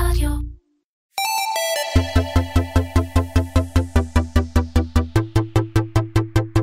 רדיו. 0.00 0.30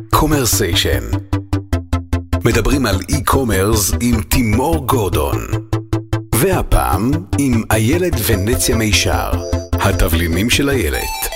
Commersation. 0.10 1.04
מדברים 2.46 2.86
על 2.86 3.00
e-commerce 3.10 3.92
עם 4.02 4.22
תימור 4.22 4.88
גורדון. 4.88 5.48
והפעם 6.36 7.12
עם 7.40 7.64
איילת 7.72 8.14
ונציה 8.26 8.76
מישר, 8.76 9.32
התבלינים 9.74 10.50
של 10.50 10.70
איילת. 10.70 11.30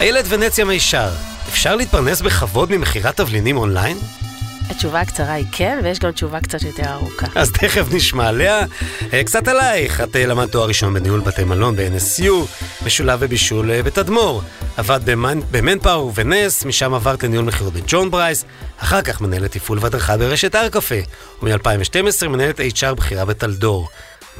איילת 0.00 0.24
ונציה 0.28 0.64
מישר, 0.64 1.10
אפשר 1.48 1.76
להתפרנס 1.76 2.20
בכבוד 2.20 2.70
ממכירת 2.70 3.16
תבלינים 3.16 3.56
אונליין? 3.56 3.96
התשובה 4.70 5.00
הקצרה 5.00 5.32
היא 5.32 5.46
כן, 5.52 5.80
ויש 5.82 5.98
גם 5.98 6.10
תשובה 6.10 6.40
קצת 6.40 6.62
יותר 6.62 6.92
ארוכה. 6.92 7.26
אז 7.34 7.52
תכף 7.52 7.86
נשמע 7.92 8.28
עליה. 8.28 8.60
אה, 9.12 9.24
קצת 9.24 9.48
עלייך, 9.48 10.00
את 10.00 10.16
אה, 10.16 10.26
למדת 10.26 10.52
תואר 10.52 10.68
ראשון 10.68 10.94
בניהול 10.94 11.20
בתי 11.20 11.44
מלון 11.44 11.76
ב-NSU, 11.76 12.32
משולב 12.86 13.20
בבישול 13.20 13.70
אה, 13.70 13.82
בתדמור. 13.82 14.42
עבדת 14.76 15.18
ב 15.50 15.56
Manpower 15.56 16.06
ובנס, 16.06 16.64
משם 16.64 16.94
עברת 16.94 17.22
לניהול 17.22 17.44
מכירות 17.44 17.72
בג'ון 17.72 18.10
ברייס, 18.10 18.44
אחר 18.78 19.02
כך 19.02 19.20
מנהלת 19.20 19.52
תפעול 19.52 19.78
והדרכה 19.80 20.16
ברשת 20.16 20.54
ארקפה, 20.54 20.94
ומ-2012 21.42 22.28
מנהלת 22.28 22.60
HR 22.60 22.94
בכירה 22.94 23.24
בטלדור. 23.24 23.88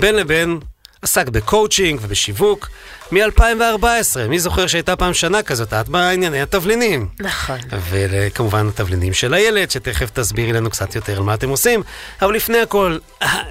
בין 0.00 0.14
לבין 0.14 0.58
עסק 1.02 1.28
בקואוצ'ינג 1.28 2.00
ובשיווק 2.02 2.68
מ-2014. 3.12 4.28
מי 4.28 4.38
זוכר 4.38 4.66
שהייתה 4.66 4.96
פעם 4.96 5.14
שנה 5.14 5.42
כזאת? 5.42 5.72
את 5.72 5.88
בענייני 5.88 6.42
התבלינים. 6.42 7.08
נכון. 7.20 7.58
וכמובן 7.90 8.68
התבלינים 8.68 9.12
של 9.12 9.34
איילת, 9.34 9.70
שתכף 9.70 10.10
תסבירי 10.10 10.52
לנו 10.52 10.70
קצת 10.70 10.94
יותר 10.94 11.16
על 11.16 11.22
מה 11.22 11.34
אתם 11.34 11.48
עושים. 11.48 11.82
אבל 12.22 12.34
לפני 12.34 12.58
הכל, 12.58 12.98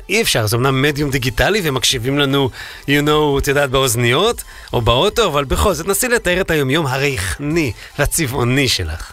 אי 0.10 0.22
אפשר, 0.22 0.48
זה 0.48 0.58
אמנם 0.58 0.82
מדיום 0.82 1.12
דיגיטלי 1.12 1.62
ומקשיבים 1.64 2.20
לנו, 2.20 2.50
you 2.88 3.06
know, 3.06 3.40
את 3.40 3.48
יודעת, 3.48 3.70
באוזניות 3.70 4.44
או 4.74 4.82
באוטו, 4.82 5.28
אבל 5.28 5.44
בכל 5.44 5.74
זאת, 5.74 5.88
נסי 5.88 6.08
לתאר 6.08 6.42
את 6.42 6.52
היומיום 6.52 6.88
הריחני 6.88 7.72
והצבעוני 8.00 8.68
שלך. 8.68 9.12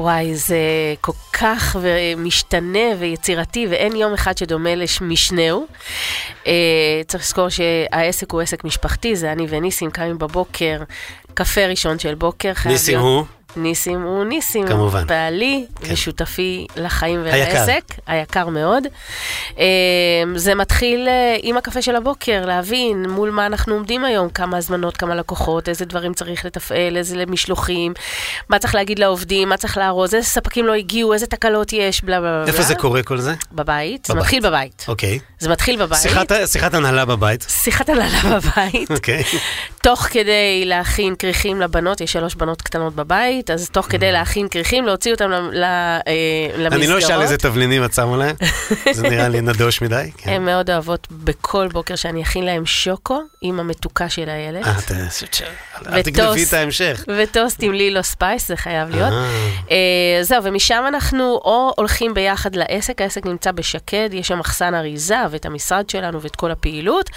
וואי, 0.00 0.34
זה 0.34 0.58
כל 1.00 1.12
כך 1.32 1.76
משתנה 2.16 2.94
ויצירתי, 2.98 3.66
ואין 3.70 3.96
יום 3.96 4.12
אחד 4.12 4.38
שדומה 4.38 4.70
למשנהו. 4.74 5.66
אה, 6.46 6.52
צריך 7.06 7.24
לזכור 7.24 7.48
שהעסק 7.48 8.32
הוא 8.32 8.40
עסק 8.40 8.64
משפחתי, 8.64 9.16
זה 9.16 9.32
אני 9.32 9.46
וניסים 9.48 9.90
קמים 9.90 10.18
בבוקר, 10.18 10.82
קפה 11.34 11.66
ראשון 11.66 11.98
של 11.98 12.14
בוקר. 12.14 12.52
ניסים 12.66 12.98
הוא? 12.98 13.24
ניסים 13.56 14.02
הוא 14.02 14.24
ניסים, 14.24 14.66
כמובן. 14.68 15.06
בעלי 15.06 15.66
כן. 15.80 15.92
ושותפי 15.92 16.66
לחיים 16.76 17.24
היקר. 17.24 17.50
ולעסק, 17.50 17.84
היקר 18.06 18.48
מאוד. 18.48 18.84
אה, 19.58 19.64
זה 20.36 20.54
מתחיל 20.54 21.08
אה, 21.08 21.36
עם 21.42 21.56
הקפה 21.56 21.82
של 21.82 21.96
הבוקר, 21.96 22.46
להבין 22.46 23.08
מול 23.10 23.30
מה 23.30 23.46
אנחנו 23.46 23.74
עומדים 23.74 24.04
היום, 24.04 24.28
כמה 24.28 24.56
הזמנות, 24.56 24.96
כמה 24.96 25.14
לקוחות, 25.14 25.68
איזה 25.68 25.84
דברים 25.84 26.14
צריך 26.14 26.44
לתפעל, 26.44 26.96
איזה 26.96 27.24
משלוחים, 27.26 27.92
מה 28.48 28.58
צריך 28.58 28.74
להגיד 28.74 28.98
לעובדים, 28.98 29.48
מה 29.48 29.56
צריך 29.56 29.78
לארוז, 29.78 30.14
איזה 30.14 30.26
ספקים 30.28 30.66
לא 30.66 30.72
הגיעו, 30.74 31.12
איזה 31.12 31.26
תקלות 31.26 31.72
יש, 31.72 32.04
בלה 32.04 32.20
בלה 32.20 32.30
בלה. 32.42 32.46
איפה 32.46 32.62
זה 32.62 32.74
קורה 32.74 33.02
כל 33.02 33.18
זה? 33.18 33.34
בבית. 33.52 34.04
זה 34.04 34.12
בבית. 34.14 34.22
מתחיל 34.24 34.40
בבית. 34.48 34.84
אוקיי. 34.88 35.18
זה 35.38 35.48
מתחיל 35.48 35.76
בבית. 35.82 35.98
שיחת- 35.98 36.32
שיחת 36.46 36.74
הנהלה 36.74 37.04
בבית. 37.04 37.46
שיחת 37.48 37.88
הנהלה 37.88 38.18
בבית. 38.40 38.90
אוקיי. 38.90 39.22
תוך 39.82 40.00
כדי 40.00 40.62
להכין 40.66 41.14
כריכים 41.18 41.60
לבנות, 41.60 42.00
יש 42.00 42.12
שלוש 42.12 42.34
בנות 42.34 42.62
קטנות 42.62 42.94
בבית, 42.94 43.39
אז 43.50 43.70
תוך 43.70 43.86
כדי 43.86 44.12
להכין 44.12 44.48
כריכים, 44.48 44.86
להוציא 44.86 45.12
אותם 45.12 45.30
אה, 45.32 45.98
למסגרות. 46.56 46.72
Mm. 46.72 46.74
אני 46.74 46.86
לא 46.86 46.98
אשאל 46.98 47.22
איזה 47.22 47.36
תבלינים 47.36 47.84
את 47.84 47.92
שמה 47.94 48.16
להם, 48.16 48.36
זה 48.92 49.08
נראה 49.08 49.28
לי 49.28 49.40
נדוש 49.40 49.82
מדי. 49.82 50.10
כן. 50.16 50.30
הן 50.30 50.44
מאוד 50.44 50.70
אוהבות 50.70 51.06
בכל 51.10 51.68
בוקר 51.72 51.96
שאני 51.96 52.22
אכין 52.22 52.44
להם 52.44 52.66
שוקו 52.66 53.20
עם 53.42 53.60
המתוקה 53.60 54.08
של 54.08 54.28
איילת. 54.28 54.64
אה, 54.66 54.74
אל 55.92 56.02
תגנבי. 56.02 56.44
את 56.44 56.52
ההמשך. 56.52 57.04
וטוסט 57.16 57.62
עם 57.62 57.72
לילו 57.72 58.02
ספייס, 58.02 58.48
זה 58.48 58.56
חייב 58.56 58.90
להיות. 58.90 59.12
אה. 59.12 59.30
אה, 59.70 60.22
זהו, 60.22 60.44
ומשם 60.44 60.84
אנחנו 60.88 61.24
או 61.24 61.72
הולכים 61.76 62.14
ביחד 62.14 62.56
לעסק, 62.56 63.00
העסק 63.00 63.26
נמצא 63.26 63.52
בשקד, 63.52 64.10
יש 64.12 64.28
שם 64.28 64.38
מחסן 64.38 64.74
אריזה 64.74 65.16
ואת 65.30 65.46
המשרד 65.46 65.90
שלנו 65.90 66.22
ואת 66.22 66.36
כל 66.36 66.50
הפעילות, 66.50 67.10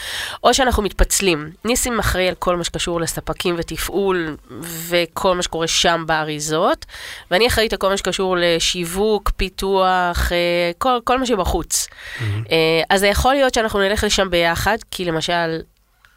או 0.44 0.53
שאנחנו 0.53 0.84
מתפצלים. 0.84 1.50
ניסים 1.66 2.00
אחראי 2.00 2.28
על 2.28 2.36
כל 2.40 2.58
מה 2.58 2.64
שקשור 2.64 3.02
לספקים 3.02 3.56
ותפעול 3.58 4.38
וכל 4.62 5.36
מה 5.36 5.44
שקורה 5.44 5.68
שם 5.68 6.03
באריזות, 6.13 6.85
ואני 7.31 7.47
אחראית 7.47 7.74
על 7.74 7.79
כל 7.79 7.90
מה 7.90 7.97
שקשור 7.97 8.35
לשיווק, 8.40 9.31
פיתוח, 9.38 10.31
אה, 10.31 10.72
כל, 10.78 11.00
כל 11.03 11.19
מה 11.19 11.25
שבחוץ. 11.25 11.88
אה, 12.22 12.81
אז 12.90 13.00
זה 13.00 13.07
יכול 13.07 13.34
להיות 13.34 13.53
שאנחנו 13.53 13.79
נלך 13.79 14.03
לשם 14.03 14.29
ביחד, 14.29 14.78
כי 14.91 15.06
למשל... 15.06 15.62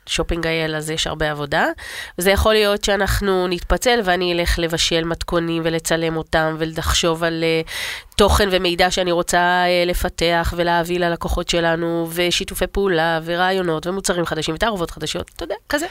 שופינג 0.08 0.46
אייל, 0.46 0.76
אז 0.76 0.90
יש 0.90 1.06
הרבה 1.06 1.30
עבודה. 1.30 1.66
וזה 2.18 2.30
יכול 2.30 2.52
להיות 2.52 2.84
שאנחנו 2.84 3.48
נתפצל 3.48 4.00
ואני 4.04 4.32
אלך 4.32 4.58
לבשל 4.58 5.04
מתכונים 5.04 5.62
ולצלם 5.64 6.16
אותם 6.16 6.56
ולחשוב 6.58 7.24
על 7.24 7.44
uh, 7.44 8.14
תוכן 8.16 8.48
ומידע 8.52 8.90
שאני 8.90 9.12
רוצה 9.12 9.64
uh, 9.64 9.88
לפתח 9.88 10.54
ולהביא 10.56 11.00
ללקוחות 11.00 11.48
שלנו, 11.48 12.08
ושיתופי 12.12 12.66
פעולה 12.66 13.20
ורעיונות 13.24 13.86
ומוצרים 13.86 14.26
חדשים 14.26 14.54
ותערובות 14.54 14.90
חדשות, 14.90 15.30
אתה 15.36 15.44
יודע, 15.44 15.54
כזה. 15.68 15.86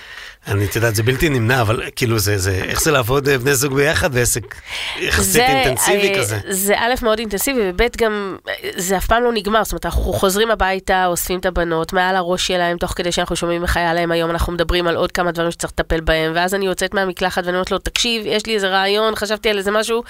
אני, 0.48 0.66
את 0.66 0.76
יודעת, 0.76 0.96
זה 0.96 1.04
בלתי 1.04 1.30
נמנע, 1.30 1.62
אבל 1.62 1.82
כאילו, 1.96 2.20
זה, 2.20 2.38
זה, 2.38 2.52
איך 2.52 2.82
זה 2.82 2.92
לעבוד 2.92 3.30
אה, 3.30 3.38
בני 3.38 3.56
זוג 3.56 3.74
ביחד 3.74 4.14
בעסק 4.14 4.56
יחסית 5.00 5.42
אינטנסיבי 5.42 6.14
אה, 6.14 6.20
כזה? 6.20 6.40
זה 6.50 6.76
א', 6.78 6.94
מאוד 7.02 7.20
אינטנסיבי, 7.20 7.60
וב', 7.64 7.82
גם 7.98 8.38
אה, 8.50 8.54
זה 8.76 8.98
אף 8.98 9.06
פעם 9.06 9.24
לא 9.24 9.34
נגמר. 9.34 9.64
זאת 9.64 9.72
אומרת, 9.72 9.86
אנחנו 9.86 10.14
חוזרים 10.14 10.52
הביתה, 10.52 11.06
אוספים 11.06 11.40
את 11.40 11.46
הבנות 11.46 11.94
מעל 11.94 12.16
הראש 12.16 12.48
שלהם, 12.48 12.78
תוך 12.78 12.92
כדי 12.92 13.12
שאנחנו 13.12 13.36
שומעים 13.36 13.64
איך 13.64 13.78
היה 13.78 13.94
להם 13.94 14.12
היום, 14.12 14.32
אנחנו 14.32 14.54
מדברים 14.54 14.88
על 14.88 14.96
עוד 14.96 15.12
כמה 15.12 15.32
דברים 15.32 15.52
שצריך 15.52 15.74
לטפל 15.74 16.02
בהם, 16.02 16.32
ואז 16.36 16.54
אני 16.56 16.66
יוצאת 16.66 16.94
מהמקלחת 16.94 17.46
ואני 17.46 17.58
אומרת 17.58 17.72
לו, 17.72 17.78
תקשיב, 17.78 18.24
יש 18.26 18.46
לי 18.46 18.56
איזה 18.56 18.70
רעיון, 18.70 19.16
חשבתי 19.16 19.50
על 19.50 19.58
איזה 19.58 19.72
משהו, 19.72 20.04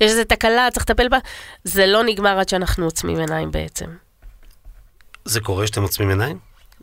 יש 0.00 0.10
איזה 0.10 0.24
תקלה, 0.24 0.68
צריך 0.72 0.84
לטפל 0.90 1.08
בה. 1.08 1.18
זה 1.64 1.86
לא 1.86 2.04
נגמר 2.04 2.38
עד 2.38 2.48
שאנחנו 2.48 2.84
עוצמים 2.84 3.18
עיניים 3.18 3.50
בעצם. 3.50 3.86
זה 5.24 5.40
קורה 5.40 5.66
שאתם 5.66 5.82
עוצמים 5.82 6.08
עיניים? 6.08 6.38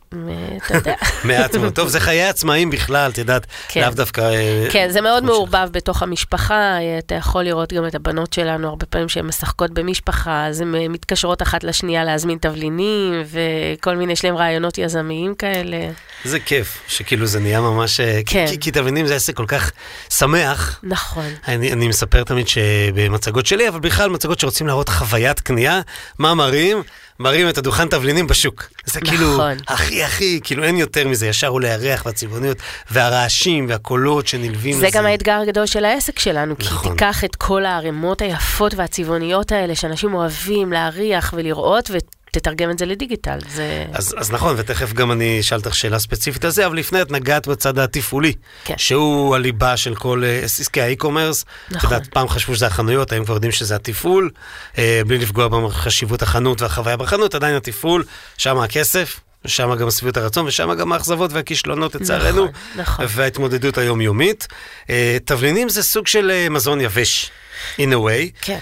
אתה 0.08 0.74
יודע. 0.74 0.94
מעט 1.24 1.56
מאוד. 1.56 1.72
טוב, 1.72 1.88
זה 1.88 2.00
חיי 2.00 2.28
עצמאים 2.28 2.70
בכלל, 2.70 3.10
את 3.10 3.18
יודעת, 3.18 3.46
כן. 3.68 3.80
לאו 3.80 3.90
דווקא... 3.90 4.20
אה, 4.20 4.66
כן, 4.70 4.88
זה 4.90 5.00
מאוד. 5.00 5.24
מעורבב 5.24 5.68
בתוך 5.72 6.02
המשפחה. 6.02 6.76
אתה 6.98 7.14
יכול 7.14 7.42
לראות 7.42 7.72
גם 7.72 7.86
את 7.86 7.94
הבנות 7.94 8.32
שלנו, 8.32 8.68
הרבה 8.68 8.86
פעמים 8.86 9.08
שהן 9.08 9.26
משחקות 9.26 9.70
במשפחה, 9.70 10.46
אז 10.46 10.60
הן 10.60 10.74
אה, 10.74 10.88
מתקשרות 10.88 11.42
אחת 11.42 11.64
לשנייה 11.64 12.04
להזמין 12.04 12.38
תבלינים, 12.38 13.22
וכל 13.30 13.96
מיני, 13.96 14.12
יש 14.12 14.24
להם 14.24 14.36
רעיונות 14.36 14.78
יזמיים 14.78 15.34
כאלה. 15.34 15.76
זה 16.24 16.40
כיף, 16.40 16.78
שכאילו 16.88 17.26
זה 17.26 17.40
נהיה 17.40 17.60
ממש... 17.60 18.00
אה, 18.00 18.20
כן. 18.26 18.46
כי, 18.50 18.60
כי 18.60 18.70
תבלינים 18.70 19.06
זה 19.06 19.14
עסק 19.16 19.36
כל 19.36 19.46
כך 19.48 19.70
שמח. 20.10 20.80
נכון. 20.82 21.28
אני, 21.48 21.72
אני 21.72 21.88
מספר 21.88 22.24
תמיד 22.24 22.48
שבמצגות 22.48 23.46
שלי, 23.46 23.68
אבל 23.68 23.80
בכלל 23.80 24.10
מצגות 24.10 24.40
שרוצים 24.40 24.66
להראות 24.66 24.88
חוויית 24.88 25.40
קנייה, 25.40 25.80
מה 26.18 26.34
מראים? 26.34 26.82
מראים 27.20 27.48
את 27.48 27.58
הדוכן 27.58 27.88
תבלינים 27.88 28.26
בשוק. 28.26 28.68
זה 28.84 29.00
כאילו 29.00 29.32
נכון. 29.34 29.56
הכי 29.68 30.04
הכי, 30.04 30.40
כאילו 30.44 30.64
אין 30.64 30.76
יותר 30.76 31.08
מזה, 31.08 31.26
ישר 31.26 31.48
עולה 31.48 31.74
הריח 31.74 32.06
והצבעוניות, 32.06 32.56
והרעשים 32.90 33.66
והקולות 33.68 34.26
שנלווים 34.26 34.76
זה 34.76 34.86
לזה. 34.86 34.98
גם 34.98 35.06
האתגר 35.06 35.40
הגדול 35.40 35.66
של 35.66 35.84
העסק 35.84 36.18
שלנו, 36.18 36.58
כי 36.58 36.66
נכון. 36.66 36.92
תיקח 36.92 37.24
את 37.24 37.36
כל 37.36 37.64
הערימות 37.64 38.22
היפות 38.22 38.74
והצבעוניות 38.74 39.52
האלה, 39.52 39.74
שאנשים 39.74 40.14
אוהבים 40.14 40.72
להריח 40.72 41.34
ולראות, 41.36 41.90
ותתרגם 42.38 42.70
את 42.70 42.78
זה 42.78 42.86
לדיגיטל. 42.86 43.38
זה... 43.48 43.84
אז, 43.92 44.14
אז 44.18 44.30
נכון, 44.30 44.54
ותכף 44.58 44.92
גם 44.92 45.12
אני 45.12 45.40
אשאל 45.40 45.58
אותך 45.58 45.74
שאלה 45.74 45.98
ספציפית 45.98 46.44
על 46.44 46.50
זה, 46.50 46.66
אבל 46.66 46.76
לפני 46.76 47.02
את 47.02 47.10
נגעת 47.10 47.46
בצד 47.46 47.78
התפעולי, 47.78 48.32
כן. 48.64 48.74
שהוא 48.78 49.34
הליבה 49.34 49.76
של 49.76 49.94
כל 49.94 50.22
אה, 50.24 50.40
עסקי 50.44 50.80
האי-קומרס. 50.80 51.42
את 51.42 51.76
נכון. 51.76 51.92
יודעת, 51.92 52.08
פעם 52.08 52.28
חשבו 52.28 52.54
שזה 52.54 52.66
החנויות, 52.66 53.12
היום 53.12 53.24
כבר 53.24 53.34
יודעים 53.34 53.52
שזה 53.52 53.76
התפעול, 53.76 54.30
אה, 54.78 55.00
בלי 55.06 55.18
לפגוע 55.18 55.48
בחשיבות 55.48 56.22
החנות 56.22 56.62
והחוויה 56.62 56.96
בחנות, 56.96 57.34
עדיין 57.34 57.56
התפעול, 57.56 58.04
שם 58.38 58.58
הכסף. 58.58 59.20
שם 59.46 59.74
גם 59.74 59.90
שביעות 59.90 60.16
הרצון, 60.16 60.46
ושם 60.46 60.74
גם 60.74 60.92
האכזבות 60.92 61.32
והכישלונות 61.32 61.94
לצערנו, 61.94 62.44
נכון, 62.44 62.52
נכון. 62.76 63.04
וההתמודדות 63.08 63.78
היומיומית. 63.78 64.46
אה, 64.90 65.16
תבלינים 65.24 65.68
זה 65.68 65.82
סוג 65.82 66.06
של 66.06 66.30
אה, 66.30 66.48
מזון 66.48 66.80
יבש, 66.80 67.30
in 67.76 67.92
a 67.92 67.94
way. 67.94 68.42
כן. 68.42 68.58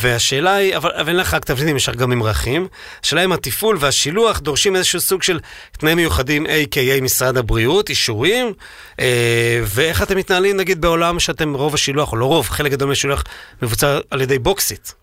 והשאלה 0.00 0.54
היא, 0.54 0.76
אבל, 0.76 0.90
אבל 0.90 1.08
אין 1.08 1.16
לך 1.16 1.34
רק 1.34 1.44
תבלינים, 1.44 1.76
יש 1.76 1.88
לך 1.88 1.96
גם 1.96 2.10
ממרחים. 2.10 2.68
השאלה 3.02 3.24
אם 3.24 3.32
התפעול 3.32 3.76
והשילוח 3.80 4.38
דורשים 4.38 4.76
איזשהו 4.76 5.00
סוג 5.00 5.22
של 5.22 5.40
תנאים 5.72 5.96
מיוחדים, 5.96 6.46
a.k.a 6.46 7.00
משרד 7.02 7.36
הבריאות, 7.36 7.88
אישורים, 7.88 8.52
אה, 9.00 9.60
ואיך 9.64 10.02
אתם 10.02 10.16
מתנהלים 10.16 10.56
נגיד 10.56 10.80
בעולם 10.80 11.20
שאתם 11.20 11.54
רוב 11.54 11.74
השילוח, 11.74 12.12
או 12.12 12.16
לא 12.16 12.26
רוב, 12.26 12.48
חלק 12.48 12.72
גדול 12.72 12.88
מהשילוח 12.88 13.24
מבוצע 13.62 13.98
על 14.10 14.20
ידי 14.20 14.38
בוקסית. 14.38 14.94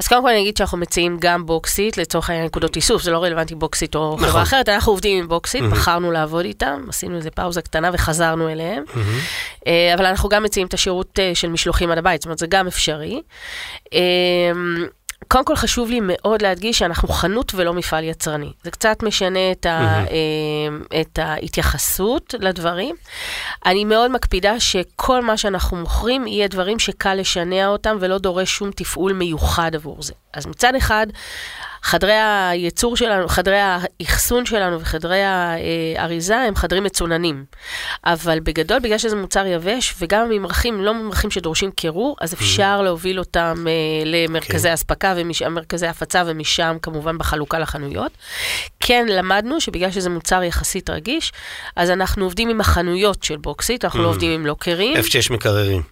אז 0.00 0.08
קודם 0.08 0.22
כל 0.22 0.28
אני 0.28 0.40
אגיד 0.40 0.56
שאנחנו 0.56 0.78
מציעים 0.78 1.16
גם 1.20 1.46
בוקסית, 1.46 1.96
לצורך 1.98 2.30
העניין 2.30 2.46
נקודות 2.46 2.76
איסוף, 2.76 3.02
זה 3.02 3.10
לא 3.10 3.22
רלוונטי 3.22 3.54
בוקסית 3.54 3.94
או 3.94 4.14
נכון. 4.14 4.28
חברה 4.28 4.42
אחרת, 4.42 4.68
אנחנו 4.68 4.92
עובדים 4.92 5.18
עם 5.18 5.28
בוקסית, 5.28 5.62
בחרנו 5.62 6.12
לעבוד 6.12 6.44
איתם, 6.44 6.84
עשינו 6.88 7.16
איזה 7.16 7.30
פאוזה 7.30 7.62
קטנה 7.62 7.90
וחזרנו 7.92 8.48
אליהם. 8.48 8.84
אה, 9.66 9.94
אבל 9.94 10.06
אנחנו 10.06 10.28
גם 10.28 10.42
מציעים 10.42 10.66
את 10.66 10.74
השירות 10.74 11.18
אה, 11.18 11.30
של 11.34 11.48
משלוחים 11.48 11.90
עד 11.90 11.98
הבית, 11.98 12.20
זאת 12.20 12.26
אומרת, 12.26 12.38
זה 12.38 12.46
גם 12.46 12.66
אפשרי. 12.66 13.22
קודם 15.28 15.44
כל 15.44 15.56
חשוב 15.56 15.90
לי 15.90 16.00
מאוד 16.02 16.42
להדגיש 16.42 16.78
שאנחנו 16.78 17.08
חנות 17.08 17.52
ולא 17.54 17.74
מפעל 17.74 18.04
יצרני. 18.04 18.52
זה 18.62 18.70
קצת 18.70 19.02
משנה 19.02 19.52
את, 19.52 19.66
ה, 19.66 20.04
אה, 20.10 21.00
את 21.00 21.18
ההתייחסות 21.18 22.34
לדברים. 22.40 22.96
אני 23.66 23.84
מאוד 23.84 24.10
מקפידה 24.10 24.60
שכל 24.60 25.22
מה 25.22 25.36
שאנחנו 25.36 25.76
מוכרים 25.76 26.26
יהיה 26.26 26.48
דברים 26.48 26.78
שקל 26.78 27.14
לשנע 27.14 27.66
אותם 27.66 27.96
ולא 28.00 28.18
דורש 28.18 28.50
שום 28.50 28.70
תפעול 28.70 29.12
מיוחד 29.12 29.74
עבור 29.74 30.02
זה. 30.02 30.12
אז 30.32 30.46
מצד 30.46 30.74
אחד, 30.74 31.06
חדרי 31.86 32.12
הייצור 32.12 32.96
שלנו, 32.96 33.28
חדרי 33.28 33.58
האחסון 33.58 34.46
שלנו 34.46 34.80
וחדרי 34.80 35.22
האריזה 35.24 36.36
הם 36.36 36.56
חדרים 36.56 36.84
מצוננים. 36.84 37.44
אבל 38.04 38.40
בגדול, 38.40 38.78
בגלל 38.78 38.98
שזה 38.98 39.16
מוצר 39.16 39.46
יבש, 39.46 39.94
וגם 39.98 40.28
ממרחים, 40.30 40.82
לא 40.82 40.94
ממרחים 40.94 41.30
שדורשים 41.30 41.70
קירור, 41.70 42.16
אז 42.20 42.34
אפשר 42.34 42.82
להוביל 42.82 43.18
אותם 43.18 43.64
uh, 43.64 44.06
למרכזי 44.06 44.70
okay. 44.70 44.74
אספקה 44.74 45.14
ומרכזי 45.16 45.86
הפצה, 45.86 46.22
ומשם 46.26 46.76
כמובן 46.82 47.18
בחלוקה 47.18 47.58
לחנויות. 47.58 48.12
כן, 48.80 49.06
למדנו 49.08 49.60
שבגלל 49.60 49.90
שזה 49.90 50.10
מוצר 50.10 50.42
יחסית 50.42 50.90
רגיש, 50.90 51.32
אז 51.76 51.90
אנחנו 51.90 52.24
עובדים 52.24 52.48
עם 52.48 52.60
החנויות 52.60 53.22
של 53.22 53.36
בוקסיט, 53.36 53.84
אנחנו 53.84 54.00
mm. 54.00 54.02
לא 54.02 54.08
עובדים 54.08 54.30
עם 54.30 54.46
לוקרים. 54.46 54.96
איפה 54.96 55.10
שיש 55.10 55.30
מקררים. 55.30 55.82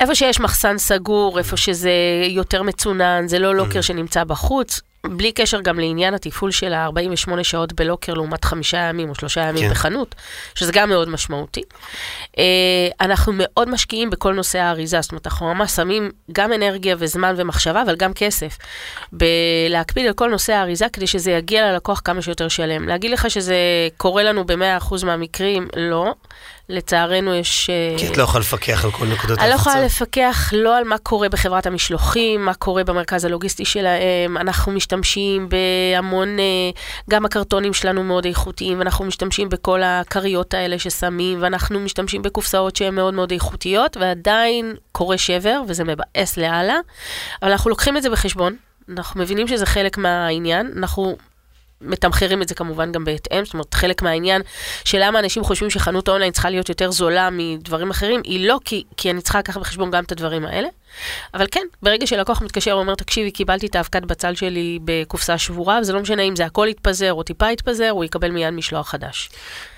איפה 0.00 0.14
שיש 0.14 0.40
מחסן 0.40 0.78
סגור, 0.78 1.38
איפה 1.38 1.56
שזה 1.56 1.92
יותר 2.28 2.62
מצונן, 2.62 3.28
זה 3.28 3.38
לא 3.38 3.54
לוקר 3.54 3.80
שנמצא 3.80 4.24
בחוץ, 4.24 4.80
בלי 5.06 5.32
קשר 5.32 5.60
גם 5.60 5.80
לעניין 5.80 6.14
התפעול 6.14 6.50
של 6.50 6.72
ה-48 6.72 7.42
שעות 7.42 7.72
בלוקר 7.72 8.14
לעומת 8.14 8.44
חמישה 8.44 8.78
ימים 8.78 9.08
או 9.08 9.14
שלושה 9.14 9.40
ימים 9.40 9.64
כן. 9.64 9.70
בחנות, 9.70 10.14
שזה 10.54 10.72
גם 10.72 10.88
מאוד 10.88 11.08
משמעותי. 11.08 11.62
Uh, 12.32 12.36
אנחנו 13.00 13.32
מאוד 13.36 13.68
משקיעים 13.68 14.10
בכל 14.10 14.34
נושא 14.34 14.58
האריזה, 14.58 15.00
זאת 15.00 15.10
אומרת, 15.10 15.26
אנחנו 15.26 15.54
ממש 15.54 15.72
שמים 15.72 16.10
גם 16.32 16.52
אנרגיה 16.52 16.96
וזמן 16.98 17.34
ומחשבה, 17.36 17.82
אבל 17.82 17.96
גם 17.96 18.12
כסף, 18.12 18.58
בלהקפיד 19.12 20.06
על 20.06 20.12
כל 20.12 20.30
נושא 20.30 20.52
האריזה 20.52 20.86
כדי 20.92 21.06
שזה 21.06 21.30
יגיע 21.30 21.72
ללקוח 21.72 22.00
כמה 22.04 22.22
שיותר 22.22 22.48
שלם. 22.48 22.88
להגיד 22.88 23.10
לך 23.10 23.30
שזה 23.30 23.56
קורה 23.96 24.22
לנו 24.22 24.44
ב-100% 24.46 25.04
מהמקרים, 25.04 25.68
לא. 25.76 26.14
לצערנו 26.70 27.34
יש... 27.34 27.70
אה, 27.70 27.98
כי 27.98 28.08
את 28.08 28.16
לא 28.16 28.22
יכולה 28.22 28.40
לפקח 28.40 28.84
על 28.84 28.90
כל 28.90 29.06
נקודות 29.06 29.38
ההפצה. 29.38 29.42
אני 29.42 29.50
לא 29.50 29.54
יכולה 29.54 29.80
לפקח 29.80 30.50
לא 30.52 30.76
על 30.76 30.84
מה 30.84 30.98
קורה 30.98 31.28
בחברת 31.28 31.66
המשלוחים, 31.66 32.44
מה 32.44 32.54
קורה 32.54 32.84
במרכז 32.84 33.24
הלוגיסטי 33.24 33.64
שלהם. 33.64 34.36
אנחנו 34.36 34.72
משתמשים 34.72 35.48
בהמון, 35.48 36.38
אה, 36.38 36.44
גם 37.10 37.24
הקרטונים 37.24 37.74
שלנו 37.74 38.04
מאוד 38.04 38.24
איכותיים, 38.24 38.78
ואנחנו 38.78 39.04
משתמשים 39.04 39.48
בכל 39.48 39.80
הכריות 39.82 40.54
האלה 40.54 40.78
ששמים, 40.78 41.42
ואנחנו 41.42 41.80
משתמשים 41.80 42.22
בקופסאות 42.22 42.76
שהן 42.76 42.94
מאוד 42.94 43.14
מאוד 43.14 43.30
איכותיות, 43.32 43.96
ועדיין 43.96 44.74
קורה 44.92 45.18
שבר, 45.18 45.62
וזה 45.68 45.84
מבאס 45.84 46.36
לאללה. 46.36 46.78
אבל 47.42 47.50
אנחנו 47.50 47.70
לוקחים 47.70 47.96
את 47.96 48.02
זה 48.02 48.10
בחשבון. 48.10 48.56
אנחנו 48.88 49.20
מבינים 49.20 49.48
שזה 49.48 49.66
חלק 49.66 49.98
מהעניין, 49.98 50.72
אנחנו 50.76 51.16
מתמחרים 51.80 52.42
את 52.42 52.48
זה 52.48 52.54
כמובן 52.54 52.92
גם 52.92 53.04
בהתאם, 53.04 53.44
זאת 53.44 53.54
אומרת, 53.54 53.74
חלק 53.74 54.02
מהעניין 54.02 54.42
של 54.84 54.98
למה 55.00 55.18
אנשים 55.18 55.44
חושבים 55.44 55.70
שחנות 55.70 56.08
אונליין 56.08 56.32
צריכה 56.32 56.50
להיות 56.50 56.68
יותר 56.68 56.90
זולה 56.90 57.28
מדברים 57.32 57.90
אחרים, 57.90 58.20
היא 58.24 58.48
לא 58.48 58.58
כי, 58.64 58.84
כי 58.96 59.10
אני 59.10 59.20
צריכה 59.20 59.38
לקחת 59.38 59.60
בחשבון 59.60 59.90
גם 59.90 60.04
את 60.04 60.12
הדברים 60.12 60.46
האלה. 60.46 60.68
אבל 61.34 61.46
כן, 61.50 61.66
ברגע 61.82 62.06
שלקוח 62.06 62.42
מתקשר 62.42 62.76
ואומר, 62.76 62.94
תקשיבי, 62.94 63.30
קיבלתי 63.30 63.66
את 63.66 63.76
האבקת 63.76 64.02
בצל 64.02 64.34
שלי 64.34 64.78
בקופסה 64.84 65.38
שבורה, 65.38 65.78
וזה 65.80 65.92
לא 65.92 66.00
משנה 66.00 66.22
אם 66.22 66.36
זה 66.36 66.46
הכל 66.46 66.66
יתפזר 66.70 67.12
או 67.12 67.22
טיפה 67.22 67.52
יתפזר, 67.52 67.88
הוא 67.90 68.04
יקבל 68.04 68.30
מיד 68.30 68.50
משלוח 68.50 68.88
חדש. 68.88 69.30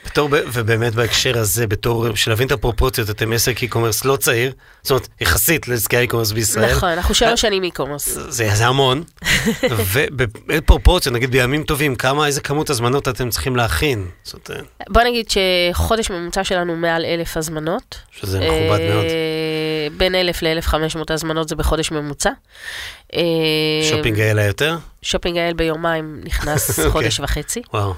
בתור, 0.07 0.29
ובאמת 0.33 0.95
בהקשר 0.95 1.39
הזה, 1.39 1.67
בתור, 1.67 2.09
בשביל 2.09 2.33
להבין 2.33 2.47
את 2.47 2.53
הפרופורציות, 2.53 3.11
אתם 3.11 3.33
עסק 3.33 3.59
e-commerce 3.59 4.01
לא 4.05 4.17
צעיר, 4.17 4.53
זאת 4.83 4.91
אומרת, 4.91 5.09
יחסית 5.21 5.69
לעסקי 5.69 5.97
ה 5.97 6.00
e-commerce 6.00 6.33
בישראל. 6.33 6.77
נכון, 6.77 6.89
אנחנו 6.89 7.15
שלוש 7.15 7.41
שנים 7.41 7.63
e-commerce. 7.65 8.11
זה, 8.29 8.55
זה 8.55 8.67
המון, 8.67 9.03
ובפרופורציות, 9.93 11.15
נגיד 11.15 11.31
בימים 11.31 11.63
טובים, 11.63 11.97
כמה, 11.97 12.27
איזה 12.27 12.41
כמות 12.41 12.71
הזמנות 12.71 13.09
אתם 13.09 13.31
צריכים 13.31 13.57
להכין? 13.57 14.07
זאת, 14.25 14.51
אה, 14.51 14.61
בוא 14.89 15.03
נגיד 15.03 15.27
שחודש 15.31 16.11
ממוצע 16.11 16.45
שלנו 16.45 16.77
מעל 16.77 17.05
אלף 17.05 17.37
הזמנות. 17.37 17.99
שזה 18.13 18.41
מכובד 18.41 18.81
מאוד. 18.89 19.05
אה, 19.05 19.89
בין 19.97 20.15
אלף 20.15 20.43
לאלף 20.43 20.67
חמש 21.03 21.09
מאות 21.09 21.11
הזמנות 21.11 21.49
זה 21.49 21.57
בחודש 21.57 21.91
ממוצע. 21.91 22.31
אה, 23.15 23.21
ShoppingIL 23.91 24.39
יותר? 24.39 24.77
ShoppingIL 25.03 25.55
ביומיים 25.55 26.21
נכנס 26.25 26.71
אוקיי. 26.79 26.91
חודש 26.91 27.21
וחצי. 27.21 27.63
וואו. 27.75 27.95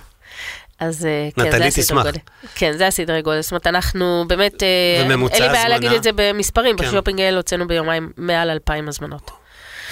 אז 0.81 1.09
כן, 1.37 1.51
זה 1.51 1.65
הסדרי 1.65 2.03
גודל. 2.03 2.19
כן, 2.55 2.73
זה 2.77 2.87
הסדרי 2.87 3.23
גודל. 3.23 3.41
זאת 3.41 3.53
אומרת, 3.53 3.67
אנחנו 3.67 4.25
באמת, 4.29 4.63
אין 4.63 5.43
לי 5.43 5.49
בעיה 5.49 5.69
להגיד 5.69 5.93
את 5.93 6.03
זה 6.03 6.11
במספרים, 6.15 6.77
כן. 6.77 6.85
בשופינג 6.85 7.21
אייל 7.21 7.37
הוצאנו 7.37 7.69
ביומיים 7.69 8.13
מעל 8.17 8.51
אלפיים 8.51 8.89
הזמנות. 8.89 9.31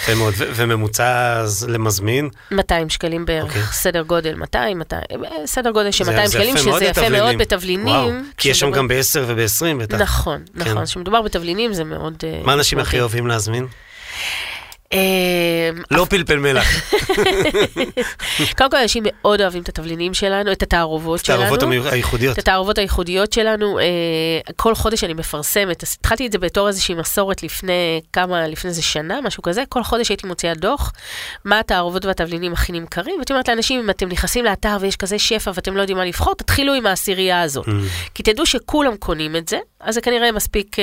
יפה 0.01 0.15
מאוד, 0.15 0.35
וממוצע 0.39 1.45
למזמין? 1.69 2.29
200 2.51 2.91
שקלים 2.91 3.25
בערך, 3.25 3.45
okay. 3.45 3.49
אוקיי. 3.49 3.63
סדר 3.73 4.03
גודל 4.03 4.35
200, 4.35 4.79
200, 4.79 5.03
סדר 5.47 5.71
גודל 5.71 5.91
של 5.91 6.05
200 6.05 6.29
שקלים, 6.31 6.57
שזה 6.57 6.85
יפה 6.85 7.09
מאוד 7.09 7.39
בתבלינים. 7.39 7.87
וואו, 7.87 8.11
כי 8.37 8.49
יש 8.49 8.61
שם 8.61 8.71
גם 8.71 8.89
ב-10 8.89 9.19
וב-20 9.27 9.83
בטח. 9.83 10.01
נכון, 10.01 10.43
נכון, 10.55 10.85
כשמדובר 10.85 11.19
כן. 11.19 11.25
בתבלינים 11.25 11.73
זה 11.73 11.85
מאוד... 11.85 12.15
אה, 12.25 12.41
מה 12.45 12.53
אנשים 12.53 12.79
הכי 12.79 13.01
אוהבים 13.01 13.27
להזמין? 13.27 13.67
אמ, 14.93 14.99
לא 15.91 16.07
פלפל 16.11 16.37
מלח. 16.37 16.67
קודם 18.59 18.71
כל, 18.71 18.77
אנשים 18.77 19.03
מאוד 19.07 19.41
אוהבים 19.41 19.63
את 19.63 19.69
התבלינים 19.69 20.15
שלנו, 20.15 20.53
את 20.53 20.63
התערובות 20.63 21.25
שלנו. 21.25 21.43
את 21.43 21.53
התערובות 21.53 21.93
הייחודיות. 21.93 22.35
את 22.35 22.39
התערובות 22.39 22.79
הייחודיות 22.79 23.33
שלנו. 23.33 23.79
אה, 23.79 23.85
כל 24.57 24.75
חודש 24.75 25.05
אני 25.05 25.15
מפרסמת, 25.15 25.83
התחלתי 25.83 26.27
את 26.27 26.33
זה 26.33 26.39
בתור 26.39 26.69
איזושהי 26.69 26.95
מסורת 26.95 27.43
לפני 27.43 28.01
כמה, 28.13 28.49
לפני 28.49 28.71
איזה 28.71 28.83
שנה, 28.83 29.21
משהו 29.21 29.43
כזה. 29.43 29.63
כל 29.69 29.83
חודש 29.83 30.09
הייתי 30.09 30.27
מוציאה 30.27 30.55
דוח, 30.55 30.93
מה 31.45 31.59
התערובות 31.59 32.05
והתבלינים 32.05 32.53
הכי 32.53 32.73
נמכרים, 32.73 33.15
והייתי 33.17 33.33
אומרת 33.33 33.49
לאנשים, 33.49 33.81
אם 33.81 33.91
אתם 33.91 34.09
נכנסים 34.09 34.45
לאתר 34.45 34.77
ויש 34.81 34.97
כזה 34.97 35.19
שפע 35.19 35.51
ואתם 35.55 35.77
לא 35.77 35.81
יודעים 35.81 35.99
מה 35.99 36.05
לבחור, 36.05 36.35
תתחילו 36.35 36.75
עם 36.75 36.87
העשירייה 36.87 37.43
הזאת. 37.43 37.67
Mm. 37.67 37.71
כי 38.15 38.23
תדעו 38.23 38.47
שכולם 38.47 38.97
קונים 38.97 39.37
את 39.37 39.49
זה, 39.49 39.59
אז 39.81 39.95
זה 39.95 40.01
כנראה 40.01 40.33
מספיק 40.33 40.77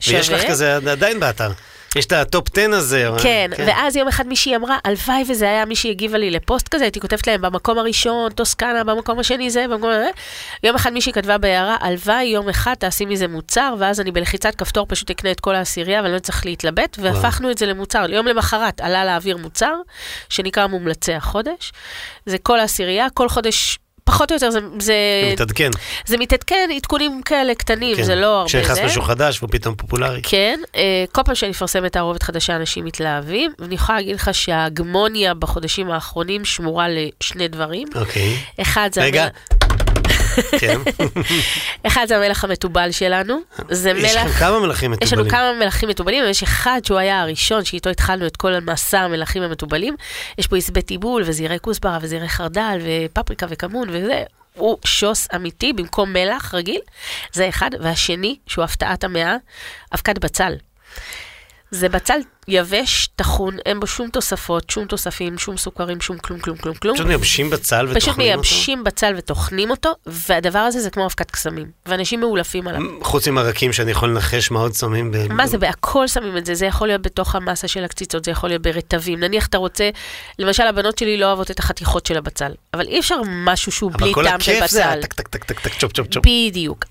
שווה. 0.00 0.16
אה, 0.16 0.20
ויש 0.20 0.30
לך 0.30 0.50
כזה 0.50 0.76
עדיין 0.76 1.20
באתר. 1.20 1.50
יש 1.96 2.06
את 2.06 2.12
ה 2.12 2.21
top 2.21 2.48
10 2.58 2.72
הזה. 2.72 3.08
כן, 3.22 3.50
כן, 3.56 3.64
ואז 3.66 3.96
יום 3.96 4.08
אחד 4.08 4.26
מישהי 4.26 4.56
אמרה, 4.56 4.78
הלוואי 4.84 5.24
וזה 5.28 5.44
היה 5.44 5.64
מישהי 5.64 5.90
הגיבה 5.90 6.18
לי 6.18 6.30
לפוסט 6.30 6.68
כזה, 6.68 6.84
הייתי 6.84 7.00
כותבת 7.00 7.26
להם 7.26 7.42
במקום 7.42 7.78
הראשון, 7.78 8.32
טוסקנה, 8.32 8.84
במקום 8.84 9.18
השני 9.18 9.50
זה, 9.50 9.64
במקום... 9.70 9.90
יום 10.62 10.76
אחד 10.76 10.92
מישהי 10.92 11.12
כתבה 11.12 11.38
בהערה, 11.38 11.76
הלוואי 11.80 12.24
יום 12.24 12.48
אחד 12.48 12.74
תעשי 12.74 13.04
מזה 13.04 13.28
מוצר, 13.28 13.74
ואז 13.78 14.00
אני 14.00 14.12
בלחיצת 14.12 14.54
כפתור 14.54 14.86
פשוט 14.88 15.10
אקנה 15.10 15.30
את 15.30 15.40
כל 15.40 15.54
העשירייה, 15.54 16.02
ואני 16.02 16.14
לא 16.14 16.18
צריך 16.18 16.46
להתלבט, 16.46 16.96
והפכנו 17.00 17.50
את 17.50 17.58
זה 17.58 17.66
למוצר. 17.66 18.06
יום 18.10 18.26
למחרת 18.26 18.80
עלה 18.80 19.04
לאוויר 19.04 19.36
מוצר, 19.36 19.74
שנקרא 20.28 20.66
מומלצי 20.66 21.12
החודש. 21.12 21.72
זה 22.26 22.38
כל 22.38 22.60
העשירייה, 22.60 23.06
כל 23.14 23.28
חודש 23.28 23.78
פחות 24.04 24.30
או 24.30 24.36
יותר 24.36 24.50
זה... 24.50 24.58
זה 24.78 24.94
מתעדכן. 25.32 25.70
זה 26.06 26.16
מתעדכן, 26.18 26.68
עדכונים 26.76 27.22
כאלה 27.24 27.54
קטנים, 27.54 27.96
כן. 27.96 28.02
זה 28.02 28.14
לא 28.14 28.26
הרבה 28.26 28.48
זה. 28.48 28.60
כשנכנס 28.60 28.78
משהו 28.78 29.02
חדש 29.02 29.38
והוא 29.38 29.50
פתאום 29.52 29.74
פופולרי. 29.74 30.20
כן, 30.22 30.60
אה, 30.76 31.04
כל 31.12 31.22
פעם 31.22 31.34
שאני 31.34 31.50
מפרסמת 31.50 31.92
תערובת 31.92 32.22
חדשה, 32.22 32.56
אנשים 32.56 32.84
מתלהבים, 32.84 33.52
ואני 33.58 33.74
יכולה 33.74 33.98
להגיד 33.98 34.14
לך 34.14 34.30
שההגמוניה 34.32 35.34
בחודשים 35.34 35.90
האחרונים 35.90 36.44
שמורה 36.44 36.86
לשני 36.88 37.48
דברים. 37.48 37.88
אוקיי. 37.94 38.36
אחד 38.60 38.90
זה... 38.92 39.02
רגע, 39.02 39.28
כן. 40.58 40.80
אחד 41.86 42.06
זה 42.08 42.16
המלח 42.16 42.44
המתובל 42.44 42.90
שלנו. 42.90 43.40
זה 43.70 43.92
מלח... 43.92 44.04
יש 44.04 44.16
לכם 44.16 44.28
כמה 44.28 44.60
מלחים 44.60 44.90
מתובלים. 44.90 45.06
יש 45.06 45.12
לנו 45.12 45.30
כמה 45.30 45.52
מלחים 45.58 45.88
מתובלים, 45.88 46.24
ויש 46.24 46.42
אחד 46.42 46.80
שהוא 46.84 46.98
היה 46.98 47.20
הראשון, 47.20 47.64
שאיתו 47.64 47.90
התחלנו 47.90 48.26
את 48.26 48.36
כל 48.36 48.60
מסע 48.60 49.00
המלחים 49.00 49.42
המתובלים. 49.42 49.96
יש 50.38 50.46
פה 50.46 50.56
עשבי 50.56 50.82
טיבול, 50.82 51.22
וזירי 51.26 51.58
כוסברה, 51.60 51.98
וזירי 52.00 52.28
חרדל, 52.28 52.78
ופפריקה 52.82 53.46
וכמון, 53.50 53.88
וזה. 53.90 54.22
הוא 54.54 54.78
שוס 54.84 55.28
אמיתי 55.36 55.72
במקום 55.72 56.12
מלח 56.12 56.54
רגיל, 56.54 56.80
זה 57.32 57.48
אחד. 57.48 57.70
והשני, 57.80 58.36
שהוא 58.46 58.64
הפתעת 58.64 59.04
המאה, 59.04 59.36
אבקת 59.94 60.18
בצל. 60.18 60.54
זה 61.70 61.88
בצל 61.88 62.20
יבש, 62.48 63.08
טחון, 63.16 63.56
אין 63.66 63.80
בו 63.80 63.86
שום 63.86 64.10
תוספות, 64.10 64.70
שום 64.70 64.86
תוספים, 64.86 65.38
שום 65.38 65.56
סוכרים, 65.56 66.00
שום 66.00 66.18
כלום, 66.18 66.40
כלום, 66.40 66.56
כלום, 66.56 66.74
כלום. 66.74 66.94
פשוט 66.94 67.06
מייבשים 67.06 67.50
בצל 67.50 67.86
וטוחנים 67.90 67.94
אותו? 67.94 68.00
פשוט 68.00 68.18
מייבשים 68.18 68.84
בצל 68.84 69.14
וטוחנים 69.18 69.70
אותו, 69.70 69.92
והדבר 70.06 70.58
הזה 70.58 70.80
זה 70.80 70.90
כמו 70.90 71.06
אבקת 71.06 71.30
קסמים, 71.30 71.66
ואנשים 71.86 72.20
מאולפים 72.20 72.68
עליו. 72.68 72.80
חוץ 73.02 73.28
ממרקים 73.28 73.72
שאני 73.72 73.90
יכול 73.90 74.08
לנחש 74.08 74.50
מה 74.50 74.60
עוד 74.60 74.74
שמים? 74.74 75.12
ב... 75.12 75.32
מה 75.32 75.46
זה, 75.46 75.58
בהכל 75.58 76.06
שמים 76.08 76.36
את 76.36 76.46
זה, 76.46 76.54
זה 76.54 76.66
יכול 76.66 76.88
להיות 76.88 77.02
בתוך 77.02 77.34
המסה 77.34 77.68
של 77.68 77.84
הקציצות, 77.84 78.24
זה 78.24 78.30
יכול 78.30 78.50
להיות 78.50 78.62
ברטבים. 78.62 79.20
נניח 79.20 79.46
אתה 79.46 79.58
רוצה, 79.58 79.90
למשל 80.38 80.62
הבנות 80.62 80.98
שלי 80.98 81.16
לא 81.16 81.26
אוהבות 81.26 81.50
את 81.50 81.58
החתיכות 81.58 82.06
של 82.06 82.16
הבצל, 82.16 82.52
אבל 82.74 82.86
אי 82.86 83.00
אפשר 83.00 83.16
משהו 83.26 83.72
שהוא 83.72 83.92
בלי 83.92 84.12
טעם 84.14 84.40
של 84.40 84.52
בצל. 84.52 84.52
אבל 84.52 84.58
כל 84.58 84.58
הכיף 84.58 84.70
זה 84.70 84.82
טק 85.02 85.12
טק 85.12 85.28
טק 85.28 85.44
טק 85.44 85.60
טק 85.60 85.72
chop 85.78 85.92
chop 85.92 86.06
chop. 86.06 86.22
בדיוק. 86.26 86.84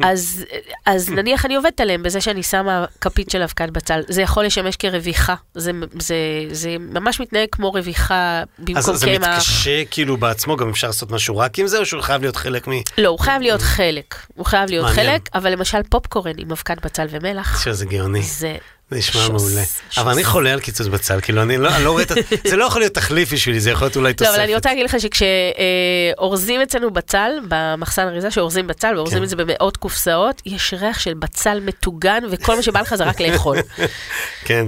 אז, 0.85 1.09
נניח 1.09 1.45
אני 1.45 1.55
עובדת 1.55 1.81
עליהם 1.81 2.03
בזה 2.03 2.21
שאני 2.21 2.43
שמה 2.43 2.85
כפית 3.01 3.29
של 3.29 3.41
אבקת 3.41 3.69
בצל. 3.69 4.01
זה 4.07 4.21
יכול 4.21 4.45
לשמש 4.45 4.75
כרביכה. 4.75 5.35
זה, 5.55 5.71
זה 5.99 6.15
זה 6.51 6.75
ממש 6.79 7.19
מתנהג 7.19 7.47
כמו 7.51 7.71
רביכה 7.71 8.43
במקום 8.59 8.73
קמח. 8.75 8.89
אז 8.89 8.99
זה 8.99 9.19
מתקשה 9.19 9.85
כאילו 9.85 10.17
בעצמו, 10.17 10.57
גם 10.57 10.69
אפשר 10.69 10.87
לעשות 10.87 11.11
משהו 11.11 11.37
רק 11.37 11.59
עם 11.59 11.67
זה, 11.67 11.77
או 11.77 11.85
שהוא 11.85 12.01
חייב 12.01 12.21
להיות 12.21 12.35
חלק 12.35 12.67
מ... 12.67 12.71
לא, 12.97 13.09
הוא 13.09 13.19
חייב 13.19 13.41
להיות 13.41 13.61
חלק. 13.61 14.15
הוא 14.35 14.45
חייב 14.45 14.69
להיות 14.69 14.85
מעניין. 14.85 15.11
חלק, 15.11 15.29
אבל 15.33 15.51
למשל 15.51 15.77
פופקורן 15.89 16.33
עם 16.37 16.51
אבקת 16.51 16.85
בצל 16.85 17.07
ומלח. 17.09 17.63
שזה 17.63 17.85
גאוני. 17.85 18.21
זה 18.21 18.27
זה 18.27 18.57
נשמע 18.91 19.27
מעולה. 19.29 19.61
אבל 19.97 20.11
אני 20.11 20.23
חולה 20.23 20.53
על 20.53 20.59
קיצוץ 20.59 20.87
בצל, 20.87 21.21
כאילו, 21.21 21.41
אני 21.41 21.57
לא 21.57 21.75
אני 21.75 21.83
לא 21.83 21.91
רואה 21.91 22.03
את. 22.03 22.11
זה 22.49 22.55
לא 22.55 22.65
יכול 22.65 22.81
להיות 22.81 22.93
תחליף 22.93 23.33
בשבילי, 23.33 23.59
זה 23.59 23.69
יכול 23.69 23.85
להיות 23.85 23.95
אולי 23.95 24.09
לא, 24.09 24.13
תוספת. 24.13 24.33
אבל 24.33 24.43
אני 24.43 24.55
רוצה 24.55 24.69
להגיד 24.69 24.85
לך 24.85 24.95
שכשאורזים 24.99 26.61
אצלנו 26.61 26.91
בצל, 26.91 27.31
במחסן 27.47 28.07
אריזה 28.07 28.31
שאורזים 28.31 28.67
בצל, 28.67 28.93
ואורזים 28.95 29.17
כן. 29.17 29.23
את 29.23 29.29
זה 29.29 29.35
במאות 29.35 29.77
קופסאות, 29.77 30.41
יש 30.45 30.73
ריח 30.73 30.99
של 30.99 31.13
בצל 31.13 31.59
מטוגן, 31.59 32.23
וכל 32.31 32.55
מה 32.55 32.61
שבא 32.61 32.81
לך 32.81 32.95
זה 32.95 33.03
רק 33.03 33.21
לאכול. 33.21 33.57
כן, 34.45 34.65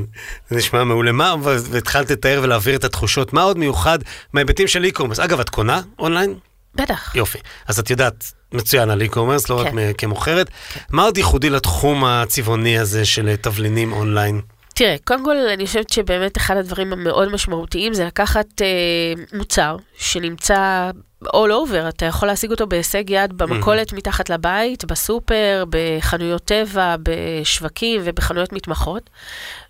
זה 0.50 0.58
נשמע 0.58 0.84
מעולה. 0.84 1.12
מה, 1.12 1.36
והתחלת 1.42 2.12
לתאר 2.12 2.40
ולהעביר 2.44 2.76
את 2.76 2.84
התחושות, 2.84 3.34
מה 3.34 3.42
עוד 3.42 3.58
מיוחד 3.58 4.00
מההיבטים 4.34 4.68
של 4.68 4.86
e-commerce? 4.86 5.24
אגב, 5.24 5.40
את 5.40 5.50
קונה 5.50 5.82
אונליין? 6.00 6.36
בטח. 6.76 7.16
יופי. 7.16 7.38
אז 7.68 7.80
את 7.80 7.90
יודעת 7.90 8.32
מצוין 8.54 8.90
על 8.90 9.02
e-commerce, 9.02 9.46
לא 9.50 9.60
רק 9.60 9.68
כן. 9.68 9.76
מ- 9.76 9.94
כמוכרת. 9.94 10.50
מה 10.90 11.04
עוד 11.04 11.18
ייחודי 11.18 11.50
לתחום 11.50 12.06
הצבעוני 12.06 12.78
הזה 12.80 13.06
של 13.06 13.36
תבלינים 13.36 13.94
אונליין? 13.94 14.42
תראה, 14.74 14.96
קודם 15.04 15.26
כל, 15.26 15.38
אני 15.38 15.66
חושבת 15.68 15.90
שבאמת 15.90 16.38
אחד 16.38 16.58
הדברים 16.58 16.94
המאוד 16.94 17.30
משמעותיים 17.32 17.94
זה 17.94 18.06
לקחת 18.06 18.62
אה, 18.62 19.14
מוצר 19.38 19.78
שנמצא 19.98 20.92
all 21.26 21.50
over, 21.50 21.90
אתה 21.90 22.06
יכול 22.06 22.28
להשיג 22.28 22.52
אותו 22.52 22.68
בהישג 22.68 23.10
יד 23.10 23.34
במכולת 23.38 23.94
מתחת 23.94 24.30
לבית, 24.30 24.86
בסופר, 24.86 25.64
בחנויות 25.70 26.42
טבע, 26.46 26.96
בשווקים 27.04 28.02
ובחנויות 28.04 28.54
מתמחות, 28.54 29.10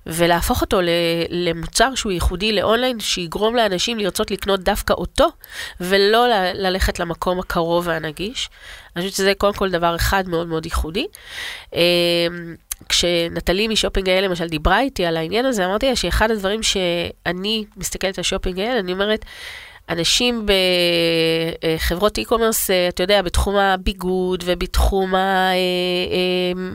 ולהפוך 0.07 0.61
אותו 0.61 0.81
ל- 0.81 0.89
למוצר 1.29 1.95
שהוא 1.95 2.11
ייחודי 2.11 2.51
לאונליין, 2.51 2.99
שיגרום 2.99 3.55
לאנשים 3.55 3.99
לרצות 3.99 4.31
לקנות 4.31 4.59
דווקא 4.59 4.93
אותו, 4.93 5.27
ולא 5.79 6.27
ל- 6.27 6.51
ללכת 6.53 6.99
למקום 6.99 7.39
הקרוב 7.39 7.87
והנגיש. 7.87 8.49
אני 8.95 9.03
חושבת 9.03 9.17
שזה 9.17 9.33
קודם 9.37 9.53
כל 9.53 9.69
דבר 9.69 9.95
אחד 9.95 10.29
מאוד 10.29 10.47
מאוד 10.47 10.65
ייחודי. 10.65 11.07
אה, 11.75 11.81
כשנטלי 12.89 13.67
מ 13.67 14.09
ShoppingIL 14.09 14.27
למשל 14.27 14.47
דיברה 14.47 14.79
איתי 14.79 15.05
על 15.05 15.17
העניין 15.17 15.45
הזה, 15.45 15.65
אמרתי 15.65 15.89
לה 15.89 15.95
שאחד 15.95 16.31
הדברים 16.31 16.63
שאני 16.63 17.65
מסתכלת 17.77 18.17
על 18.17 18.23
ShoppingIL, 18.23 18.79
אני 18.79 18.93
אומרת, 18.93 19.25
אנשים 19.89 20.45
בחברות 21.75 22.17
e-commerce, 22.17 22.69
אה, 22.69 22.87
אתה 22.87 23.03
יודע, 23.03 23.21
בתחום 23.21 23.55
הביגוד 23.55 24.43
ובתחום 24.45 25.13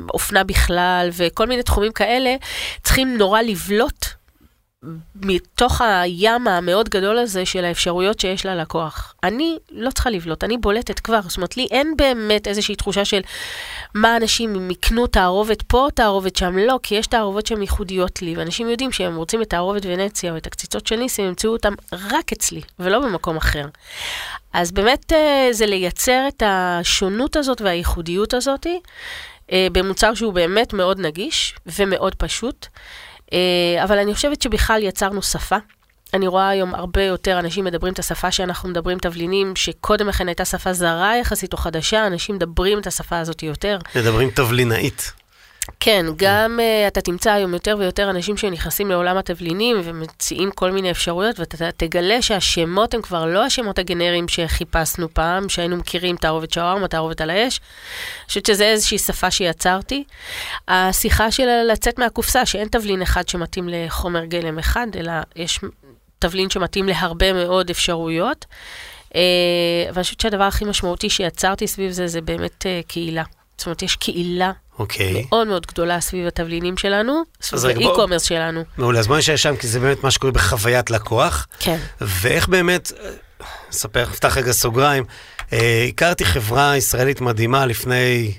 האופנה 0.09 0.45
בכלל 0.45 1.09
וכל 1.13 1.47
מיני 1.47 1.63
תחומים 1.63 1.93
כאלה, 1.93 2.37
צריכים 2.83 3.17
נורא 3.17 3.43
לבלוט 3.43 4.07
מתוך 5.15 5.81
הים 5.81 6.49
המאוד 6.49 6.89
גדול 6.89 7.19
הזה 7.19 7.47
של 7.47 7.65
האפשרויות 7.65 8.21
שיש 8.21 8.47
ללקוח. 8.47 9.15
אני 9.23 9.57
לא 9.71 9.91
צריכה 9.91 10.11
לבלוט, 10.11 10.45
אני 10.45 10.59
בולטת 10.59 11.01
כבר. 11.01 11.21
זאת 11.23 11.37
אומרת, 11.37 11.57
לי 11.57 11.67
אין 11.71 11.95
באמת 11.97 12.49
איזושהי 12.49 12.77
תחושה 12.77 13.05
של 13.05 13.21
מה 13.95 14.17
אנשים, 14.17 14.71
יקנו 14.71 15.07
תערובת 15.07 15.63
פה, 15.63 15.89
תערובת 15.95 16.37
שם, 16.37 16.59
לא, 16.59 16.79
כי 16.83 16.95
יש 16.95 17.07
תערובות 17.07 17.47
שהן 17.47 17.61
ייחודיות 17.61 18.23
לי, 18.23 18.37
ואנשים 18.37 18.69
יודעים 18.69 18.93
שהם 18.93 19.17
רוצים 19.17 19.43
את 19.43 19.51
תערובת 19.51 19.83
ונציה 19.85 20.33
או 20.33 20.37
את 20.37 20.47
הקציצות 20.47 20.87
של 20.87 20.97
ניסים, 20.97 21.25
הם 21.25 21.29
ימצאו 21.29 21.51
אותם 21.53 21.75
רק 21.93 22.33
אצלי, 22.33 22.61
ולא 22.79 22.99
במקום 23.01 23.37
אחר. 23.37 23.67
אז 24.53 24.73
באמת 24.73 25.13
אה, 25.13 25.49
זה 25.51 25.67
לייצר 25.67 26.25
את 26.29 26.43
השונות 26.47 27.37
הזאת 27.37 27.61
והייחודיות 27.61 28.35
הזאת 28.35 28.67
אה, 29.53 29.67
במוצר 29.73 30.15
שהוא 30.15 30.33
באמת 30.33 30.73
מאוד 30.73 31.01
נגיש 31.01 31.55
ומאוד 31.67 32.15
פשוט. 32.15 32.67
אה, 33.33 33.85
אבל 33.85 33.99
אני 33.99 34.15
חושבת 34.15 34.43
שבכלל 34.43 34.83
יצרנו 34.83 35.23
שפה. 35.23 35.57
אני 36.15 36.27
רואה 36.27 36.49
היום 36.49 36.75
הרבה 36.75 37.03
יותר 37.03 37.39
אנשים 37.39 37.65
מדברים 37.65 37.93
את 37.93 37.99
השפה 37.99 38.31
שאנחנו 38.31 38.69
מדברים 38.69 38.99
תבלינים, 38.99 39.57
שקודם 39.57 40.09
לכן 40.09 40.29
הייתה 40.29 40.45
שפה 40.45 40.73
זרה 40.73 41.17
יחסית 41.17 41.53
או 41.53 41.59
חדשה, 41.59 42.07
אנשים 42.07 42.35
מדברים 42.35 42.79
את 42.79 42.87
השפה 42.87 43.19
הזאת 43.19 43.43
יותר. 43.43 43.79
מדברים 43.95 44.31
תבלינאית. 44.31 45.13
כן, 45.81 46.07
גם 46.17 46.59
uh, 46.61 46.89
אתה 46.89 47.01
תמצא 47.01 47.33
היום 47.33 47.55
יותר 47.55 47.77
ויותר 47.79 48.11
אנשים 48.11 48.37
שנכנסים 48.37 48.91
לעולם 48.91 49.17
התבלינים 49.17 49.81
ומציעים 49.85 50.51
כל 50.51 50.71
מיני 50.71 50.91
אפשרויות, 50.91 51.41
ואתה 51.41 51.71
תגלה 51.77 52.23
שהשמות 52.23 52.95
הם 52.95 53.03
כבר 53.03 53.27
לא 53.27 53.45
השמות 53.45 53.79
הגנריים 53.79 54.29
שחיפשנו 54.29 55.09
פעם, 55.15 55.49
שהיינו 55.49 55.77
מכירים 55.77 56.17
תערובת 56.17 56.53
שווארמה, 56.53 56.89
תערובת 56.89 57.21
על 57.21 57.31
האש. 57.31 57.61
אני 57.61 58.27
חושבת 58.29 58.47
שזה 58.47 58.65
איזושהי 58.65 58.99
שפה 58.99 59.31
שיצרתי. 59.31 60.05
השיחה 60.69 61.31
של 61.31 61.49
לצאת 61.73 61.99
מהקופסה, 61.99 62.47
שאין 62.47 62.69
תבלין 62.69 63.03
אחד 63.03 63.29
שמתאים 63.29 63.69
לחומר 63.69 64.25
גלם 64.25 64.59
אחד, 64.59 64.87
אלא 64.97 65.13
יש 65.37 65.61
תבלין 66.19 66.51
שמתאים 66.51 66.89
להרבה 66.89 67.33
מאוד 67.33 67.71
אפשרויות. 67.71 68.47
Uh, 69.09 69.13
ואני 69.93 70.03
חושבת 70.03 70.21
שהדבר 70.21 70.45
הכי 70.45 70.65
משמעותי 70.65 71.11
שיצרתי 71.11 71.67
סביב 71.67 71.91
זה, 71.91 72.07
זה 72.07 72.21
באמת 72.21 72.63
uh, 72.63 72.87
קהילה. 72.89 73.23
זאת 73.59 73.67
אומרת, 73.67 73.83
יש 73.83 73.97
קהילה 73.97 74.53
אוקיי. 74.79 75.25
מאוד 75.31 75.47
מאוד 75.49 75.67
גדולה 75.67 76.01
סביב 76.01 76.27
התבלינים 76.27 76.77
שלנו, 76.77 77.23
סביב 77.43 77.65
רגע, 77.65 77.79
בוא- 77.81 77.89
האי-קומרס 77.89 78.23
שלנו. 78.23 78.65
מעולה, 78.79 78.99
אז 78.99 79.07
בואי 79.07 79.19
נשאר 79.19 79.37
שם, 79.37 79.57
כי 79.57 79.69
זה 79.69 79.81
באמת 79.81 80.05
מה 80.05 80.11
שקורה 80.11 80.33
בחוויית 80.33 80.91
לקוח. 80.91 81.47
כן. 81.59 81.79
ואיך 82.01 82.49
באמת, 82.49 82.93
אה, 83.01 83.11
אספר, 83.71 84.05
נפתח 84.11 84.37
רגע 84.37 84.53
סוגריים, 84.53 85.05
אה, 85.53 85.87
הכרתי 85.89 86.25
חברה 86.25 86.77
ישראלית 86.77 87.21
מדהימה 87.21 87.67
לפני 87.67 88.33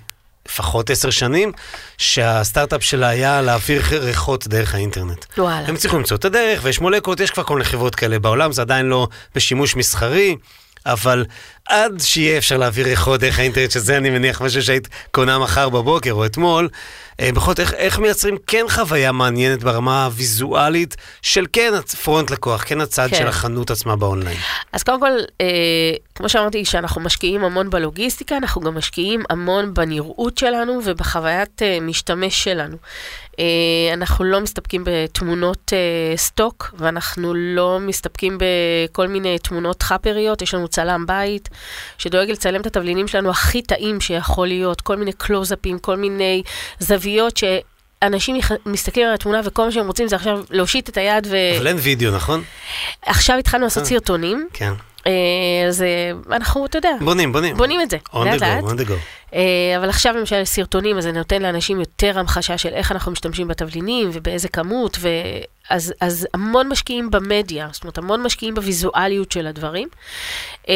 לפחות 0.45 0.89
עשר 0.89 1.09
שנים, 1.09 1.51
שהסטארט-אפ 1.97 2.83
שלה 2.83 3.07
היה 3.07 3.41
להעביר 3.41 3.81
ריחות 3.91 4.47
דרך 4.47 4.75
האינטרנט. 4.75 5.25
וואלה. 5.37 5.67
הם 5.67 5.75
הצליחו 5.75 5.97
למצוא 5.97 6.17
את 6.17 6.25
הדרך, 6.25 6.59
ויש 6.63 6.81
מולקות, 6.81 7.19
יש 7.19 7.31
כבר 7.31 7.43
כל 7.43 7.53
מיני 7.53 7.65
חברות 7.65 7.95
כאלה 7.95 8.19
בעולם, 8.19 8.51
זה 8.51 8.61
עדיין 8.61 8.85
לא 8.85 9.07
בשימוש 9.35 9.75
מסחרי, 9.75 10.35
אבל 10.85 11.25
עד 11.69 11.99
שיהיה 11.99 12.37
אפשר 12.37 12.57
להעביר 12.57 12.87
ריחות 12.87 13.19
דרך 13.19 13.39
האינטרנט, 13.39 13.71
שזה 13.71 13.97
אני 13.97 14.09
מניח 14.09 14.41
משהו 14.41 14.63
שהיית 14.63 14.87
קונה 15.11 15.39
מחר 15.39 15.69
בבוקר 15.69 16.11
או 16.11 16.25
אתמול, 16.25 16.69
אה, 17.19 17.31
בכל 17.31 17.51
זאת, 17.51 17.59
איך, 17.59 17.73
איך 17.73 17.99
מייצרים 17.99 18.37
כן 18.47 18.65
חוויה 18.69 19.11
מעניינת 19.11 19.63
ברמה 19.63 20.05
הוויזואלית 20.05 20.95
של 21.21 21.45
כן 21.53 21.73
front 22.03 22.31
לקוח, 22.31 22.63
כן 22.63 22.81
הצד 22.81 23.07
כן. 23.09 23.15
של 23.17 23.27
החנות 23.27 23.71
עצמה 23.71 23.95
באונליין. 23.95 24.37
אז 24.73 24.83
קודם 24.83 24.99
כל, 24.99 25.11
אה, 25.41 25.45
כמו 26.15 26.29
שאמרתי, 26.29 26.65
שאנחנו 26.65 27.01
משקיעים 27.01 27.43
המון 27.43 27.69
בלוגיסטיקה, 27.69 28.37
אנחנו 28.37 28.61
גם 28.61 28.75
משקיעים 28.75 29.23
המון 29.29 29.73
בנראות 29.73 30.37
שלנו 30.37 30.81
ובחוויית 30.85 31.61
אה, 31.61 31.77
משתמש 31.81 32.43
שלנו. 32.43 32.77
אה, 33.39 33.93
אנחנו 33.93 34.25
לא 34.25 34.41
מסתפקים 34.41 34.83
בתמונות 34.85 35.73
אה, 35.73 36.17
stock, 36.17 36.73
ואנחנו 36.77 37.33
לא 37.33 37.77
מסתפקים 37.81 38.37
בכל 38.37 39.07
מיני 39.07 39.39
תמונות 39.39 39.83
חאפריות, 39.83 40.41
יש 40.41 40.53
לנו 40.53 40.67
צלם 40.67 41.05
בית, 41.05 41.49
שדואג 41.97 42.29
לצלם 42.29 42.61
את 42.61 42.65
התבלינים 42.65 43.07
שלנו 43.07 43.29
הכי 43.29 43.61
טעים 43.61 44.01
שיכול 44.01 44.47
להיות, 44.47 44.81
כל 44.81 44.95
מיני 44.95 45.13
קלוזאפים, 45.13 45.79
כל 45.79 45.95
מיני 45.95 46.43
זוויות 46.79 47.37
ש... 47.37 47.43
אנשים 48.03 48.37
מסתכלים 48.65 49.07
על 49.07 49.13
התמונה 49.13 49.41
וכל 49.43 49.65
מה 49.65 49.71
שהם 49.71 49.87
רוצים 49.87 50.07
זה 50.07 50.15
עכשיו 50.15 50.39
להושיט 50.49 50.89
את 50.89 50.97
היד 50.97 51.27
ו... 51.29 51.35
אבל 51.57 51.67
אין 51.67 51.77
וידאו, 51.81 52.11
נכון? 52.11 52.43
עכשיו 53.05 53.37
התחלנו 53.37 53.63
לעשות 53.63 53.83
אה. 53.83 53.89
סרטונים, 53.89 54.47
כן. 54.53 54.73
אז 55.67 55.81
אה, 55.81 56.11
אנחנו, 56.35 56.65
אתה 56.65 56.77
יודע, 56.77 56.89
בונים, 57.01 57.31
בונים. 57.31 57.57
בונים 57.57 57.81
את 57.81 57.89
זה, 57.89 57.97
On 58.09 58.15
the 58.15 58.25
לאט 58.25 58.41
לאט. 58.41 58.63
on 58.63 58.67
the 58.67 58.89
go. 58.89 58.93
אה, 59.33 59.77
אבל 59.77 59.89
עכשיו 59.89 60.15
למשל 60.17 60.45
סרטונים, 60.45 60.97
אז 60.97 61.03
זה 61.03 61.11
נותן 61.11 61.41
לאנשים 61.41 61.79
יותר 61.79 62.19
המחשה 62.19 62.57
של 62.57 62.69
איך 62.69 62.91
אנחנו 62.91 63.11
משתמשים 63.11 63.47
בתבלינים 63.47 64.09
ובאיזה 64.13 64.47
כמות, 64.47 64.97
ואז 65.01 65.11
אז 65.69 66.27
המון 66.33 66.67
משקיעים 66.69 67.11
במדיה, 67.11 67.69
זאת 67.71 67.83
אומרת, 67.83 67.97
המון 67.97 68.23
משקיעים 68.23 68.55
בוויזואליות 68.55 69.31
של 69.31 69.47
הדברים. 69.47 69.87
אה, 70.69 70.73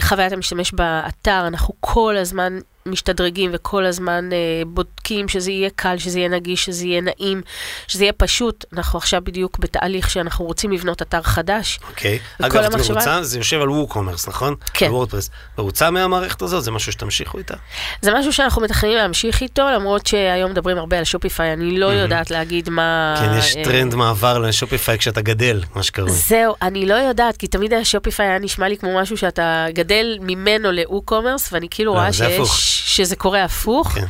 חוויית 0.00 0.32
המשתמש 0.32 0.72
באתר, 0.72 1.46
אנחנו 1.46 1.74
כל 1.80 2.16
הזמן 2.16 2.58
משתדרגים 2.86 3.50
וכל 3.54 3.84
הזמן 3.86 4.28
אה, 4.32 4.36
בודקים 4.66 5.28
שזה 5.28 5.50
יהיה 5.50 5.70
קל, 5.76 5.98
שזה 5.98 6.18
יהיה 6.18 6.28
נגיש, 6.28 6.64
שזה 6.64 6.84
יהיה 6.86 7.00
נעים, 7.00 7.42
שזה 7.88 8.04
יהיה 8.04 8.12
פשוט. 8.12 8.64
אנחנו 8.72 8.98
עכשיו 8.98 9.20
בדיוק 9.24 9.58
בתהליך 9.58 10.10
שאנחנו 10.10 10.44
רוצים 10.44 10.72
לבנות 10.72 11.02
אתר 11.02 11.22
חדש. 11.22 11.78
אוקיי. 11.90 12.18
וכל 12.40 12.46
אגב, 12.46 12.64
את 12.64 12.74
המחשבה- 12.74 12.94
מרוצה, 12.94 13.22
זה 13.22 13.38
יושב 13.38 13.60
על 13.60 13.70
WooCommerce, 13.70 14.28
נכון? 14.28 14.54
כן. 14.74 14.90
WordPress. 14.90 15.30
מרוצה 15.58 15.90
מהמערכת 15.90 16.42
הזאת? 16.42 16.64
זה 16.64 16.70
משהו 16.70 16.92
שתמשיכו 16.92 17.38
איתה? 17.38 17.54
זה 18.02 18.10
משהו 18.14 18.32
שאנחנו 18.32 18.62
מתכננים 18.62 18.96
להמשיך 18.96 19.40
איתו, 19.42 19.62
למרות 19.74 20.06
שהיום 20.06 20.50
מדברים 20.50 20.78
הרבה 20.78 20.98
על 20.98 21.04
Shopify, 21.04 21.52
אני 21.52 21.78
לא 21.78 21.86
יודעת 21.86 22.30
להגיד 22.30 22.70
מה... 22.70 23.14
כן, 23.20 23.38
יש 23.38 23.56
אה, 23.56 23.64
טרנד 23.64 23.94
מעבר 23.94 24.38
ל 24.38 24.45
Shopify 24.45 24.98
כשאתה 24.98 25.20
גדל, 25.20 25.62
מה 25.74 25.82
שקרוי. 25.82 26.10
זהו, 26.10 26.54
אני 26.62 26.86
לא 26.86 26.94
יודעת, 26.94 27.36
כי 27.36 27.46
תמיד 27.46 27.72
השופיפיי 27.74 28.26
היה 28.26 28.38
נשמע 28.38 28.68
לי 28.68 28.76
כמו 28.76 29.00
משהו 29.00 29.16
שאתה 29.16 29.66
גדל 29.72 30.18
ממנו 30.20 30.72
לאו-קומרס, 30.72 31.52
ואני 31.52 31.66
כאילו 31.70 31.92
לא, 31.94 31.98
רואה 31.98 32.12
זה 32.12 32.26
הפוך. 32.26 32.54
שזה 32.76 33.16
קורה 33.16 33.44
הפוך. 33.44 33.88
כן. 33.88 34.06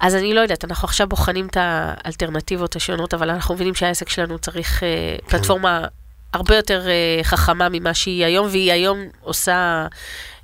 אז 0.00 0.14
אני 0.14 0.34
לא 0.34 0.40
יודעת, 0.40 0.64
אנחנו 0.64 0.86
עכשיו 0.86 1.06
בוחנים 1.06 1.46
את 1.46 1.56
האלטרנטיבות 1.60 2.76
השונות, 2.76 3.14
אבל 3.14 3.30
אנחנו 3.30 3.54
מבינים 3.54 3.74
שהעסק 3.74 4.08
שלנו 4.08 4.38
צריך 4.38 4.82
אה, 4.82 4.88
כן. 5.18 5.28
פלטפורמה 5.28 5.84
הרבה 6.32 6.56
יותר 6.56 6.88
אה, 6.88 7.24
חכמה 7.24 7.68
ממה 7.68 7.94
שהיא 7.94 8.24
היום, 8.24 8.46
והיא 8.46 8.72
היום 8.72 8.98
עושה... 9.20 9.86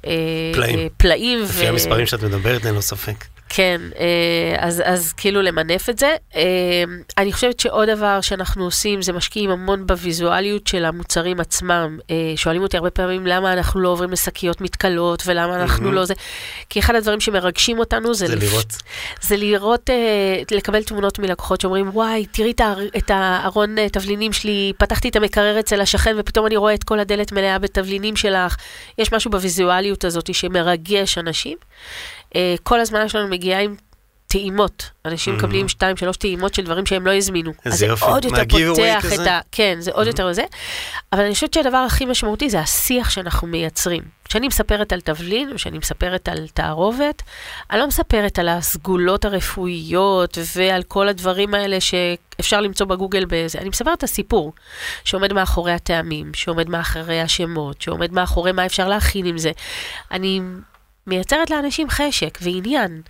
אה, 0.06 0.12
פלאים. 0.54 0.88
פלאים. 0.96 1.42
לפי 1.42 1.68
המספרים 1.68 2.06
שאת 2.06 2.22
מדברת, 2.22 2.66
אין 2.66 2.74
לו 2.74 2.82
ספק. 2.82 3.24
כן, 3.54 3.80
אה, 3.98 4.06
אז, 4.58 4.82
אז 4.84 5.12
כאילו 5.12 5.42
למנף 5.42 5.88
את 5.90 5.98
זה. 5.98 6.16
אה, 6.36 6.42
אני 7.18 7.32
חושבת 7.32 7.60
שעוד 7.60 7.88
דבר 7.90 8.20
שאנחנו 8.20 8.64
עושים 8.64 9.02
זה 9.02 9.12
משקיעים 9.12 9.50
המון 9.50 9.86
בוויזואליות 9.86 10.66
של 10.66 10.84
המוצרים 10.84 11.40
עצמם. 11.40 11.98
אה, 12.10 12.16
שואלים 12.36 12.62
אותי 12.62 12.76
הרבה 12.76 12.90
פעמים 12.90 13.26
למה 13.26 13.52
אנחנו 13.52 13.80
לא 13.80 13.88
עוברים 13.88 14.10
לשקיות 14.10 14.60
מתכלות 14.60 15.22
ולמה 15.26 15.56
אנחנו 15.62 15.82
מהמם. 15.84 15.94
לא 15.94 16.04
זה. 16.04 16.14
כי 16.70 16.80
אחד 16.80 16.94
הדברים 16.94 17.20
שמרגשים 17.20 17.78
אותנו 17.78 18.14
זה, 18.14 18.26
זה 18.26 18.36
לפ- 18.36 18.42
לראות. 18.42 18.72
זה 19.20 19.36
לראות, 19.36 19.90
לקבל 20.50 20.82
תמונות 20.82 21.18
מלקוחות 21.18 21.60
שאומרים, 21.60 21.88
וואי, 21.92 22.26
תראי 22.26 22.50
את 22.50 22.60
האר- 22.60 22.88
את 22.96 23.10
הארון 23.14 23.88
תבלינים 23.88 24.32
שלי, 24.32 24.72
פתחתי 24.78 25.08
את 25.08 25.16
המקרר 25.16 25.60
אצל 25.60 25.80
השכן 25.80 26.14
ופתאום 26.18 26.46
אני 26.46 26.56
רואה 26.56 26.74
את 26.74 26.84
כל 26.84 26.98
הדלת 27.00 27.32
מלאה 27.32 27.58
בתבלינים 27.58 28.16
שלך. 28.16 28.56
יש 28.98 29.12
משהו 29.12 29.30
בוויזואליות 29.30 30.04
הזאת 30.04 30.34
שמרגש 30.34 31.18
אנשים. 31.18 31.56
אה, 32.36 32.54
כל 32.62 32.80
הזמן 32.80 33.08
שלנו 33.08 33.28
מגיעה 33.28 33.60
עם 33.60 33.74
טעימות. 34.26 34.90
אנשים 35.04 35.34
Mhm. 35.34 35.38
מקבלים 35.38 35.68
שתיים, 35.68 35.96
שלוש 35.96 36.16
טעימות 36.16 36.54
של 36.54 36.64
דברים 36.64 36.86
שהם 36.86 37.06
לא 37.06 37.14
הזמינו. 37.14 37.52
אז 37.64 37.78
זה. 37.78 37.86
עוד 38.00 38.24
יותר 38.24 38.42
פותח? 38.74 39.04
את 39.14 39.26
ה... 39.26 39.40
כן, 39.52 39.76
זה 39.78 39.90
עוד 39.94 40.06
יותר 40.06 40.32
זה. 40.32 40.44
אבל 41.12 41.24
אני 41.24 41.34
חושבת 41.34 41.54
שהדבר 41.54 41.76
הכי 41.76 42.06
משמעותי 42.06 42.50
זה 42.50 42.60
השיח 42.60 43.10
שאנחנו 43.10 43.46
מייצרים. 43.48 44.02
כשאני 44.24 44.48
מספרת 44.48 44.92
על 44.92 45.00
תבלין, 45.00 45.56
כשאני 45.56 45.78
מספרת 45.78 46.28
על 46.28 46.46
תערובת, 46.54 47.22
אני 47.70 47.80
לא 47.80 47.86
מספרת 47.86 48.38
על 48.38 48.48
הסגולות 48.48 49.24
הרפואיות 49.24 50.38
ועל 50.56 50.82
כל 50.82 51.08
הדברים 51.08 51.54
האלה 51.54 51.78
שאפשר 51.80 52.60
למצוא 52.60 52.86
בגוגל 52.86 53.24
בזה. 53.28 53.58
אני 53.58 53.68
מספרת 53.68 53.98
את 53.98 54.02
הסיפור 54.02 54.52
שעומד 55.04 55.32
מאחורי 55.32 55.72
הטעמים, 55.72 56.34
שעומד 56.34 56.68
מאחורי 56.68 57.20
השמות, 57.20 57.82
שעומד 57.82 58.12
מאחורי 58.12 58.52
מה 58.52 58.66
אפשר 58.66 58.88
להכין 58.88 59.26
עם 59.26 59.38
זה. 59.38 59.50
אני 60.10 60.40
מייצרת 61.06 61.50
לאנשים 61.50 61.90
חשק 61.90 62.38
ועניין. 62.42 63.02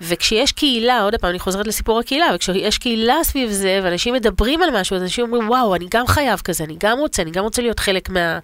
וכשיש 0.00 0.52
קהילה, 0.52 1.00
עוד 1.02 1.14
פעם, 1.14 1.30
אני 1.30 1.38
חוזרת 1.38 1.66
לסיפור 1.66 2.00
הקהילה, 2.00 2.26
וכשיש 2.34 2.78
קהילה 2.78 3.14
סביב 3.24 3.50
זה, 3.50 3.80
ואנשים 3.84 4.14
מדברים 4.14 4.62
על 4.62 4.80
משהו, 4.80 4.96
אז 4.96 5.02
אנשים 5.02 5.24
אומרים, 5.24 5.50
וואו, 5.50 5.74
אני 5.74 5.86
גם 5.90 6.06
חייב 6.06 6.40
כזה, 6.40 6.64
אני 6.64 6.76
גם 6.80 6.98
רוצה, 6.98 7.22
אני 7.22 7.30
גם 7.30 7.44
רוצה 7.44 7.62
להיות 7.62 7.80
חלק 7.80 8.08
מה, 8.08 8.38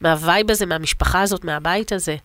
מהווייב 0.00 0.50
הזה, 0.50 0.66
מהמשפחה 0.66 1.20
הזאת, 1.22 1.44
מהבית 1.44 1.92
הזה. 1.92 2.16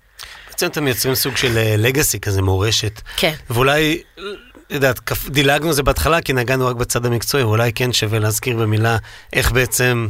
בעצם 0.50 0.68
אתם 0.68 0.84
מייצרים 0.84 1.16
סוג 1.16 1.38
של 1.38 1.52
לגאסי 1.78 2.20
כזה, 2.20 2.42
מורשת. 2.42 3.02
כן. 3.18 3.34
ואולי, 3.50 4.02
יודעת, 4.70 5.00
כפ- 5.12 5.30
דילגנו 5.30 5.74
זה 5.74 5.84
בהתחלה, 5.84 6.22
כי 6.22 6.34
נגענו 6.34 6.68
רק 6.68 6.76
בצד 6.76 7.06
המקצועי, 7.06 7.44
ואולי 7.44 7.74
כן 7.74 7.94
שווה 7.94 8.20
להזכיר 8.20 8.58
במילה 8.58 8.98
איך 9.34 9.52
בעצם 9.52 10.08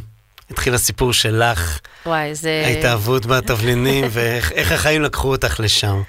התחיל 0.52 0.74
הסיפור 0.74 1.14
שלך, 1.14 1.80
וואי, 2.06 2.36
זה... 2.36 2.64
ההתאהבות 2.66 3.26
בתבלינים, 3.26 4.06
ואיך 4.14 4.52
איך 4.52 4.72
החיים 4.72 5.02
לקחו 5.02 5.32
אותך 5.32 5.60
לשם. 5.60 6.02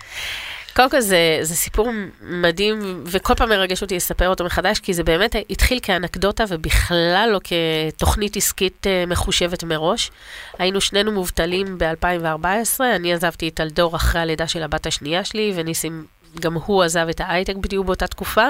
קודם 0.77 0.91
כל 0.91 1.01
זה, 1.01 1.39
זה 1.43 1.55
סיפור 1.55 1.91
מדהים, 2.21 3.05
וכל 3.07 3.35
פעם 3.35 3.49
מרגש 3.49 3.83
אותי 3.83 3.97
לספר 3.97 4.29
אותו 4.29 4.45
מחדש, 4.45 4.79
כי 4.79 4.95
זה 4.95 5.05
באמת 5.05 5.37
התחיל 5.51 5.79
כאנקדוטה 5.83 6.45
ובכלל 6.49 7.29
לא 7.33 7.41
כתוכנית 7.45 8.37
עסקית 8.37 8.87
אה, 8.87 9.05
מחושבת 9.07 9.65
מראש. 9.65 10.11
היינו 10.59 10.81
שנינו 10.81 11.13
מובטלים 11.13 11.79
ב-2014, 11.79 12.81
אני 12.97 13.15
עזבתי 13.15 13.49
את 13.49 13.61
אלדור 13.61 13.97
אחרי 13.97 14.21
הלידה 14.21 14.49
של 14.49 14.63
הבת 14.63 14.87
השנייה 14.87 15.25
שלי, 15.25 15.53
וניסים... 15.57 16.05
גם 16.41 16.55
הוא 16.55 16.83
עזב 16.83 17.07
את 17.11 17.21
ההייטק 17.21 17.57
בדיוק 17.57 17.87
באותה 17.87 18.07
תקופה, 18.07 18.47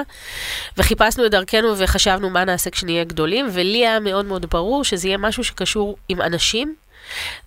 וחיפשנו 0.77 1.25
את 1.25 1.31
דרכנו 1.31 1.77
וחשבנו 1.77 2.29
מה 2.29 2.45
נעשה 2.45 2.69
כשנהיה 2.69 3.03
גדולים, 3.03 3.47
ולי 3.51 3.87
היה 3.87 3.99
מאוד 3.99 4.25
מאוד 4.25 4.45
ברור 4.45 4.83
שזה 4.83 5.07
יהיה 5.07 5.17
משהו 5.17 5.43
שקשור 5.43 5.97
עם 6.09 6.21
אנשים, 6.21 6.75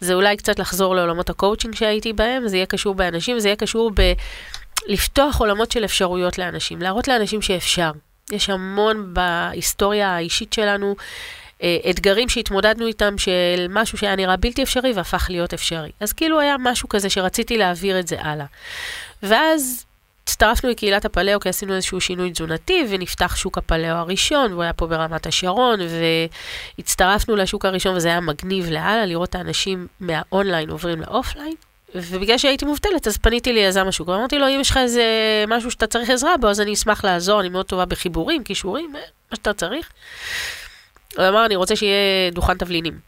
זה 0.00 0.14
אולי 0.14 0.36
קצת 0.36 0.58
לחזור 0.58 0.94
לעולמות 0.94 1.30
הקואוצ'ינג 1.30 1.74
שהייתי 1.74 2.12
בהם, 2.12 2.48
זה 2.48 2.56
יהיה 2.56 2.66
קשור 2.66 2.94
באנשים, 2.94 3.38
זה 3.38 3.48
יהיה 3.48 3.56
קשור 3.56 3.90
ב... 3.94 4.12
לפתוח 4.86 5.40
עולמות 5.40 5.72
של 5.72 5.84
אפשרויות 5.84 6.38
לאנשים, 6.38 6.82
להראות 6.82 7.08
לאנשים 7.08 7.42
שאפשר. 7.42 7.90
יש 8.32 8.50
המון 8.50 9.14
בהיסטוריה 9.14 10.08
האישית 10.08 10.52
שלנו 10.52 10.96
אה, 11.62 11.76
אתגרים 11.90 12.28
שהתמודדנו 12.28 12.86
איתם 12.86 13.18
של 13.18 13.66
משהו 13.68 13.98
שהיה 13.98 14.16
נראה 14.16 14.36
בלתי 14.36 14.62
אפשרי 14.62 14.92
והפך 14.92 15.26
להיות 15.30 15.54
אפשרי. 15.54 15.90
אז 16.00 16.12
כאילו 16.12 16.40
היה 16.40 16.56
משהו 16.58 16.88
כזה 16.88 17.10
שרציתי 17.10 17.58
להעביר 17.58 18.00
את 18.00 18.08
זה 18.08 18.16
הלאה. 18.20 18.46
ואז 19.22 19.84
הצטרפנו 20.28 20.70
לקהילת 20.70 21.04
הפליאו 21.04 21.40
כי 21.40 21.48
עשינו 21.48 21.74
איזשהו 21.74 22.00
שינוי 22.00 22.30
תזונתי 22.30 22.86
ונפתח 22.90 23.36
שוק 23.36 23.58
הפליאו 23.58 23.96
הראשון, 23.96 24.52
והוא 24.52 24.62
היה 24.62 24.72
פה 24.72 24.86
ברמת 24.86 25.26
השרון, 25.26 25.80
והצטרפנו 26.78 27.36
לשוק 27.36 27.64
הראשון 27.64 27.96
וזה 27.96 28.08
היה 28.08 28.20
מגניב 28.20 28.70
לאללה 28.70 29.06
לראות 29.06 29.28
את 29.28 29.34
האנשים 29.34 29.86
מהאונליין 30.00 30.70
עוברים 30.70 31.00
ל 31.00 31.06
offline. 31.06 31.54
ובגלל 31.94 32.38
שהייתי 32.38 32.64
מובטלת, 32.64 33.06
אז 33.06 33.16
פניתי 33.16 33.52
ליזם 33.52 33.88
השוק, 33.88 34.08
ואמרתי 34.08 34.38
לו, 34.38 34.48
אם 34.48 34.60
יש 34.60 34.70
לך 34.70 34.76
איזה 34.76 35.04
משהו 35.48 35.70
שאתה 35.70 35.86
צריך 35.86 36.10
עזרה 36.10 36.36
בו, 36.36 36.48
אז 36.48 36.60
אני 36.60 36.72
אשמח 36.72 37.04
לעזור, 37.04 37.40
אני 37.40 37.48
מאוד 37.48 37.66
טובה 37.66 37.84
בחיבורים, 37.84 38.44
קישורים, 38.44 38.92
מה 38.92 39.36
שאתה 39.36 39.52
צריך. 39.52 39.88
הוא 41.16 41.28
אמר, 41.28 41.46
אני 41.46 41.56
רוצה 41.56 41.76
שיהיה 41.76 42.30
דוכן 42.32 42.58
תבלינים. 42.58 42.98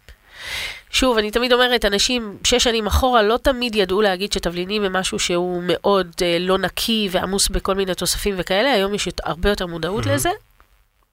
שוב, 0.90 1.18
אני 1.18 1.30
תמיד 1.30 1.52
אומרת, 1.52 1.84
אנשים 1.84 2.36
שש 2.44 2.64
שנים 2.64 2.86
אחורה 2.86 3.22
לא 3.22 3.38
תמיד 3.42 3.74
ידעו 3.74 4.02
להגיד 4.02 4.32
שתבלינים 4.32 4.84
הם 4.84 4.92
משהו 4.96 5.18
שהוא 5.18 5.62
מאוד 5.66 6.06
אה, 6.22 6.36
לא 6.40 6.58
נקי 6.58 7.08
ועמוס 7.10 7.48
בכל 7.48 7.74
מיני 7.74 7.94
תוספים 7.94 8.34
וכאלה, 8.38 8.72
היום 8.72 8.94
יש 8.94 9.08
הרבה 9.24 9.48
יותר 9.50 9.66
מודעות 9.66 10.04
Mhm. 10.04 10.08
לזה. 10.08 10.30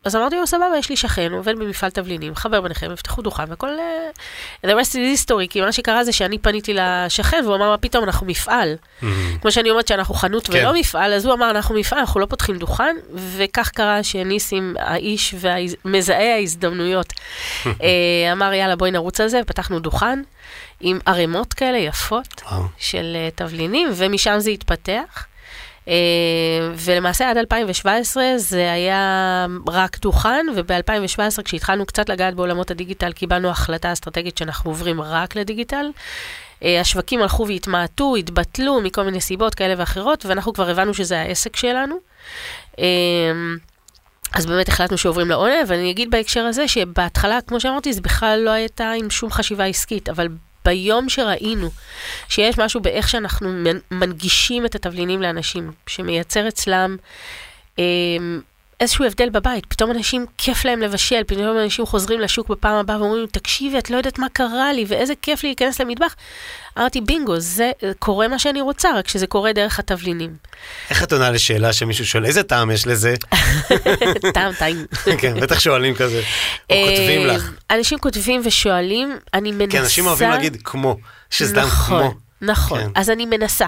אז 0.07 0.15
אמרתי 0.15 0.35
לו, 0.35 0.47
סבבה, 0.47 0.77
יש 0.79 0.89
לי 0.89 0.97
שכן, 0.97 1.31
הוא 1.31 1.39
עובד 1.39 1.59
במפעל 1.59 1.89
תבלינים, 1.89 2.35
חבר 2.35 2.61
ביניכם, 2.61 2.91
יפתחו 2.91 3.21
דוכן, 3.21 3.43
והכל... 3.49 3.69
אה, 3.69 4.09
the 4.65 4.69
rest 4.69 4.91
is 4.91 4.95
history, 4.95 5.47
כי 5.49 5.61
מה 5.61 5.71
שקרה 5.71 6.03
זה 6.03 6.11
שאני 6.11 6.37
פניתי 6.37 6.73
לשכן, 6.73 7.41
והוא 7.43 7.55
אמר, 7.55 7.69
מה 7.69 7.77
פתאום, 7.77 8.03
אנחנו 8.03 8.27
מפעל. 8.27 8.75
כמו 9.41 9.51
שאני 9.51 9.69
אומרת 9.69 9.87
שאנחנו 9.87 10.13
חנות 10.13 10.47
כן. 10.47 10.53
ולא 10.53 10.73
מפעל, 10.73 11.13
אז 11.13 11.25
הוא 11.25 11.33
אמר, 11.33 11.49
אנחנו 11.49 11.75
מפעל, 11.75 11.99
אנחנו 11.99 12.19
לא 12.19 12.25
פותחים 12.25 12.57
דוכן, 12.57 12.95
וכך 13.13 13.69
קרה 13.69 14.03
שניסים, 14.03 14.75
האיש 14.79 15.35
ומזהה 15.85 16.35
ההזדמנויות, 16.35 17.13
אה, 17.65 18.31
אמר, 18.31 18.53
יאללה, 18.53 18.75
בואי 18.75 18.91
נרוץ 18.91 19.21
על 19.21 19.27
זה, 19.27 19.39
ופתחנו 19.43 19.79
דוכן 19.79 20.21
עם 20.79 20.99
ערימות 21.05 21.53
כאלה 21.53 21.77
יפות. 21.77 22.41
של 22.77 23.13
אה, 23.15 23.29
תבלינים, 23.35 23.89
ומשם 23.95 24.35
זה 24.39 24.49
התפתח. 24.49 25.25
אה, 25.87 25.93
ולמעשה 26.75 27.29
עד 27.29 27.37
2017 27.37 28.23
זה 28.37 28.71
היה 28.71 29.45
רק 29.67 29.99
דוכן, 29.99 30.45
וב-2017 30.55 31.41
כשהתחלנו 31.43 31.85
קצת 31.85 32.09
לגעת 32.09 32.35
בעולמות 32.35 32.71
הדיגיטל, 32.71 33.11
קיבלנו 33.11 33.49
החלטה 33.49 33.93
אסטרטגית 33.93 34.37
שאנחנו 34.37 34.71
עוברים 34.71 35.01
רק 35.01 35.35
לדיגיטל. 35.35 35.85
אה, 36.63 36.81
השווקים 36.81 37.21
הלכו 37.21 37.47
והתמעטו, 37.47 38.15
התבטלו 38.15 38.81
מכל 38.81 39.03
מיני 39.03 39.21
סיבות 39.21 39.55
כאלה 39.55 39.73
ואחרות, 39.77 40.25
ואנחנו 40.25 40.53
כבר 40.53 40.69
הבנו 40.69 40.93
שזה 40.93 41.19
העסק 41.19 41.55
שלנו. 41.55 41.95
אה, 42.79 42.85
אז 44.33 44.45
באמת 44.45 44.67
החלטנו 44.67 44.97
שעוברים 44.97 45.29
לעונה, 45.29 45.55
ואני 45.67 45.91
אגיד 45.91 46.11
בהקשר 46.11 46.41
הזה 46.41 46.67
שבהתחלה, 46.67 47.39
כמו 47.47 47.59
שאמרתי, 47.59 47.93
זה 47.93 48.01
בכלל 48.01 48.39
לא 48.39 48.49
הייתה 48.49 48.91
עם 48.91 49.09
שום 49.09 49.31
חשיבה 49.31 49.65
עסקית, 49.65 50.09
אבל 50.09 50.27
ביום 50.67 51.09
שראינו 51.09 51.69
שיש 52.29 52.57
משהו 52.57 52.81
באיך 52.81 53.09
שאנחנו 53.09 53.49
מנ- 53.49 53.79
מנגישים 53.91 54.65
את 54.65 54.75
התבלינים 54.75 55.21
לאנשים, 55.21 55.71
שמייצר 55.87 56.47
אצלם 56.47 56.97
אה, 57.79 57.83
איזשהו 58.79 59.05
הבדל 59.05 59.29
בבית, 59.29 59.65
פתאום 59.65 59.91
אנשים, 59.91 60.25
כיף 60.37 60.65
להם 60.65 60.81
לבשל, 60.81 61.23
פתאום 61.27 61.57
אנשים 61.57 61.85
חוזרים 61.85 62.19
לשוק 62.19 62.49
בפעם 62.49 62.75
הבאה 62.75 63.01
ואומרים, 63.01 63.25
תקשיבי, 63.31 63.77
את 63.77 63.89
לא 63.89 63.97
יודעת 63.97 64.19
מה 64.19 64.27
קרה 64.33 64.73
לי, 64.73 64.85
ואיזה 64.87 65.13
כיף 65.21 65.43
לי 65.43 65.49
להיכנס 65.49 65.81
למטבח. 65.81 66.15
אמרתי, 66.77 67.01
בינגו, 67.01 67.39
זה 67.39 67.71
קורה 67.99 68.27
מה 68.27 68.39
שאני 68.39 68.61
רוצה, 68.61 68.89
רק 68.95 69.07
שזה 69.07 69.27
קורה 69.27 69.53
דרך 69.53 69.79
התבלינים. 69.79 70.35
איך 70.89 71.03
את 71.03 71.13
עונה 71.13 71.31
לשאלה 71.31 71.73
שמישהו 71.73 72.05
שואל, 72.05 72.25
איזה 72.25 72.43
טעם 72.43 72.71
יש 72.71 72.87
לזה? 72.87 73.15
טעם 74.33 74.53
טעים. 74.53 74.85
כן, 75.21 75.39
בטח 75.39 75.59
שואלים 75.59 75.95
כזה. 75.95 76.21
או 76.69 76.75
כותבים 76.75 77.21
אה, 77.21 77.25
לך. 77.35 77.51
אנשים 77.71 77.97
כותבים 77.99 78.41
ושואלים, 78.43 79.17
אני 79.33 79.51
מנסה... 79.51 79.71
כן, 79.71 79.83
אנשים 79.83 80.05
אוהבים 80.05 80.29
להגיד 80.29 80.57
כמו, 80.63 80.97
שזה 81.29 81.55
טעם 81.55 81.67
נכון, 81.67 81.99
כמו. 81.99 82.26
נכון, 82.41 82.83
כן. 82.83 82.89
אז 82.95 83.09
אני 83.09 83.25
מנסה. 83.25 83.65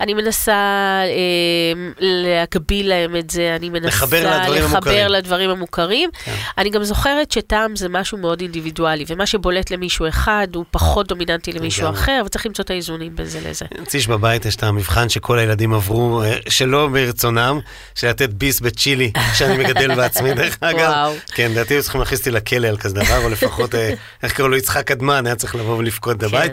אני 0.00 0.14
מנסה 0.14 0.52
אה, 0.52 1.90
להגביל 1.98 2.88
להם 2.88 3.16
את 3.16 3.30
זה, 3.30 3.56
אני 3.56 3.70
מנסה 3.70 3.88
לחבר 3.88 4.16
לדברים 4.16 4.64
לחבר 4.64 4.76
המוכרים. 4.76 5.08
לדברים 5.08 5.50
המוכרים. 5.50 6.10
כן. 6.24 6.34
אני 6.58 6.70
גם 6.70 6.84
זוכרת 6.84 7.32
שטעם 7.32 7.76
זה 7.76 7.88
משהו 7.88 8.18
מאוד 8.18 8.40
אינדיבידואלי, 8.40 9.04
ומה 9.08 9.26
שבולט 9.26 9.70
למישהו 9.70 10.08
אחד 10.08 10.48
הוא 10.54 10.64
פחות 10.70 11.08
דומיננטי 11.08 11.52
למישהו 11.52 11.82
לגמרי. 11.82 12.00
אחר, 12.00 12.22
וצריך 12.26 12.46
למצוא 12.46 12.64
את 12.64 12.70
האיזונים 12.70 13.16
בין 13.16 13.26
זה 13.26 13.40
לזה. 13.44 13.64
אצלי 13.82 14.00
שבבית 14.00 14.44
יש 14.44 14.56
את 14.56 14.62
המבחן 14.62 15.08
שכל 15.08 15.38
הילדים 15.38 15.74
עברו, 15.74 16.22
אה, 16.22 16.36
שלא 16.48 16.88
ברצונם, 16.92 17.58
של 17.94 18.08
לתת 18.08 18.30
ביס 18.30 18.60
בצ'ילי, 18.60 19.12
שאני 19.38 19.58
מגדל 19.58 19.94
בעצמי, 19.94 20.34
דרך 20.34 20.58
אגב. 20.60 20.78
וואו. 20.78 21.12
כן, 21.34 21.50
לדעתי 21.50 21.74
היו 21.74 21.82
צריכים 21.82 22.00
להכניס 22.00 22.20
אותי 22.20 22.30
לכלא 22.30 22.66
על 22.68 22.76
כזה 22.76 22.94
דבר, 22.94 23.24
או 23.24 23.28
לפחות, 23.28 23.74
אה, 23.74 23.94
איך 24.22 24.32
קראו 24.32 24.48
לו, 24.48 24.56
יצחק 24.56 24.86
קדמן, 24.86 25.26
היה 25.26 25.36
צריך 25.36 25.54
לבוא 25.54 25.76
ולבכות 25.76 26.24
את 26.24 26.30
כן. 26.30 26.52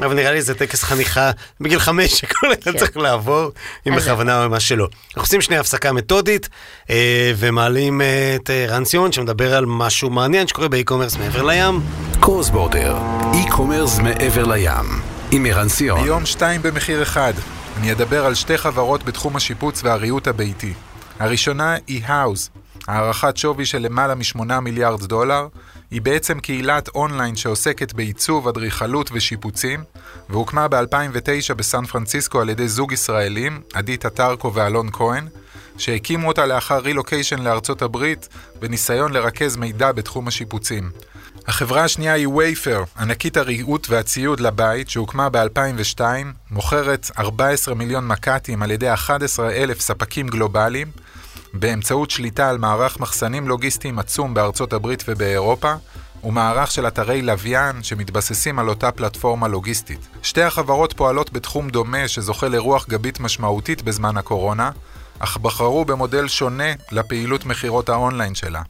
אבל 0.00 0.14
נראה 0.14 0.32
לי 0.32 0.42
זה 0.42 0.54
טקס 0.54 0.82
חניכה 0.82 1.30
בגיל 1.60 1.78
חמש 1.78 2.10
שכל 2.12 2.52
אחד 2.52 2.72
כן. 2.72 2.78
צריך 2.78 2.96
לעבור, 2.96 3.50
אם 3.88 3.96
בכוונה 3.96 4.44
או 4.44 4.50
מה 4.50 4.60
שלא. 4.60 4.88
אנחנו 5.08 5.22
עושים 5.22 5.40
שנייה 5.40 5.60
הפסקה 5.60 5.92
מתודית, 5.92 6.48
אה, 6.90 7.32
ומעלים 7.36 8.00
אה, 8.00 8.36
את 8.36 8.50
אה, 8.50 8.66
ערן 8.68 8.84
סיון, 8.84 9.12
שמדבר 9.12 9.54
על 9.54 9.66
משהו 9.66 10.10
מעניין 10.10 10.46
שקורה 10.46 10.68
ב 10.68 10.72
e-commerce 10.72 11.16
מעבר 11.16 11.42
לים. 11.42 11.80
cross 12.20 12.48
border, 12.48 12.96
e-commerce 13.34 13.98
מעבר 13.98 14.44
לים, 14.44 15.00
עם 15.30 15.46
ערן 15.46 15.68
סיון. 15.68 16.02
היום 16.02 16.26
שתיים 16.26 16.62
במחיר 16.62 17.02
אחד. 17.02 17.32
אני 17.76 17.92
אדבר 17.92 18.26
על 18.26 18.34
שתי 18.34 18.58
חברות 18.58 19.04
בתחום 19.04 19.36
השיפוץ 19.36 19.80
והריהוט 19.84 20.28
הביתי. 20.28 20.72
הראשונה 21.18 21.76
היא 21.86 22.02
Houzz, 22.06 22.50
הערכת 22.88 23.36
שווי 23.36 23.66
של 23.66 23.78
למעלה 23.78 24.14
מ-8 24.14 24.60
מיליארד 24.60 25.04
דולר, 25.04 25.46
היא 25.90 26.02
בעצם 26.02 26.40
קהילת 26.40 26.88
אונליין 26.88 27.36
שעוסקת 27.36 27.92
בעיצוב, 27.92 28.48
אדריכלות 28.48 29.10
ושיפוצים, 29.12 29.84
והוקמה 30.28 30.68
ב-2009 30.68 31.54
בסן 31.56 31.84
פרנסיסקו 31.84 32.40
על 32.40 32.48
ידי 32.48 32.68
זוג 32.68 32.92
ישראלים, 32.92 33.60
עדי 33.74 33.96
טטרקו 33.96 34.54
ואלון 34.54 34.88
כהן, 34.92 35.28
שהקימו 35.78 36.28
אותה 36.28 36.46
לאחר 36.46 36.78
רילוקיישן 36.78 37.42
לארצות 37.42 37.82
הברית, 37.82 38.28
בניסיון 38.60 39.12
לרכז 39.12 39.56
מידע 39.56 39.92
בתחום 39.92 40.28
השיפוצים. 40.28 40.90
החברה 41.46 41.84
השנייה 41.84 42.12
היא 42.12 42.28
וייפר, 42.28 42.84
ענקית 42.98 43.36
הריהוט 43.36 43.86
והציוד 43.90 44.40
לבית, 44.40 44.90
שהוקמה 44.90 45.28
ב-2002, 45.28 46.00
מוכרת 46.50 47.10
14 47.18 47.74
מיליון 47.74 48.06
מק"טים 48.06 48.62
על 48.62 48.70
ידי 48.70 48.94
11 48.94 49.50
אלף 49.50 49.80
ספקים 49.80 50.28
גלובליים, 50.28 50.90
באמצעות 51.52 52.10
שליטה 52.10 52.48
על 52.50 52.58
מערך 52.58 53.00
מחסנים 53.00 53.48
לוגיסטיים 53.48 53.98
עצום 53.98 54.34
בארצות 54.34 54.72
הברית 54.72 55.04
ובאירופה, 55.08 55.74
ומערך 56.24 56.70
של 56.70 56.86
אתרי 56.86 57.22
לוויין 57.22 57.82
שמתבססים 57.82 58.58
על 58.58 58.68
אותה 58.68 58.92
פלטפורמה 58.92 59.48
לוגיסטית. 59.48 60.08
שתי 60.22 60.42
החברות 60.42 60.92
פועלות 60.92 61.32
בתחום 61.32 61.70
דומה 61.70 62.08
שזוכה 62.08 62.48
לרוח 62.48 62.86
גבית 62.88 63.20
משמעותית 63.20 63.82
בזמן 63.82 64.16
הקורונה, 64.16 64.70
אך 65.18 65.36
בחרו 65.36 65.84
במודל 65.84 66.28
שונה 66.28 66.72
לפעילות 66.92 67.46
מכירות 67.46 67.88
האונליין 67.88 68.34
שלה. 68.34 68.62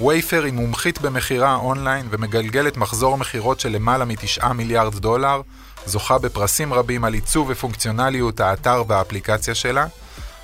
Wayfair 0.00 0.44
היא 0.44 0.52
מומחית 0.52 1.00
במכירה 1.00 1.54
אונליין 1.54 2.06
ומגלגלת 2.10 2.76
מחזור 2.76 3.18
מכירות 3.18 3.60
של 3.60 3.68
למעלה 3.68 4.04
מ-9 4.04 4.52
מיליארד 4.52 4.98
דולר, 4.98 5.40
זוכה 5.86 6.18
בפרסים 6.18 6.72
רבים 6.72 7.04
על 7.04 7.14
עיצוב 7.14 7.46
ופונקציונליות 7.50 8.40
האתר 8.40 8.82
והאפליקציה 8.88 9.54
שלה, 9.54 9.86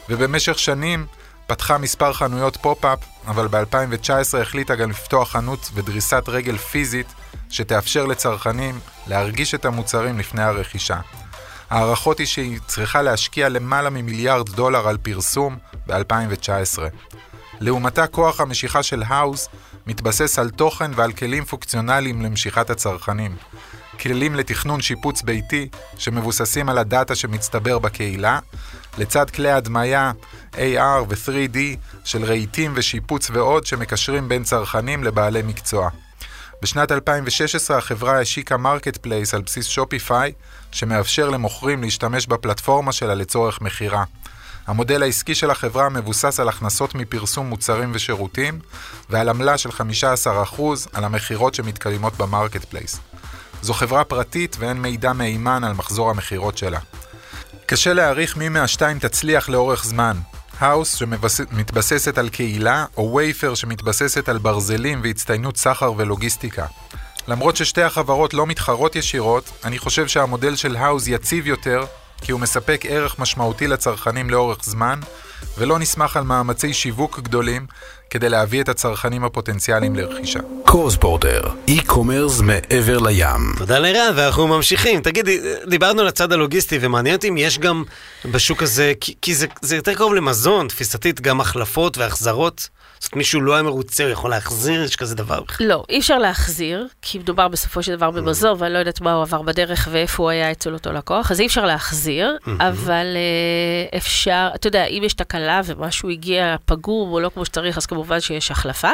ובמשך 0.09 0.59
שנים 0.59 1.07
פתחה 1.47 1.79
מספר 1.79 2.13
חנויות 2.13 2.57
pop-up, 2.57 2.99
אבל 3.27 3.49
ב-2019 3.49 4.39
החליטה 4.41 4.75
גם 4.75 4.91
לפתוח 4.91 5.33
חנות 5.33 5.71
ודריסת 5.75 6.25
רגל 6.29 6.57
פיזית 6.57 7.07
שתאפשר 7.51 8.07
לצרכנים 8.07 8.79
להרגיש 9.07 9.55
את 9.55 9.65
המוצרים 9.65 10.19
לפני 10.19 10.43
הרכישה. 10.43 11.01
ההערכות 11.71 12.19
היא 12.19 12.27
שהיא 12.27 12.59
צריכה 12.67 13.03
להשקיע 13.03 13.49
למעלה 13.49 13.91
ממיליארד 13.91 14.49
דולר 14.49 14.89
על 14.89 14.99
פרסום 14.99 15.57
ב-2019. 15.87 16.79
לעומתה 17.61 18.07
כוח 18.07 18.41
המשיכה 18.41 18.83
של 18.83 19.03
Houzz 19.07 19.49
מתבסס 19.87 20.39
על 20.39 20.51
תוכן 20.51 20.91
ועל 20.95 21.13
כלים 21.13 21.45
פונקציונליים 21.45 22.23
למשיכת 22.23 22.71
הצרכנים. 22.71 23.37
כלים 24.01 24.35
לתכנון 24.35 24.81
שיפוץ 24.81 25.23
ביתי 25.23 25.69
שמבוססים 25.99 26.69
על 26.69 26.79
הדאטה 26.79 27.15
שמצטבר 27.15 27.79
בקהילה, 27.79 28.39
לצד 28.99 29.31
כלי 29.31 29.51
הדמיה 29.51 30.13
AR 30.53 31.03
ו-3D 31.09 31.59
של 32.05 32.25
רהיטים 32.25 32.73
ושיפוץ 32.75 33.31
ועוד 33.31 33.67
שמקשרים 33.67 34.29
בין 34.29 34.45
צרכנים 34.45 35.05
לבעלי 35.05 35.43
מקצוע. 35.43 35.89
בשנת 36.63 36.93
2016 36.93 37.79
החברה 37.79 38.21
השיקה 38.21 38.57
marketplace 38.57 39.35
על 39.35 39.43
בסיס 39.43 39.67
Shopify, 39.67 40.33
שמאפשר 40.73 41.31
למוכרים 41.31 41.83
להשתמש 41.83 42.27
בפלטפורמה 42.27 42.93
שלה 42.93 43.15
לצורך 43.15 43.61
מכירה. 43.61 44.05
המודל 44.67 45.03
העסקי 45.03 45.35
של 45.35 45.51
החברה 45.51 45.89
מבוסס 45.89 46.41
על 46.41 46.49
הכנסות 46.49 46.95
מפרסום 46.95 47.47
מוצרים 47.47 47.91
ושירותים, 47.95 48.61
ועל 49.11 49.29
עמלה 49.29 49.59
של 49.59 49.71
15% 49.71 50.61
על 50.93 51.05
המכירות 51.05 51.55
שמתקיימות 51.55 52.17
ב 52.17 52.65
marketplace. 52.65 53.01
זו 53.65 53.75
חברה 53.75 54.05
פרטית 54.05 54.57
ואין 54.61 54.77
מידע 54.77 55.13
מהימן 55.13 55.65
על 55.65 55.73
מחזור 55.73 56.11
המכירות 56.11 56.59
שלה. 56.59 56.79
קשה 57.67 57.93
להעריך 57.93 58.37
מי 58.37 58.49
מהשתיים 58.49 58.99
תצליח 58.99 59.49
לאורך 59.49 59.85
זמן. 59.85 60.17
Houzz 60.59 60.95
שמתבססת 60.95 62.19
על 62.19 62.29
קהילה, 62.29 62.85
או 62.97 63.15
Wayfair 63.15 63.55
שמתבססת 63.55 64.29
על 64.29 64.39
ברזלים 64.39 65.01
והצטיינות 65.03 65.57
סחר 65.57 65.93
ולוגיסטיקה. 65.97 66.67
למרות 67.29 67.57
ששתי 67.57 67.83
החברות 67.83 68.35
לא 68.35 68.47
מתחרות 68.47 68.97
ישירות, 68.97 69.51
אני 69.65 69.79
חושב 69.79 70.09
שהמודל 70.09 70.57
של 70.57 70.77
Houzz 70.77 71.07
יציב 71.07 71.47
יותר, 71.47 71.85
כי 72.25 72.33
הוא 72.33 72.41
מספק 72.41 72.85
ערך 72.89 73.19
משמעותי 73.19 73.67
לצרכנים 73.67 74.31
לאורך 74.31 74.59
זמן, 74.63 75.01
ולא 75.59 75.79
נסמך 75.79 76.17
על 76.17 76.25
מאמצי 76.25 76.75
שיווק 76.75 77.21
גדולים 77.21 77.67
כדי 78.11 78.29
להביא 78.29 78.63
את 78.63 78.69
הצרכנים 78.69 79.25
הפוטנציאליים 79.25 79.97
לרכישה. 79.97 80.39
קורספורטר, 80.67 81.43
אי-קומרס 81.69 82.41
מעבר 82.41 82.99
לים. 82.99 83.55
תודה 83.59 83.79
לרן, 83.79 84.13
ואנחנו 84.17 84.47
ממשיכים. 84.47 85.01
תגידי, 85.01 85.41
דיברנו 85.69 86.01
על 86.01 86.07
הצד 86.07 86.33
הלוגיסטי, 86.33 86.79
ומעניין 86.81 87.15
אותי 87.15 87.29
אם 87.29 87.37
יש 87.37 87.59
גם 87.59 87.85
בשוק 88.25 88.63
הזה, 88.63 88.93
כי, 89.01 89.15
כי 89.23 89.35
זה, 89.35 89.47
זה 89.61 89.77
יותר 89.77 89.95
קרוב 89.95 90.15
למזון, 90.15 90.69
תפיסתית, 90.69 91.21
גם 91.21 91.41
החלפות 91.41 91.99
והחזרות. 91.99 92.69
זאת 93.05 93.13
אומרת, 93.13 93.17
מישהו 93.17 93.41
לא 93.41 93.55
היה 93.55 93.63
מרוצה, 93.63 94.05
הוא 94.05 94.13
יכול 94.13 94.31
להחזיר, 94.31 94.83
יש 94.85 94.97
כזה 94.97 95.15
דבר 95.15 95.41
בכלל. 95.41 95.67
לא, 95.67 95.85
אי 95.89 95.99
אפשר 95.99 96.19
להחזיר, 96.19 96.87
כי 97.03 97.19
מדובר 97.19 97.49
בסופו 97.49 97.83
של 97.83 97.97
דבר 97.97 98.11
במזור, 98.11 98.57
ואני 98.59 98.75
לא 98.75 98.79
יודעת 98.79 99.01
מה 99.01 99.13
הוא 99.13 99.23
עבר 99.23 99.43
בדרך 99.43 99.89
ואיפה 99.91 100.23
הוא 100.23 100.31
היה 100.31 100.51
אצל 100.51 100.75
אותו 100.75 100.93
לקוח, 100.93 101.31
אז 101.31 101.41
אי 101.41 101.47
אפשר 101.47 101.65
להחזיר, 101.65 102.37
אבל 102.61 103.07
אה, 103.17 103.99
אפשר, 103.99 104.49
אתה 104.55 104.67
יודע, 104.67 104.85
אם 104.85 105.03
יש 105.05 105.15
תקלה 105.15 105.61
ומשהו 105.65 106.11
הגיע 106.11 106.57
פגום 106.65 107.13
או 107.13 107.21
לא 107.21 107.31
כמו 107.35 107.45
שצריך, 107.45 107.77
אז 107.79 107.87
כמובן 107.87 108.21
שיש 108.21 108.51
החלפה. 108.51 108.91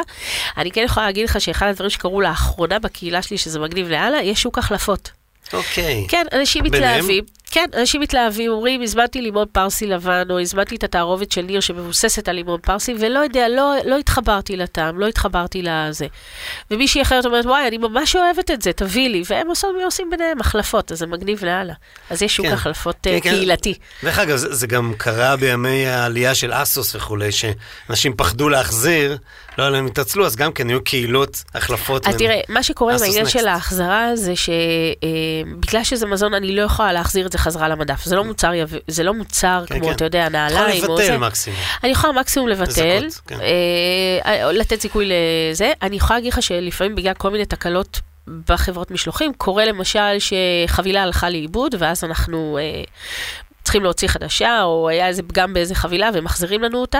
אני 0.57 0.71
כן 0.71 0.81
יכולה 0.85 1.05
להגיד 1.05 1.29
לך 1.29 1.41
שאחד 1.41 1.67
הדברים 1.67 1.89
שקרו 1.89 2.21
לאחרונה 2.21 2.79
בקהילה 2.79 3.21
שלי, 3.21 3.37
שזה 3.37 3.59
מגניב 3.59 3.89
לאללה, 3.89 4.21
יש 4.21 4.41
שוק 4.41 4.57
החלפות. 4.57 5.11
אוקיי. 5.53 6.05
כן, 6.09 6.25
אנשים 6.33 6.63
ביניהם? 6.63 6.83
מתלהבים. 6.83 7.23
כן, 7.51 7.65
אנשים 7.77 8.01
מתלהבים, 8.01 8.51
אומרים, 8.51 8.81
הזמנתי 8.81 9.21
לימון 9.21 9.45
פרסי 9.51 9.87
לבן, 9.87 10.23
או 10.29 10.39
הזמנתי 10.39 10.75
את 10.75 10.83
התערובת 10.83 11.31
של 11.31 11.41
ניר 11.41 11.59
שמבוססת 11.59 12.29
על 12.29 12.35
לימון 12.35 12.59
פרסי, 12.59 12.95
ולא 12.99 13.19
יודע, 13.19 13.49
לא, 13.49 13.73
לא 13.85 13.97
התחברתי 13.97 14.57
לטעם, 14.57 14.99
לא 14.99 15.07
התחברתי 15.07 15.61
לזה. 15.63 16.07
ומישהי 16.71 17.01
אחרת 17.01 17.25
אומרת, 17.25 17.45
וואי, 17.45 17.67
אני 17.67 17.77
ממש 17.77 18.15
אוהבת 18.15 18.51
את 18.51 18.61
זה, 18.61 18.73
תביא 18.73 19.09
לי. 19.09 19.23
והם 19.29 19.47
עושים, 19.47 19.69
עושים 19.85 20.09
ביניהם 20.09 20.39
החלפות, 20.39 20.91
אז 20.91 20.99
זה 20.99 21.07
מגניב 21.07 21.45
לאללה. 21.45 21.73
אז 22.09 22.21
יש 22.21 22.35
שוק 22.35 22.45
כן. 22.45 22.53
החלפות 22.53 22.95
כן, 23.03 23.09
אה, 23.09 23.21
כן. 23.21 23.29
קהילתי. 23.29 23.73
דרך 24.03 24.19
אגב, 24.19 24.35
זה, 24.35 24.55
זה 24.55 24.67
גם 24.67 24.93
קרה 24.97 25.35
בימי 25.35 25.87
העלייה 25.87 26.35
של 26.35 26.53
אסוס 26.53 26.95
וכולי, 26.95 27.29
שאנשים 27.31 28.13
פחדו 28.15 28.49
להחזיר, 28.49 29.17
לא 29.57 29.63
היה 29.63 29.69
להם 29.69 29.85
התעצלו, 29.85 30.25
אז 30.25 30.35
גם 30.35 30.51
כן 30.51 30.69
היו 30.69 30.83
קהילות, 30.83 31.43
החלפות. 31.55 32.07
אז 32.07 32.15
תראה, 32.15 32.39
מה 32.49 32.63
שקורה 32.63 32.93
נקסט. 32.93 33.29
של 33.29 33.47
ההחזרה 33.47 34.15
זה 34.15 34.33
שבגלל 34.35 35.83
שזה 35.83 36.05
מזון, 36.05 36.33
אני 36.33 36.55
לא 36.55 36.61
יכולה 36.61 36.93
להחזיר 36.93 37.25
את 37.25 37.31
זה 37.31 37.37
חזרה 37.41 37.67
למדף. 37.67 38.03
זה 38.05 38.15
לא 38.15 38.23
מוצר, 38.23 38.53
יב- 38.53 38.73
זה 38.87 39.03
לא 39.03 39.13
מוצר 39.13 39.63
כן, 39.67 39.75
כמו, 39.79 39.87
כן. 39.87 39.93
אתה 39.93 40.05
יודע, 40.05 40.29
נעליים 40.29 40.83
או 40.85 40.93
לבטל 40.95 41.05
זה. 41.07 41.17
מקסימום. 41.17 41.59
אני 41.83 41.91
יכולה 41.91 42.13
מקסימום 42.13 42.49
לבטל, 42.49 42.99
לזכות, 43.05 43.27
כן. 43.27 43.37
אה, 44.25 44.51
לתת 44.51 44.81
סיכוי 44.81 45.09
לזה. 45.51 45.71
אני 45.81 45.95
יכולה 45.95 46.19
להגיד 46.19 46.33
לך 46.33 46.41
שלפעמים 46.43 46.95
בגלל 46.95 47.13
כל 47.13 47.29
מיני 47.29 47.45
תקלות 47.45 47.99
בחברות 48.47 48.91
משלוחים, 48.91 49.33
קורה 49.37 49.65
למשל 49.65 50.17
שחבילה 50.19 51.03
הלכה 51.03 51.29
לאיבוד, 51.29 51.75
ואז 51.79 52.03
אנחנו... 52.03 52.57
אה, 52.61 52.83
צריכים 53.71 53.83
להוציא 53.83 54.07
חדשה, 54.07 54.63
או 54.63 54.89
היה 54.89 55.07
איזה 55.07 55.23
פגם 55.23 55.53
באיזה 55.53 55.75
חבילה 55.75 56.09
ומחזירים 56.13 56.61
לנו 56.63 56.81
אותה, 56.81 56.99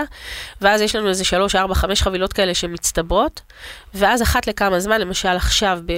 ואז 0.60 0.80
יש 0.80 0.96
לנו 0.96 1.08
איזה 1.08 1.24
שלוש, 1.24 1.54
ארבע, 1.54 1.74
חמש 1.74 2.02
חבילות 2.02 2.32
כאלה 2.32 2.54
שמצטברות, 2.54 3.40
ואז 3.94 4.22
אחת 4.22 4.46
לכמה 4.46 4.80
זמן, 4.80 5.00
למשל 5.00 5.28
עכשיו, 5.28 5.78
ב... 5.86 5.92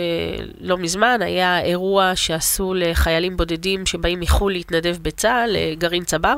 לא 0.61 0.79
מזמן, 0.79 1.23
היה 1.23 1.61
אירוע 1.61 2.13
שעשו 2.15 2.75
לחיילים 2.75 3.37
בודדים 3.37 3.87
שבאים 3.87 4.21
מחו"ל 4.21 4.53
להתנדב 4.53 4.97
בצה"ל, 5.03 5.57
גרעין 5.79 6.05
צבר, 6.05 6.35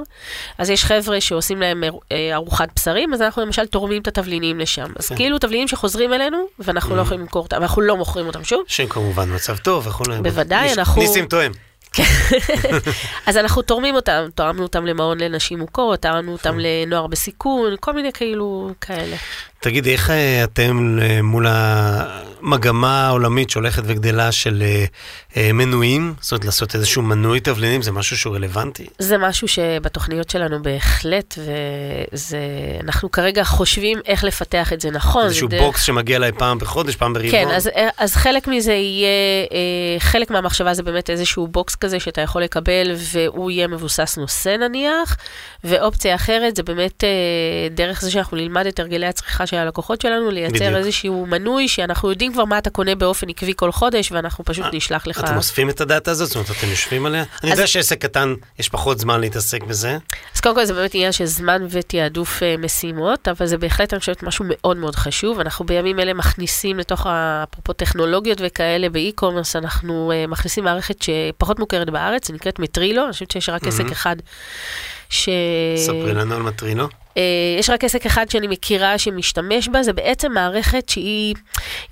אז 0.58 0.70
יש 0.70 0.84
חבר'ה 0.84 1.20
שעושים 1.20 1.60
להם 1.60 1.84
אה, 1.84 2.30
ארוחת 2.34 2.68
בשרים, 2.76 3.14
אז 3.14 3.22
אנחנו 3.22 3.42
למשל 3.42 3.66
תורמים 3.66 4.02
את 4.02 4.08
התבלינים 4.08 4.60
לשם. 4.60 4.86
אז 4.96 5.08
כן. 5.08 5.16
כאילו 5.16 5.38
תבלינים 5.38 5.68
שחוזרים 5.68 6.12
אלינו, 6.12 6.46
ואנחנו 6.58 6.96
לא 6.96 7.00
יכולים 7.00 7.20
למכור 7.20 7.42
אותם, 7.42 7.56
ואנחנו 7.56 7.82
לא 7.82 7.96
מוכרים 7.96 8.26
אותם 8.26 8.44
שוב. 8.44 8.62
שהם 8.68 8.88
כמובן 8.88 9.34
מצב 9.34 9.56
טוב 9.56 9.86
וכולי. 9.86 10.20
בוודאי, 10.22 10.72
אנחנו- 10.72 11.02
ניסים 11.02 11.26
טועם. 11.26 11.52
אז 13.26 13.36
אנחנו 13.36 13.62
תורמים 13.62 13.94
אותם, 13.94 14.26
תרמנו 14.34 14.62
אותם 14.62 14.86
למעון 14.86 15.20
לנשים 15.20 15.58
מוכות, 15.58 16.02
תרמנו 16.02 16.32
אותם 16.32 16.58
לנוער 16.58 17.06
בסיכון, 17.06 17.74
כל 17.80 17.92
מיני 17.92 18.12
כאילו 18.12 18.70
כאלה. 18.80 19.16
תגידי, 19.66 19.92
איך 19.92 20.10
אה, 20.10 20.44
אתם 20.44 20.98
אה, 21.02 21.22
מול 21.22 21.46
המגמה 21.48 23.06
העולמית 23.06 23.50
שהולכת 23.50 23.82
וגדלה 23.86 24.32
של 24.32 24.62
אה, 25.36 25.50
מנויים? 25.52 26.14
זאת 26.20 26.32
אומרת, 26.32 26.44
לעשות 26.44 26.74
איזשהו 26.74 27.02
מנוי 27.02 27.40
תבלינים, 27.40 27.82
זה 27.82 27.92
משהו 27.92 28.16
שהוא 28.16 28.34
רלוונטי? 28.34 28.86
זה 28.98 29.18
משהו 29.18 29.48
שבתוכניות 29.48 30.30
שלנו 30.30 30.62
בהחלט, 30.62 31.38
ואנחנו 32.82 33.10
כרגע 33.10 33.44
חושבים 33.44 33.98
איך 34.06 34.24
לפתח 34.24 34.72
את 34.72 34.80
זה 34.80 34.90
נכון. 34.90 35.24
איזשהו 35.24 35.48
דרך- 35.48 35.62
בוקס 35.62 35.82
שמגיע 35.82 36.16
אליי 36.16 36.32
פעם 36.32 36.58
בחודש, 36.58 36.96
פעם 36.96 37.12
ברבעון? 37.12 37.30
כן, 37.32 37.48
אז, 37.50 37.70
אז 37.98 38.14
חלק 38.14 38.48
מזה 38.48 38.72
יהיה, 38.72 39.08
חלק 39.98 40.30
מהמחשבה 40.30 40.74
זה 40.74 40.82
באמת 40.82 41.10
איזשהו 41.10 41.46
box 41.48 41.74
כזה 41.74 42.00
שאתה 42.00 42.20
יכול 42.20 42.42
לקבל 42.42 42.92
והוא 43.12 43.50
יהיה 43.50 43.66
מבוסס 43.66 44.18
נושא 44.20 44.48
נניח, 44.48 45.16
ואופציה 45.64 46.14
אחרת 46.14 46.56
זה 46.56 46.62
באמת 46.62 47.04
דרך 47.70 48.00
זה 48.00 48.10
שאנחנו 48.10 48.36
נלמד 48.36 48.66
את 48.66 48.80
הרגלי 48.80 49.06
הצריכה 49.06 49.46
של 49.46 49.55
של 49.56 49.62
הלקוחות 49.62 50.00
שלנו, 50.00 50.30
לייצר 50.30 50.56
בדיוק. 50.56 50.74
איזשהו 50.74 51.26
מנוי 51.26 51.68
שאנחנו 51.68 52.10
יודעים 52.10 52.32
כבר 52.32 52.44
מה 52.44 52.58
אתה 52.58 52.70
קונה 52.70 52.94
באופן 52.94 53.28
עקבי 53.28 53.52
כל 53.56 53.72
חודש, 53.72 54.12
ואנחנו 54.12 54.44
פשוט 54.44 54.66
נשלח 54.72 55.06
לך... 55.06 55.24
אתם 55.24 55.36
אוספים 55.36 55.70
את 55.70 55.80
הדאטה 55.80 56.10
הזאת? 56.10 56.28
זאת 56.28 56.36
אומרת, 56.36 56.50
אתם 56.50 56.70
יושבים 56.70 57.06
עליה? 57.06 57.24
אני 57.42 57.50
יודע 57.50 57.66
שעסק 57.66 57.98
קטן, 57.98 58.34
יש 58.58 58.68
פחות 58.68 58.98
זמן 58.98 59.20
להתעסק 59.20 59.62
בזה. 59.62 59.98
אז 60.34 60.40
קודם 60.40 60.54
כל 60.54 60.64
זה 60.64 60.74
באמת 60.74 60.94
עניין 60.94 61.12
של 61.12 61.24
זמן 61.24 61.66
ותעדוף 61.70 62.42
אה, 62.42 62.54
משימות, 62.58 63.28
אבל 63.28 63.46
זה 63.46 63.58
בהחלט, 63.58 63.92
אני 63.92 64.00
חושבת, 64.00 64.22
משהו 64.22 64.44
מאוד 64.48 64.76
מאוד 64.76 64.96
חשוב. 64.96 65.40
אנחנו 65.40 65.66
בימים 65.66 66.00
אלה 66.00 66.14
מכניסים 66.14 66.78
לתוך, 66.78 67.06
אפרופו 67.42 67.72
טכנולוגיות 67.72 68.38
וכאלה, 68.44 68.88
באי-קומרס, 68.88 69.56
אנחנו 69.56 70.12
אה, 70.12 70.26
מכניסים 70.26 70.64
מערכת 70.64 71.02
שפחות 71.02 71.58
מוכרת 71.58 71.90
בארץ, 71.90 72.28
שנקראת 72.28 72.58
מטרילו, 72.58 73.04
אני 73.04 73.12
חושבת 73.12 73.30
שיש 73.30 73.48
רק 73.48 73.66
עסק 73.66 73.90
אחד. 73.92 74.16
ש... 75.10 75.28
ספרי 75.76 76.14
לנו 76.14 76.34
על 76.34 76.42
מטרינו. 76.42 76.88
אה, 77.16 77.22
יש 77.58 77.70
רק 77.70 77.84
עסק 77.84 78.06
אחד 78.06 78.30
שאני 78.30 78.46
מכירה 78.46 78.98
שמשתמש 78.98 79.68
בה, 79.68 79.82
זה 79.82 79.92
בעצם 79.92 80.32
מערכת 80.32 80.88
שהיא 80.88 81.34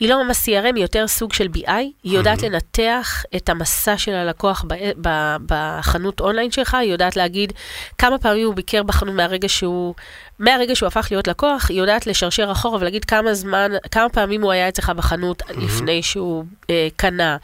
היא 0.00 0.08
לא 0.08 0.24
ממש 0.24 0.37
CRM, 0.37 0.74
היא 0.74 0.82
יותר 0.82 1.06
סוג 1.06 1.32
של 1.32 1.48
BI. 1.56 1.70
היא 1.70 1.92
יודעת 2.04 2.42
לנתח 2.42 3.22
את 3.37 3.48
המסע 3.48 3.98
של 3.98 4.12
הלקוח 4.12 4.64
ב, 4.68 4.74
ב, 5.00 5.37
בחנות 5.46 6.20
אונליין 6.20 6.50
שלך, 6.50 6.74
היא 6.74 6.92
יודעת 6.92 7.16
להגיד 7.16 7.52
כמה 7.98 8.18
פעמים 8.18 8.46
הוא 8.46 8.54
ביקר 8.54 8.82
בחנות 8.82 9.14
מהרגע 9.14 9.48
שהוא, 9.48 9.94
מהרגע 10.38 10.76
שהוא 10.76 10.87
הפך 10.87 11.08
להיות 11.10 11.28
לקוח, 11.28 11.66
היא 11.68 11.78
יודעת 11.78 12.06
לשרשר 12.06 12.52
אחורה 12.52 12.78
ולהגיד 12.80 13.04
כמה 13.04 13.34
זמן, 13.34 13.72
כמה 13.90 14.08
פעמים 14.08 14.42
הוא 14.42 14.52
היה 14.52 14.68
אצלך 14.68 14.90
בחנות 14.90 15.42
לפני 15.50 16.02
שהוא 16.02 16.44
אה, 16.70 16.88
קנה, 16.96 17.37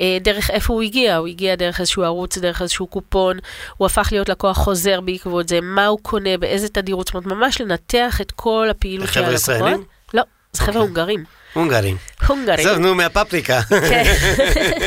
אה, 0.00 0.18
דרך 0.20 0.50
איפה 0.50 0.72
הוא 0.72 0.82
הגיע, 0.82 1.16
הוא 1.16 1.26
הגיע 1.26 1.54
דרך 1.54 1.80
איזשהו 1.80 2.02
ערוץ, 2.02 2.38
דרך 2.38 2.62
איזשהו 2.62 2.86
קופון, 2.86 3.38
הוא 3.76 3.86
הפך 3.86 4.08
להיות 4.12 4.28
לקוח 4.28 4.56
חוזר 4.56 5.00
בעקבות 5.00 5.48
זה, 5.48 5.60
מה 5.62 5.86
הוא 5.86 5.98
קונה, 6.02 6.38
באיזה 6.38 6.68
תדירות, 6.68 7.06
זאת 7.06 7.14
אומרת, 7.14 7.21
ממש 7.26 7.60
לנתח 7.60 8.20
את 8.20 8.30
כל 8.30 8.68
הפעילות 8.70 9.08
של 9.08 9.12
חבר'ה 9.12 9.26
הלקוחות. 9.26 9.54
ישראלים? 9.56 9.84
לא, 10.14 10.22
זה 10.52 10.62
חבר'ה 10.62 10.68
אוקיי. 10.68 10.82
הונגרים. 10.82 11.24
הונגרים. 11.52 11.96
הונגרים. 12.26 12.66
עזוב, 12.66 12.78
נו, 12.78 12.94
מהפפריקה. 12.94 13.62
כן. 13.62 14.04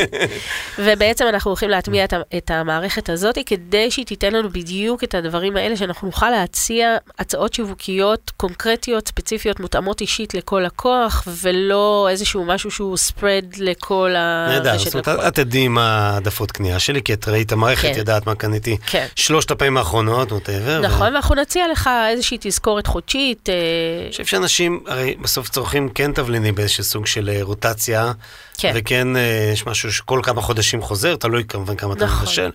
ובעצם 0.85 1.25
אנחנו 1.29 1.49
הולכים 1.49 1.69
להטמיע 1.69 2.05
את, 2.37 2.51
המערכת 2.51 3.09
הזאת 3.09 3.37
כדי 3.45 3.91
שהיא 3.91 4.05
תיתן 4.05 4.33
לנו 4.33 4.49
בדיוק 4.49 5.03
את 5.03 5.15
הדברים 5.15 5.57
האלה, 5.57 5.77
שאנחנו 5.77 6.07
נוכל 6.07 6.29
להציע 6.29 6.97
הצעות 7.19 7.53
שיווקיות 7.53 8.31
קונקרטיות, 8.37 9.07
ספציפיות, 9.07 9.59
מותאמות 9.59 10.01
אישית 10.01 10.33
לכל 10.33 10.63
לקוח, 10.65 11.27
ולא 11.41 12.07
איזשהו 12.09 12.45
משהו 12.45 12.71
שהוא 12.71 12.97
spread 13.09 13.55
לכל 13.57 14.09
נהדר, 14.47 14.69
הרשת 14.69 14.91
זאת 14.91 15.07
אומרת. 15.07 15.27
את 15.27 15.35
תדעי 15.35 15.67
מה 15.67 16.09
העדפות 16.09 16.51
קנייה 16.51 16.79
שלי, 16.79 17.01
כי 17.01 17.13
את 17.13 17.27
ראית 17.27 17.51
המערכת, 17.51 17.93
כן. 17.93 17.99
ידעת 17.99 18.27
מה 18.27 18.35
קניתי 18.35 18.77
כן. 18.87 19.05
שלושת 19.15 19.51
הפעמים 19.51 19.77
האחרונות, 19.77 20.31
whatever. 20.31 20.81
נכון, 20.81 21.13
ואנחנו 21.13 21.35
נציע 21.35 21.65
לך 21.71 21.89
איזושהי 22.09 22.37
תזכורת 22.41 22.87
חודשית. 22.87 23.49
אה, 23.49 23.55
אני 24.03 24.11
חושב 24.11 24.25
שאנשים, 24.25 24.83
הרי 24.87 25.15
בסוף 25.21 25.49
צורכים 25.49 25.89
כן 25.89 26.11
תבלינים 26.11 26.54
באיזשהו 26.55 26.83
סוג 26.83 27.05
של 27.05 27.29
אה, 27.29 27.39
רוטציה, 27.41 28.11
כן. 28.57 28.73
וכן 28.75 29.15
אה, 29.15 29.49
יש 29.53 29.65
משהו 29.65 29.93
שכל 29.93 30.19
כמה 30.23 30.41
חודשים 30.41 30.81
חוזר, 30.81 31.15
תלוי 31.15 31.43
כמובן 31.43 31.75
כמה 31.75 31.93
אתה 31.93 32.05
נכון. 32.05 32.21
מבשל. 32.21 32.51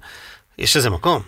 יש 0.58 0.76
לזה 0.76 0.90
מקום. 0.90 1.22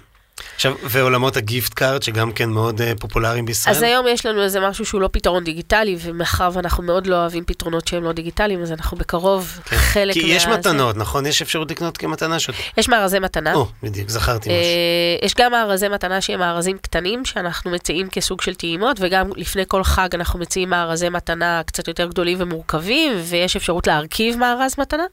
עכשיו, 0.55 0.75
ועולמות 0.85 1.37
ה 1.37 1.44
gift 1.44 1.75
card, 1.75 2.03
שגם 2.03 2.33
כן 2.33 2.51
מאוד 2.51 2.81
אה, 2.81 2.93
פופולריים 3.01 3.47
בישראל. 3.47 3.77
אז 3.77 3.83
היום 3.83 4.07
יש 4.09 4.27
לנו 4.27 4.43
איזה 4.43 4.61
משהו 4.61 4.87
שהוא 4.87 5.01
לא 5.01 5.09
פתרון 5.13 5.45
דיגיטלי, 5.45 5.97
ומאחר 6.03 6.51
ואנחנו 6.53 6.83
מאוד 6.83 7.07
לא 7.07 7.17
אוהבים 7.17 7.45
פתרונות 7.45 7.89
שהם 7.89 8.05
לא 8.05 8.13
דיגיטליים, 8.13 8.63
אז 8.63 8.73
אנחנו 8.73 8.97
בקרוב 8.97 9.61
כן. 9.65 9.77
חלק 9.77 10.13
כי 10.15 10.21
יש 10.21 10.47
מה- 10.47 10.57
מתנות, 10.57 10.97
נכון? 10.97 11.27
יש 11.27 11.43
אפשרות 11.43 11.71
לקנות 11.71 11.97
כמתנה 11.97 12.39
ש... 12.39 12.51
יש 12.77 12.89
מארזי 12.89 13.19
מתנה. 13.19 13.55
או, 13.55 13.67
בדיוק, 13.83 14.09
זכרתי 14.09 14.51
אה, 14.51 14.55
משהו. 14.61 15.27
יש 15.27 15.35
גם 15.35 15.53
מארזי 15.53 15.89
מתנה 15.89 16.21
שהם 16.21 16.39
מארזים 16.39 16.79
קטנים, 16.79 17.25
שאנחנו 17.25 17.71
מציעים 17.71 18.09
כסוג 18.09 18.41
של 18.41 18.55
טעימות, 18.55 18.97
וגם 19.01 19.31
לפני 19.37 19.63
כל 19.69 19.85
חג 19.85 20.09
אנחנו 20.15 20.39
מציעים 20.39 20.71
מארזי 20.71 21.09
מתנה 21.09 21.63
קצת 21.67 21.89
יותר 21.89 22.07
גדולים 22.07 22.39
ומורכבים, 22.41 23.13
ויש 23.25 23.57
אפשרות 23.57 23.87
להרכיב 23.87 24.37
מארז 24.37 24.75
מתנה. 24.79 25.05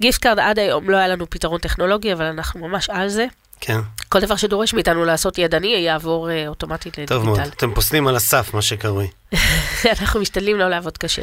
gift 0.00 0.22
card 0.22 0.38
עד 0.38 0.58
היום 0.58 0.90
לא 0.90 0.96
היה 0.96 1.08
לנו 1.08 1.30
פתרון 1.30 1.60
טכנולוגי, 1.60 2.12
אבל 2.12 2.24
אנחנו 2.24 2.68
ממש 2.68 2.90
על 2.90 3.08
זה. 3.08 3.26
כן, 3.64 3.78
כל 4.08 4.20
דבר 4.20 4.36
שדורש 4.36 4.74
מאיתנו 4.74 5.04
לעשות 5.04 5.38
ידני 5.38 5.66
יעבור 5.66 6.30
אה, 6.30 6.48
אוטומטית 6.48 6.98
טוב 7.06 7.24
מאוד. 7.24 7.38
לדיגיטל. 7.38 7.56
אתם 7.56 7.74
פוסלים 7.74 8.06
על 8.06 8.16
הסף, 8.16 8.54
מה 8.54 8.62
שקרוי. 8.62 9.08
אנחנו 10.00 10.20
משתדלים 10.20 10.58
לא 10.58 10.68
לעבוד 10.68 10.98
קשה 10.98 11.22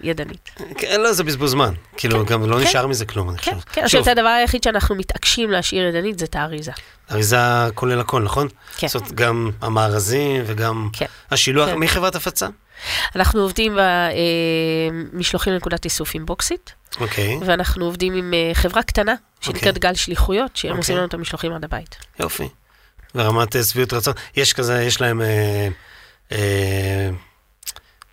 ידנית. 0.00 0.50
כן, 0.76 1.00
לא, 1.00 1.12
זה 1.12 1.24
בזבוז 1.24 1.50
זמן. 1.50 1.74
כאילו, 1.96 2.24
גם 2.24 2.50
לא 2.50 2.56
כן. 2.56 2.62
נשאר 2.62 2.86
מזה 2.86 3.04
כלום, 3.04 3.30
אני 3.30 3.38
כן, 3.38 3.54
חושב. 3.54 3.68
כן, 3.72 3.80
אני 3.80 3.86
חושבת 3.86 4.04
שהדבר 4.04 4.28
היחיד 4.28 4.62
שאנחנו 4.62 4.94
מתעקשים 4.94 5.50
להשאיר 5.50 5.86
ידנית 5.86 6.18
זה 6.18 6.24
את 6.24 6.36
האריזה. 6.36 6.72
אריזה 7.10 7.36
כולל 7.74 8.00
הכל, 8.00 8.22
נכון? 8.22 8.48
כן. 8.76 8.88
זאת 8.88 8.96
אומרת, 8.96 9.12
גם 9.12 9.50
המארזים 9.60 10.42
וגם 10.46 10.88
כן. 10.92 11.06
השילוח. 11.30 11.68
כן. 11.68 11.76
מי 11.76 11.88
חברת 11.88 12.14
הפצה? 12.14 12.46
אנחנו 13.16 13.40
עובדים 13.40 13.78
במשלוחים 15.12 15.52
לנקודת 15.52 15.84
איסוף 15.84 16.10
עם 16.14 16.26
בוקסיט. 16.26 16.70
אוקיי, 17.00 17.38
ואנחנו 17.46 17.84
עובדים 17.84 18.14
עם 18.14 18.34
אה, 18.34 18.50
חברה 18.54 18.82
קטנה, 18.82 19.14
שנקראת 19.40 19.76
אוקיי. 19.76 19.90
גל 19.90 19.94
שליחויות, 19.94 20.56
שהם 20.56 20.70
אוקיי. 20.70 20.80
עושים 20.80 20.96
לנו 20.96 21.06
את 21.06 21.14
המשלוחים 21.14 21.52
עד 21.52 21.64
הבית. 21.64 21.96
יופי. 22.20 22.48
ורמת 23.14 23.56
אה, 23.56 23.62
שביעות 23.62 23.92
רצון. 23.92 24.14
יש 24.36 24.52
כזה, 24.52 24.82
יש 24.82 25.00
להם 25.00 25.22
אה, 25.22 25.68
אה, 26.32 27.10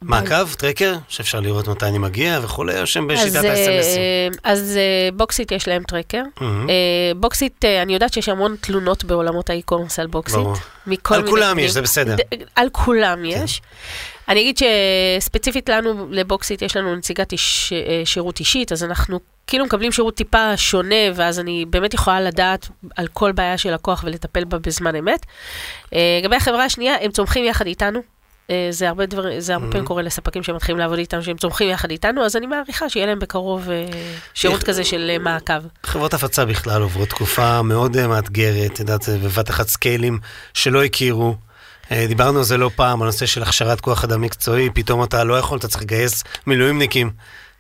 מעקב, 0.02 0.54
tracker, 0.54 0.96
שאפשר 1.08 1.40
לראות 1.40 1.68
מתי 1.68 1.86
אני 1.86 1.98
מגיע 1.98 2.40
וכולי, 2.44 2.82
או 2.82 2.88
שהם 2.88 3.08
בשיטת 3.08 3.36
אה, 3.36 3.52
ה-SMSים? 3.52 4.40
אז 4.44 4.78
אה, 4.78 5.10
בוקסיט 5.14 5.52
יש 5.52 5.68
להם 5.68 5.84
tracker. 5.84 6.24
אה, 6.42 6.46
בוקסיט, 7.16 7.66
אה, 7.66 7.82
אני 7.82 7.94
יודעת 7.94 8.14
שיש 8.14 8.30
המון 8.30 8.56
תלונות 8.62 9.04
בעולמות 9.04 9.50
ה-e-commerce 9.50 10.00
על 10.00 10.08
בוקסיט. 10.08 10.38
ברור. 10.38 10.56
על 11.10 11.30
כולם. 11.30 11.60
יש, 11.60 11.72
זה 11.72 11.82
בסדר. 11.82 12.16
על 12.56 12.70
כולם 12.72 13.26
יש. 13.26 13.62
אני 14.30 14.42
אגיד 14.42 14.58
שספציפית 14.58 15.70
לנו, 15.70 16.08
לבוקסיט, 16.12 16.62
יש 16.62 16.78
לנו 16.78 16.96
נציגת 16.96 17.32
איש, 17.32 17.74
אה, 17.74 18.02
שירות 18.06 18.40
אישית, 18.40 18.72
אז 18.72 18.84
אנחנו 18.84 19.20
כאילו 19.48 19.66
מקבלים 19.66 19.92
שירות 19.92 20.16
טיפה 20.16 20.58
שונה, 20.58 20.96
ואז 21.16 21.40
אני 21.40 21.66
באמת 21.70 21.94
יכולה 21.94 22.22
לדעת 22.22 22.70
על 22.96 23.08
כל 23.08 23.32
בעיה 23.32 23.58
של 23.58 23.74
לקוח 23.74 24.04
ולטפל 24.04 24.44
בה 24.44 24.58
בזמן 24.60 24.96
אמת. 24.96 25.26
אה, 25.94 26.20
לגבי 26.22 26.36
החברה 26.36 26.66
השנייה, 26.66 26.96
הם 27.02 27.12
צומחים 27.12 27.46
יחד 27.46 27.68
איתנו. 27.68 28.00
אה, 28.50 28.68
זה 28.70 28.90
הרבה 28.90 29.06
דבר, 29.06 29.40
זה 29.40 29.54
הרבה 29.54 29.68
פעמים 29.72 29.86
קורה 29.86 30.02
לספקים 30.02 30.44
שמתחילים 30.44 30.80
לעבוד 30.80 31.00
איתנו, 31.00 31.24
שהם 31.24 31.38
צומחים 31.38 31.70
יחד 31.70 31.92
איתנו, 31.92 32.26
אז 32.26 32.36
אני 32.36 32.46
מעריכה 32.46 32.90
שיהיה 32.90 33.06
להם 33.06 33.20
בקרוב 33.20 33.68
שירות 34.34 34.64
כזה 34.64 34.84
של 34.84 35.18
מעקב. 35.20 35.54
חברות 35.84 36.14
הפצה 36.14 36.46
בכלל 36.46 36.82
עוברות 36.82 37.10
תקופה 37.10 37.62
מאוד 37.62 38.08
מאתגרת, 38.08 38.72
את 38.72 38.80
יודעת, 38.80 39.10
בבת 39.10 39.50
אחת 39.50 39.68
סקיילים 39.68 40.20
שלא 40.54 40.84
הכירו. 40.84 41.36
אה, 41.92 42.06
דיברנו 42.08 42.38
על 42.38 42.44
זה 42.44 42.58
לא 42.58 42.70
פעם, 42.76 43.02
הנושא 43.02 43.26
של 43.26 43.44
הכשרת 43.44 43.82
כוח 43.82 44.04
אדם 44.04 44.22
מקצועי, 44.22 44.70
פתאום 44.74 45.04
אתה 45.04 45.24
לא 45.24 45.40
יכול, 45.40 45.58
אתה 45.58 45.68
צריך 45.68 45.82
לגייס 45.82 46.24
מילואימניקים, 46.48 47.12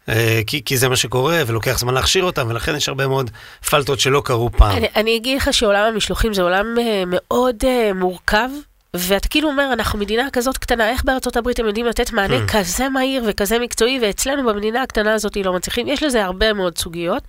אה, 0.09 0.41
כי, 0.47 0.63
כי 0.65 0.77
זה 0.77 0.89
מה 0.89 0.95
שקורה, 0.95 1.41
ולוקח 1.47 1.79
זמן 1.79 1.93
להכשיר 1.93 2.23
אותם, 2.23 2.47
ולכן 2.49 2.75
יש 2.75 2.89
הרבה 2.89 3.07
מאוד 3.07 3.31
פלטות 3.69 3.99
שלא 3.99 4.21
קרו 4.25 4.49
פעם. 4.51 4.77
אני, 4.77 4.87
אני 4.95 5.17
אגיד 5.17 5.37
לך 5.37 5.53
שעולם 5.53 5.93
המשלוחים 5.93 6.33
זה 6.33 6.41
עולם 6.41 6.65
uh, 6.77 6.81
מאוד 7.05 7.55
מורכב, 7.95 8.49
ואתה 8.97 9.27
כאילו 9.27 9.49
אומר, 9.49 9.69
אנחנו 9.73 9.99
מדינה 9.99 10.27
כזאת 10.33 10.57
קטנה, 10.57 10.89
איך 10.89 11.03
בארצות 11.03 11.37
הברית 11.37 11.59
הם 11.59 11.65
יודעים 11.67 11.85
לתת 11.85 12.13
מענה 12.13 12.37
Hmm. 12.37 12.51
כזה 12.51 12.89
מהיר 12.89 13.23
וכזה 13.27 13.59
מקצועי, 13.59 13.99
ואצלנו 14.01 14.49
במדינה 14.49 14.81
הקטנה 14.81 15.13
הזאת 15.13 15.37
לא 15.37 15.53
מצליחים? 15.53 15.87
יש 15.87 16.03
לזה 16.03 16.25
הרבה 16.25 16.53
מאוד 16.53 16.77
סוגיות. 16.77 17.23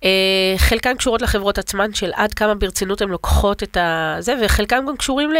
Uh, 0.00 0.04
חלקן 0.56 0.96
קשורות 0.96 1.22
לחברות 1.22 1.58
עצמן, 1.58 1.94
של 1.94 2.10
עד 2.14 2.34
כמה 2.34 2.54
ברצינות 2.54 3.02
הן 3.02 3.08
לוקחות 3.08 3.62
את 3.62 3.76
הזה, 3.80 4.34
וחלקן 4.42 4.86
גם 4.88 4.96
קשורים 4.96 5.32
ל... 5.32 5.36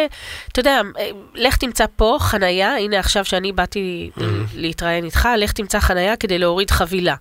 אתה 0.53 0.61
יודע, 0.61 0.81
אה, 0.99 1.11
לך 1.35 1.57
תמצא 1.57 1.85
פה 1.97 2.17
חנייה, 2.21 2.77
הנה 2.77 2.99
עכשיו 2.99 3.25
שאני 3.25 3.53
באתי 3.53 4.11
Hmm. 4.17 4.23
להתראיין 4.55 5.05
איתך, 5.05 5.29
לך 5.37 5.53
תמצא 5.53 5.81
חנייה 5.81 6.17
כדי 6.17 6.39
להוריד 6.39 6.71
חבילה. 6.71 7.15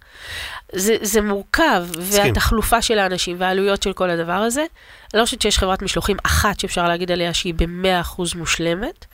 זה, 0.75 0.95
זה 1.01 1.21
מורכב, 1.21 1.83
והתחלופה 1.97 2.81
של 2.81 2.99
האנשים 2.99 3.35
והעלויות 3.39 3.83
של 3.83 3.93
כל 3.93 4.09
הדבר 4.09 4.33
הזה. 4.33 4.65
אני 5.13 5.19
לא 5.19 5.25
חושבת 5.25 5.41
שיש 5.41 5.59
חברת 5.59 5.81
משלוחים 5.81 6.17
אחת 6.23 6.59
שאפשר 6.59 6.87
להגיד 6.87 7.11
עליה 7.11 7.33
שהיא 7.33 7.53
ב-100% 7.53 8.21
מושלמת. 8.35 9.05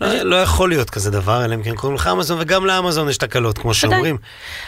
לא, 0.00 0.22
לא 0.22 0.36
יכול 0.36 0.68
להיות 0.68 0.90
כזה 0.90 1.10
דבר, 1.10 1.44
אלא 1.44 1.54
אם 1.54 1.62
כן 1.62 1.74
קוראים 1.74 1.96
לך 1.96 2.06
אמזון, 2.06 2.38
וגם 2.40 2.66
לאמזון 2.66 3.08
יש 3.08 3.16
תקלות, 3.16 3.58
כמו. 3.58 3.74
שאומרים. 3.74 4.16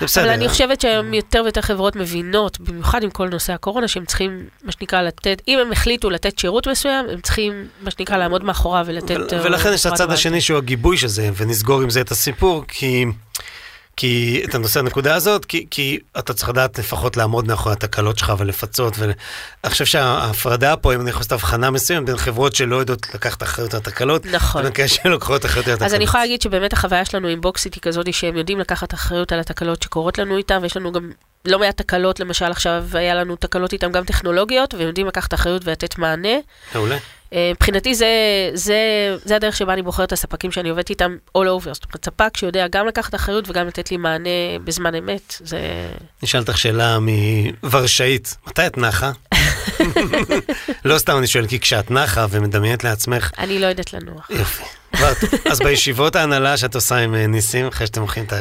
זה 0.00 0.06
בסדר. 0.06 0.24
אבל 0.24 0.32
אני 0.32 0.48
חושבת 0.48 0.80
שהיום 0.80 1.14
יותר 1.14 1.42
ויותר 1.44 1.60
חברות 1.60 1.96
מבינות, 1.96 2.60
במיוחד 2.60 3.02
עם 3.02 3.10
כל 3.10 3.28
נושא 3.28 3.52
הקורונה, 3.52 3.88
שהם 3.88 4.04
צריכים, 4.04 4.46
מה 4.62 4.72
שנקרא, 4.72 5.02
לתת, 5.02 5.42
אם 5.48 5.58
הם 5.58 5.72
החליטו 5.72 6.10
לתת 6.10 6.38
שירות 6.38 6.66
מסוים, 6.66 7.06
הם 7.12 7.20
צריכים, 7.20 7.66
מה 7.82 7.90
שנקרא, 7.90 8.16
לעמוד 8.16 8.44
מאחוריו 8.44 8.84
ולתת... 8.88 9.10
ול- 9.10 9.28
אה, 9.32 9.44
ולכן 9.44 9.72
יש 9.72 9.86
את 9.86 9.92
הצד. 9.92 10.10
השני 10.10 10.40
שהוא 10.40 10.58
הגיבוי 10.58 10.96
של 10.96 11.06
זה, 11.08 11.30
ונסגור 11.36 11.82
עם 11.82 11.90
זה 11.90 12.00
את 12.00 12.10
הסיפור, 12.10 12.64
כי... 12.68 13.04
כי 14.00 14.42
את 14.48 14.54
הנושא 14.54 14.80
הנקודה 14.80 15.14
הזאת, 15.14 15.44
כי, 15.44 15.66
כי 15.70 15.98
אתה 16.18 16.32
צריך 16.34 16.48
לדעת 16.48 16.78
לפחות 16.78 17.16
לעמוד 17.16 17.46
מאחורי 17.46 17.72
התקלות 17.72 18.18
שלך 18.18 18.32
ולפצות. 18.38 18.98
ואני 18.98 19.12
חושב 19.66 19.84
שההפרדה 19.84 20.76
פה, 20.76 20.94
אם 20.94 21.00
אני 21.00 21.10
יכול 21.10 21.20
לעשות 21.20 21.32
הבחנה 21.32 21.70
מסוימת 21.70 22.06
בין 22.06 22.16
חברות 22.16 22.54
שלא 22.54 22.76
יודעות 22.76 23.14
לקחת 23.14 23.42
אחריות 23.42 23.74
על 23.74 23.80
התקלות, 23.80 24.26
נכון. 24.26 24.60
לבין 24.60 24.72
כאלה 24.72 24.88
שלוקחות 24.88 25.44
אחריות 25.44 25.66
על 25.66 25.72
התקלות. 25.72 25.90
אז 25.90 25.94
אני 25.94 26.04
יכולה 26.04 26.22
להגיד 26.22 26.42
שבאמת 26.42 26.72
החוויה 26.72 27.04
שלנו 27.04 27.28
עם 27.28 27.40
בוקסיט 27.40 27.74
היא 27.74 27.82
כזאת 27.82 28.14
שהם 28.14 28.36
יודעים 28.36 28.60
לקחת 28.60 28.94
אחריות 28.94 29.32
על 29.32 29.40
התקלות 29.40 29.82
שקורות 29.82 30.18
לנו 30.18 30.36
איתם, 30.36 30.58
ויש 30.62 30.76
לנו 30.76 30.92
גם 30.92 31.10
לא 31.44 31.58
מעט 31.58 31.76
תקלות, 31.76 32.20
למשל 32.20 32.50
עכשיו 32.50 32.84
היה 32.92 33.14
לנו 33.14 33.36
תקלות 33.36 33.72
איתם 33.72 33.92
גם 33.92 34.04
טכנולוגיות, 34.04 34.74
והם 34.74 34.86
יודעים 34.86 35.06
לקחת 35.06 35.34
אחריות 35.34 35.62
ולתת 35.64 35.98
מענה. 35.98 36.38
מעולה. 36.74 36.96
אה, 37.32 37.50
מבחינתי 37.54 37.94
זה, 37.94 38.06
זה, 38.54 38.76
זה 39.24 39.36
הדרך 39.36 39.56
שבה 39.56 39.72
אני 39.72 39.82
בוחרת 39.82 40.06
את 40.06 40.12
הספקים 40.12 40.52
שאני 40.52 40.68
עובדת 40.68 40.90
איתם 40.90 41.16
all 41.38 41.40
over. 41.40 41.72
זאת 41.72 41.84
אומרת, 41.84 42.04
ספק 42.04 42.36
שיודע 42.36 42.66
גם 42.68 42.86
לקחת 42.86 43.14
אחריות 43.14 43.48
וגם 43.48 43.66
לתת 43.66 43.90
לי 43.90 43.96
מענה 43.96 44.30
בזמן 44.64 44.94
אמת. 44.94 45.34
זה... 45.44 45.58
אני 46.22 46.24
אשאל 46.24 46.40
אותך 46.40 46.58
שאלה 46.58 46.98
מוורשאית, 47.62 48.36
מתי 48.46 48.66
את 48.66 48.78
נחה? 48.78 49.12
לא 50.84 50.98
סתם 50.98 51.18
אני 51.18 51.26
שואל, 51.26 51.46
כי 51.46 51.60
כשאת 51.60 51.90
נחה 51.90 52.26
ומדמיינת 52.30 52.84
לעצמך... 52.84 53.30
אני 53.38 53.58
לא 53.58 53.66
יודעת 53.66 53.92
לנוח. 53.92 54.30
יופי. 54.30 54.62
אז 55.50 55.58
בישיבות 55.58 56.16
ההנהלה 56.16 56.56
שאת 56.56 56.74
עושה 56.74 56.96
עם 56.96 57.14
אה, 57.14 57.26
ניסים, 57.26 57.66
אחרי 57.66 57.86
שאתם 57.86 58.00
הולכים 58.00 58.24
את 58.24 58.32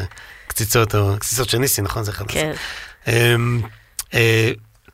הקציצות, 0.47 0.95
או 0.95 1.15
קציצות 1.19 1.49
של 1.49 1.57
ניסים, 1.57 1.83
נכון? 1.83 2.03
זה 2.03 2.11
אחד 2.11 2.25
כן. 2.27 2.51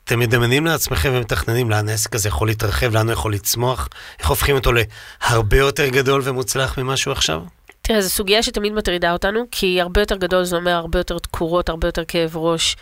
אתם 0.06 0.18
מדמיינים 0.18 0.66
לעצמכם 0.66 1.10
ומתכננים 1.14 1.70
לאן 1.70 1.88
העסק 1.88 2.14
הזה 2.14 2.28
יכול 2.28 2.48
להתרחב, 2.48 2.94
לאן 2.94 3.06
הוא 3.06 3.12
יכול 3.12 3.34
לצמוח? 3.34 3.88
איך 4.18 4.28
הופכים 4.28 4.56
אותו 4.56 4.70
להרבה 4.72 5.56
יותר 5.56 5.88
גדול 5.88 6.20
ומוצלח 6.24 6.78
ממה 6.78 6.96
שהוא 6.96 7.12
עכשיו? 7.12 7.40
תראה, 7.82 8.00
זו 8.00 8.10
סוגיה 8.10 8.42
שתמיד 8.42 8.72
מטרידה 8.72 9.12
אותנו, 9.12 9.44
כי 9.50 9.80
הרבה 9.80 10.00
יותר 10.00 10.16
גדול 10.16 10.44
זה 10.44 10.56
אומר 10.56 10.70
הרבה 10.70 10.98
יותר 10.98 11.18
תקורות, 11.18 11.68
הרבה 11.68 11.88
יותר 11.88 12.04
כאב 12.04 12.36
ראש, 12.36 12.76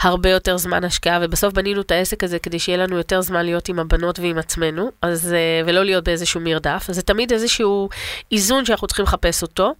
הרבה 0.00 0.30
יותר 0.30 0.56
זמן 0.56 0.84
השקעה, 0.84 1.18
ובסוף 1.22 1.54
בנינו 1.54 1.80
את 1.80 1.90
העסק 1.90 2.24
הזה 2.24 2.38
כדי 2.38 2.58
שיהיה 2.58 2.78
לנו 2.78 2.96
יותר 2.96 3.20
זמן 3.20 3.44
להיות 3.44 3.68
עם 3.68 3.78
הבנות 3.78 4.18
ועם 4.18 4.38
עצמנו, 4.38 4.90
אז, 5.02 5.34
אה, 5.34 5.62
ולא 5.66 5.84
להיות 5.84 6.04
באיזשהו 6.04 6.40
מרדף. 6.40 6.86
אז 6.88 6.94
זה 6.94 7.02
תמיד 7.02 7.32
איזשהו 7.32 7.88
איזון 8.32 8.64
שאנחנו 8.64 8.86
צריכים 8.86 9.04
לחפש 9.04 9.42
אותו. 9.42 9.74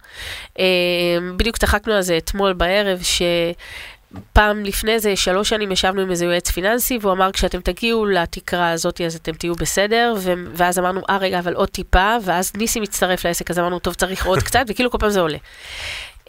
אה, 0.59 0.65
בדיוק 1.37 1.57
צחקנו 1.57 1.93
על 1.93 2.01
זה 2.01 2.17
אתמול 2.17 2.53
בערב, 2.53 2.99
ש... 3.01 3.21
פעם 4.33 4.65
לפני 4.65 4.99
זה, 4.99 5.15
שלוש 5.15 5.49
שנים 5.49 5.71
ישבנו 5.71 6.01
עם 6.01 6.11
איזה 6.11 6.25
יועץ 6.25 6.51
פיננסי, 6.51 6.97
והוא 7.01 7.13
אמר, 7.13 7.31
כשאתם 7.31 7.61
תגיעו 7.61 8.05
לתקרה 8.05 8.71
הזאת, 8.71 9.01
אז 9.01 9.15
אתם 9.15 9.31
תהיו 9.31 9.55
בסדר, 9.55 10.13
ו- 10.17 10.33
ואז 10.53 10.79
אמרנו, 10.79 11.01
אה, 11.09 11.17
רגע, 11.17 11.39
אבל 11.39 11.53
עוד 11.53 11.69
טיפה, 11.69 12.15
ואז 12.23 12.51
ניסי 12.57 12.79
מצטרף 12.79 13.25
לעסק, 13.25 13.51
אז 13.51 13.59
אמרנו, 13.59 13.79
טוב, 13.79 13.93
צריך 13.93 14.25
עוד 14.25 14.39
קצת, 14.39 14.65
וכאילו 14.67 14.91
כל 14.91 14.97
פעם 14.97 15.09
זה 15.09 15.19
עולה. 15.19 15.37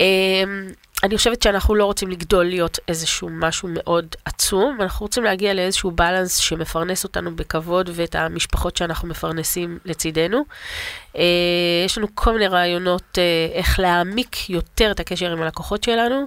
אמ, 0.00 0.68
אני 1.02 1.16
חושבת 1.16 1.42
שאנחנו 1.42 1.74
לא 1.74 1.84
רוצים 1.84 2.10
לגדול 2.10 2.44
להיות 2.44 2.78
איזשהו 2.88 3.28
משהו 3.32 3.68
מאוד 3.72 4.06
עצום, 4.24 4.78
אנחנו 4.80 5.06
רוצים 5.06 5.24
להגיע 5.24 5.54
לאיזשהו 5.54 5.90
בלנס 5.90 6.36
שמפרנס 6.36 7.04
אותנו 7.04 7.36
בכבוד 7.36 7.90
ואת 7.92 8.14
המשפחות 8.14 8.76
שאנחנו 8.76 9.08
מפרנסים 9.08 9.78
לצידנו. 9.84 10.44
אה, 11.16 11.22
יש 11.86 11.98
לנו 11.98 12.06
כל 12.14 12.32
מיני 12.32 12.46
רעיונות 12.46 13.18
אה, 13.18 13.48
איך 13.52 13.80
להעמיק 13.80 14.50
יותר 14.50 14.90
את 14.90 15.00
הקשר 15.00 15.32
עם 15.32 15.42
הלקוחות 15.42 15.84
שלנו. 15.84 16.26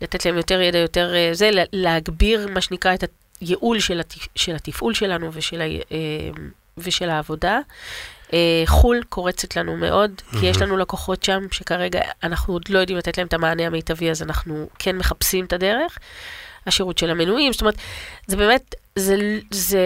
לתת 0.00 0.26
להם 0.26 0.36
יותר 0.36 0.60
ידע, 0.60 0.78
יותר 0.78 1.14
אה, 1.14 1.30
זה, 1.32 1.50
להגביר 1.72 2.48
מה 2.48 2.60
שנקרא 2.60 2.94
את 2.94 3.04
הייעול 3.40 3.80
של, 3.80 4.00
התפ... 4.00 4.26
של 4.34 4.54
התפעול 4.54 4.94
שלנו 4.94 5.30
ושל, 5.32 5.60
ה... 5.60 5.64
אה, 5.64 6.30
ושל 6.78 7.10
העבודה. 7.10 7.58
אה, 8.32 8.62
חו"ל 8.66 9.02
קורצת 9.08 9.56
לנו 9.56 9.76
מאוד, 9.76 10.10
mm-hmm. 10.18 10.40
כי 10.40 10.46
יש 10.46 10.62
לנו 10.62 10.76
לקוחות 10.76 11.22
שם 11.22 11.40
שכרגע 11.50 12.00
אנחנו 12.22 12.54
עוד 12.54 12.68
לא 12.68 12.78
יודעים 12.78 12.98
לתת 12.98 13.18
להם 13.18 13.26
את 13.26 13.34
המענה 13.34 13.66
המיטבי, 13.66 14.10
אז 14.10 14.22
אנחנו 14.22 14.68
כן 14.78 14.96
מחפשים 14.96 15.44
את 15.44 15.52
הדרך. 15.52 15.98
השירות 16.66 16.98
של 16.98 17.10
המנויים, 17.10 17.52
זאת 17.52 17.60
אומרת, 17.60 17.74
זה 18.26 18.36
באמת, 18.36 18.74
זה, 18.96 19.16
זה, 19.50 19.80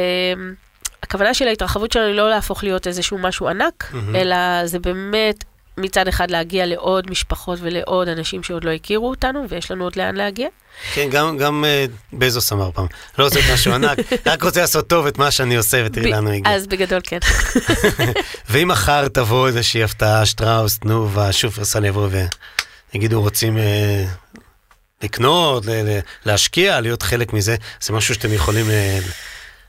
הכוונה 1.03 1.35
של 1.35 1.49
ההתרחבות 1.49 1.93
שלנו 1.93 2.07
היא 2.07 2.15
לא 2.15 2.31
להפוך 2.31 2.65
להיות 2.65 2.87
איזשהו 2.87 3.19
משהו 3.19 3.49
ענק, 3.49 3.93
mm-hmm. 3.93 4.17
אלא 4.17 4.67
זה 4.67 4.79
באמת 4.79 5.45
מצד 5.79 6.09
אחד 6.09 6.31
להגיע 6.31 6.67
לעוד 6.67 7.11
משפחות 7.11 7.59
ולעוד 7.63 8.09
אנשים 8.09 8.43
שעוד 8.43 8.65
לא 8.65 8.71
הכירו 8.71 9.11
אותנו, 9.11 9.45
ויש 9.49 9.71
לנו 9.71 9.85
עוד 9.85 9.97
לאן 9.97 10.15
להגיע. 10.15 10.49
כן, 10.95 11.11
גם, 11.11 11.39
גם 11.39 11.65
uh, 11.65 11.91
בזוס 12.13 12.53
אמר 12.53 12.71
פעם, 12.71 12.87
לא 13.19 13.25
רוצה 13.25 13.41
משהו 13.55 13.73
ענק, 13.73 13.99
רק 14.27 14.43
רוצה 14.43 14.61
לעשות 14.61 14.89
טוב 14.89 15.07
את 15.07 15.19
מה 15.19 15.31
שאני 15.31 15.57
עושה, 15.57 15.83
ותראי 15.87 16.11
לאן 16.11 16.27
הוא 16.27 16.35
הגיע. 16.35 16.55
אז 16.55 16.67
בגדול 16.67 17.01
כן. 17.05 17.19
ואם 18.51 18.69
מחר 18.69 19.09
תבוא 19.09 19.47
איזושהי 19.49 19.83
הפתעה, 19.85 20.27
שטראוס, 20.27 20.79
תנובה, 20.79 21.33
שופרסל 21.33 21.85
יבואו 21.85 22.09
ויגידו, 22.93 23.21
רוצים 23.21 23.57
uh, 23.57 23.61
לקנות, 25.03 25.67
ל- 25.67 25.71
ל- 25.71 26.01
להשקיע, 26.27 26.81
להיות 26.81 27.03
חלק 27.03 27.33
מזה, 27.33 27.57
זה 27.81 27.93
משהו 27.93 28.15
שאתם 28.15 28.33
יכולים 28.33 28.67
uh, 28.67 29.11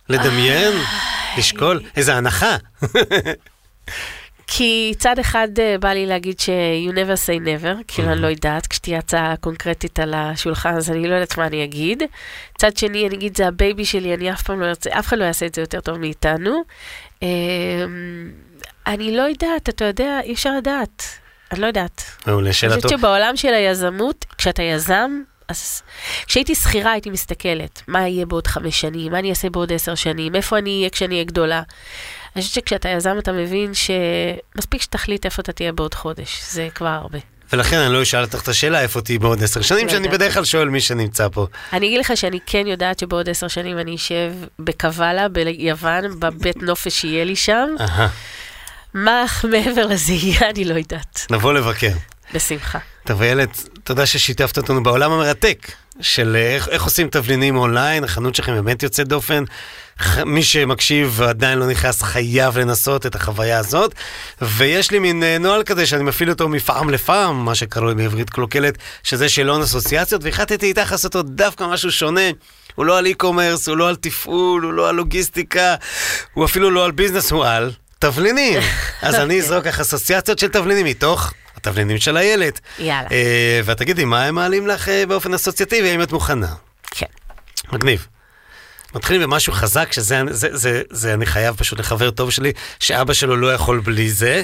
לדמיין, 0.10 0.74
לשקול, 1.38 1.82
איזה 1.96 2.16
הנחה. 2.16 2.56
כי 4.58 4.94
צד 4.98 5.20
אחד 5.20 5.48
uh, 5.56 5.78
בא 5.80 5.90
לי 5.90 6.06
להגיד 6.06 6.40
ש- 6.40 6.50
you 6.90 6.92
never 6.92 7.18
say 7.28 7.46
never, 7.46 7.84
כאילו 7.88 8.12
אני 8.12 8.22
לא 8.22 8.28
יודעת, 8.28 8.68
כשתהיה 8.68 9.00
הצעה 9.00 9.36
קונקרטית 9.40 10.00
על 10.00 10.14
השולחן, 10.14 10.74
אז 10.76 10.92
אני 10.92 11.08
לא 11.08 11.14
יודעת 11.14 11.38
מה 11.38 11.48
אני 11.48 11.64
אגיד. 11.64 12.04
צד 12.58 12.78
שני, 12.78 13.08
אני 13.08 13.16
אגיד, 13.16 13.38
זה 13.38 13.48
הבייבי 13.48 13.86
שלי, 13.86 14.14
אני 14.14 14.32
אף 14.32 14.42
פעם 14.42 14.60
לא 14.62 14.66
ארצה, 14.66 14.90
אף 15.00 15.08
אחד 15.08 15.18
לא 15.18 15.24
יעשה 15.24 15.46
את 15.46 15.56
זה 15.56 15.62
יותר 15.62 15.80
טוב 15.80 15.98
מאיתנו. 15.98 16.64
Uh, 17.20 17.24
אני 18.88 19.18
לא 19.18 19.22
יודעת, 19.22 19.70
אתה 19.70 19.86
יודע, 19.86 20.20
אי 20.24 20.34
אפשר 20.34 20.58
לדעת. 20.58 21.04
אני 21.52 21.62
לא 21.62 21.68
יודעת. 21.68 22.02
מעולה, 22.28 22.54
שאלה 22.54 22.74
אני 22.74 22.82
טוב. 22.82 22.90
חושבת 22.90 23.00
שבעולם 23.00 23.36
של 23.36 23.54
היזמות, 23.54 24.26
כשאתה 24.38 24.64
יזם, 24.64 25.22
אז 25.48 25.82
כשהייתי 26.28 26.56
שכירה 26.56 26.92
הייתי 26.92 27.10
מסתכלת, 27.10 27.82
מה 27.88 28.08
יהיה 28.08 28.26
בעוד 28.26 28.48
חמש 28.48 28.82
שנים, 28.82 29.12
מה 29.12 29.20
אני 29.20 29.30
אעשה 29.30 29.50
בעוד 29.50 29.74
עשר 29.74 29.96
שנים, 29.96 30.36
איפה 30.36 30.58
אני 30.58 30.78
אהיה 30.78 30.90
כשאני 30.90 31.16
אהיה 31.16 31.26
גדולה. 31.26 31.62
אני 32.36 32.42
חושבת 32.42 32.56
שכשאתה 32.56 32.90
יזם 32.90 33.16
אתה 33.20 33.32
מבין 33.32 33.72
שמספיק 33.74 34.82
שתחליט 34.82 35.26
איפה 35.26 35.42
אתה 35.42 35.52
תהיה 35.52 35.72
בעוד 35.72 35.94
חודש, 35.94 36.42
זה 36.50 36.68
כבר 36.76 36.88
הרבה. 36.88 37.20
ולכן 37.54 37.78
אני 37.78 37.94
לא 37.94 38.02
אשאל 38.02 38.22
אותך 38.22 38.42
את 38.44 38.48
השאלה 38.48 38.82
איפה 38.82 39.02
תהיי 39.02 39.18
בעוד 39.18 39.44
עשר 39.44 39.62
שנים, 39.62 39.88
לא 39.88 39.92
שאני. 39.92 40.08
בדרך 40.08 40.34
כלל 40.34 40.46
שואל 40.46 40.70
מי 40.70 40.82
שנמצא 40.82 41.28
פה. 41.32 41.48
אני 41.74 41.88
אגיד 41.88 42.00
לך 42.00 42.12
שאני 42.16 42.40
כן 42.46 42.68
יודעת 42.68 43.00
שבעוד 43.00 43.30
עשר 43.30 43.48
שנים 43.48 43.80
אני 43.80 43.96
אשב 43.96 44.34
בקוואלה, 44.60 45.28
ביוון, 45.30 46.20
בבית 46.20 46.64
נופש 46.64 46.94
שיהיה 46.94 47.26
לי 47.26 47.36
שם. 47.36 47.68
מה 48.94 49.26
מעבר 49.44 49.86
לזה 49.86 50.14
יהיה, 50.14 50.50
אני 50.50 50.66
לא 50.66 50.74
יודעת. 50.74 51.26
נבוא 51.30 51.54
לבקר. 51.54 51.92
בשמחה. 52.34 52.80
טוב, 53.04 53.22
איילת, 53.22 53.64
תודה 53.86 54.06
ששיתפת 54.06 54.58
אותנו 54.58 54.84
בעולם 54.84 55.12
המרתק 55.12 55.72
של 56.02 56.36
אה, 56.36 56.56
איך, 56.56 56.70
איך 56.70 56.84
עושים 56.84 57.08
תבלינים 57.10 57.58
אונליין, 57.58 58.04
החנות 58.04 58.36
שלכם 58.36 58.54
באמת 58.54 58.84
יוצאת 58.84 59.08
דופן. 59.08 59.44
מי 60.26 60.44
שמקשיב 60.44 61.14
ועדיין 61.16 61.60
לא 61.60 61.68
נכנס 61.68 62.02
חייב 62.02 62.58
לנסות 62.58 63.06
את 63.06 63.16
החוויה 63.16 63.60
הזאת. 63.60 63.94
ויש 64.42 64.92
לי 64.92 65.00
מין 65.00 65.24
אה, 65.24 65.38
נוהל 65.38 65.64
כזה 65.64 65.86
שאני 65.86 66.04
מפעיל 66.04 66.30
אותו 66.30 66.50
מפעם 66.50 66.90
לפעם, 66.90 67.46
מה 67.46 67.56
שקרוי 67.56 67.96
בעברית 67.96 68.30
קלוקלת, 68.30 68.78
שזה 69.04 69.30
שאלון 69.30 69.62
אסוציאציות, 69.62 70.24
והחלטתי 70.24 70.66
איתך 70.66 70.92
לעשות 70.92 71.16
אותו 71.16 71.30
דווקא 71.30 71.64
משהו 71.64 71.92
שונה. 71.92 72.30
הוא 72.76 72.86
לא 72.86 72.98
על 72.98 73.06
e-commerce, 73.08 73.68
הוא 73.68 73.78
לא 73.78 73.90
על 73.90 73.96
תפעול, 73.96 74.64
הוא 74.64 74.74
לא 74.74 74.90
על 74.90 74.96
לוגיסטיקה, 74.96 75.76
הוא 76.34 76.46
אפילו 76.46 76.72
לא 76.72 76.86
על 76.86 76.92
ביזנס, 76.92 77.32
הוא 77.32 77.46
על 77.46 77.72
תבלינים. 78.00 78.60
אז 79.02 79.16
אני 79.16 79.40
אזרוק 79.40 79.68
לך 79.68 79.80
אסוציאציות 79.80 80.40
של 80.40 80.48
תבלינים 80.48 80.86
מתוך 80.86 81.34
התבלינים 81.68 81.98
של 81.98 82.18
הילד. 82.18 82.60
יאללה. 82.80 83.08
אה, 83.12 83.62
ואת 83.66 83.78
תגידי, 83.78 84.06
מה 84.06 84.24
הם 84.24 84.36
מעלים 84.36 84.68
לך 84.68 84.90
אה, 84.90 85.06
באופן 85.06 85.34
אסוציאטיבי, 85.34 85.90
האם 85.90 86.02
את 86.02 86.12
מוכנה? 86.12 86.54
כן. 86.92 87.06
מגניב. 87.72 88.08
מתחילים 88.96 89.22
במשהו 89.22 89.54
חזק, 89.54 89.92
שזה 89.92 90.22
זה, 90.30 90.58
זה, 90.58 90.82
זה 90.90 91.14
אני 91.14 91.26
חייב 91.26 91.56
פשוט 91.56 91.80
לחבר 91.80 92.12
טוב 92.12 92.32
שלי, 92.32 92.52
שאבא 92.80 93.14
שלו 93.14 93.36
לא 93.36 93.54
יכול 93.54 93.80
בלי 93.80 94.10
זה. 94.10 94.44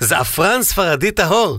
זעפרן 0.00 0.62
ספרדי 0.62 1.10
טהור. 1.10 1.58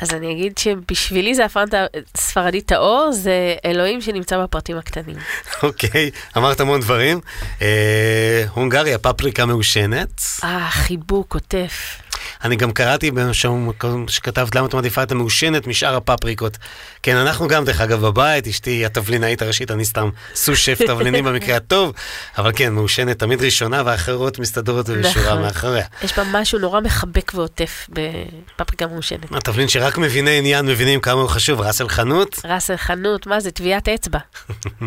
אז 0.00 0.14
אני 0.14 0.32
אגיד 0.32 0.58
שבשבילי 0.58 1.34
זה 1.34 1.44
הפרנט 1.44 1.74
ספרדית 2.16 2.66
טהור, 2.66 3.10
זה 3.12 3.54
אלוהים 3.64 4.00
שנמצא 4.00 4.42
בפרטים 4.42 4.78
הקטנים. 4.78 5.16
אוקיי, 5.62 6.10
אמרת 6.36 6.60
המון 6.60 6.80
דברים. 6.80 7.20
אה, 7.62 8.44
הונגריה, 8.54 8.98
פפריקה 8.98 9.46
מעושנת. 9.46 10.22
אה, 10.44 10.68
חיבוק, 10.70 11.34
עוטף. 11.34 12.02
אני 12.44 12.56
גם 12.56 12.72
קראתי 12.72 13.10
מקום 13.48 14.08
שכתבת 14.08 14.54
למה 14.54 14.66
את 14.66 14.74
מעדיפה 14.74 15.02
את 15.02 15.12
המעושנת 15.12 15.66
משאר 15.66 15.96
הפפריקות. 15.96 16.58
כן, 17.02 17.16
אנחנו 17.16 17.48
גם, 17.48 17.64
דרך 17.64 17.80
אגב, 17.80 18.06
בבית, 18.06 18.46
אשתי 18.46 18.86
התבלינאית 18.86 19.42
הראשית, 19.42 19.70
אני 19.70 19.84
סתם 19.84 20.10
סו-שף 20.34 20.78
תבלינים 20.88 21.24
במקרה 21.24 21.56
הטוב, 21.56 21.92
אבל 22.38 22.52
כן, 22.56 22.72
מעושנת 22.72 23.18
תמיד 23.18 23.42
ראשונה, 23.42 23.82
והאחרות 23.84 24.38
מסתדרות 24.38 24.88
בשורה 24.88 25.24
נכון. 25.24 25.42
מאחוריה. 25.42 25.86
יש 26.02 26.18
בה 26.18 26.22
משהו 26.32 26.58
נורא 26.58 26.80
מחבק 26.80 27.32
ועוטף 27.34 27.88
בפפריקה 27.88 28.86
מעושנת. 28.86 29.32
התבלין 29.32 29.68
שרק 29.68 29.98
מביני 29.98 30.38
עניין 30.38 30.66
מבינים 30.66 31.00
כמה 31.00 31.20
הוא 31.20 31.28
חשוב, 31.28 31.60
ראס 31.60 31.80
אל 31.80 31.88
חנות, 31.88 32.40
ראס 32.44 32.70
אל 32.70 32.76
חנות, 32.76 33.26
מה 33.26 33.40
זה? 33.40 33.50
טביעת 33.50 33.88
אצבע. 33.88 34.18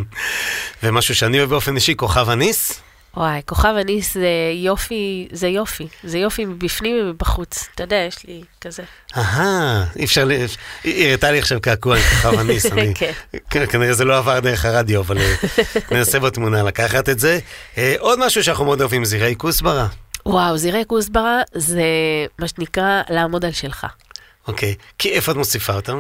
ומשהו 0.84 1.16
שאני 1.16 1.40
אוהב 1.40 1.50
באופן 1.50 1.76
אישי, 1.76 1.96
כוכב 1.96 2.30
הניס. 2.30 2.82
וואי, 3.18 3.42
כוכב 3.46 3.74
הניס 3.80 4.14
זה 4.14 4.28
יופי, 4.56 5.28
זה 5.32 5.48
יופי. 5.48 5.88
זה 6.04 6.18
יופי 6.18 6.46
מבפנים 6.46 6.96
ומבחוץ. 7.02 7.70
אתה 7.76 7.84
יודע, 7.84 7.96
יש 8.08 8.26
לי 8.28 8.44
כזה. 8.62 8.84
אהה, 9.18 9.86
אי 9.96 10.06
אפשר, 10.06 10.26
ל- 10.26 10.32
היא 10.84 11.08
הראתה 11.08 11.32
לי 11.32 11.40
עכשיו 11.40 11.62
קעקוע 11.62 11.96
עם 11.98 12.02
כוכב 12.04 12.40
הניס, 12.40 12.66
אני, 12.66 12.94
כן. 13.00 13.12
כן, 13.50 13.66
כנראה 13.66 13.94
זה 13.94 14.06
לא 14.06 14.18
עבר 14.18 14.40
דרך 14.40 14.66
הרדיו, 14.66 15.02
אבל 15.02 15.18
אה, 15.18 15.36
ננסה 15.92 16.20
בתמונה 16.20 16.64
לקחת 16.64 17.10
את 17.10 17.20
זה. 17.20 17.40
אה, 17.78 17.96
עוד 18.00 18.20
משהו 18.26 18.44
שאנחנו 18.44 18.66
מאוד 18.66 18.82
אוהבים, 18.82 19.06
זירי 19.06 19.36
כוסברה. 19.38 19.88
וואו, 20.26 20.58
זירי 20.58 20.84
כוסברה 20.88 21.42
זה 21.54 21.82
מה 22.40 22.48
שנקרא 22.48 23.02
לעמוד 23.10 23.46
על 23.46 23.52
שלך. 23.52 23.88
אוקיי, 24.48 24.76
כי 25.00 25.10
איפה 25.10 25.32
את 25.32 25.38
מוסיפה 25.38 25.74
אותם? 25.74 26.00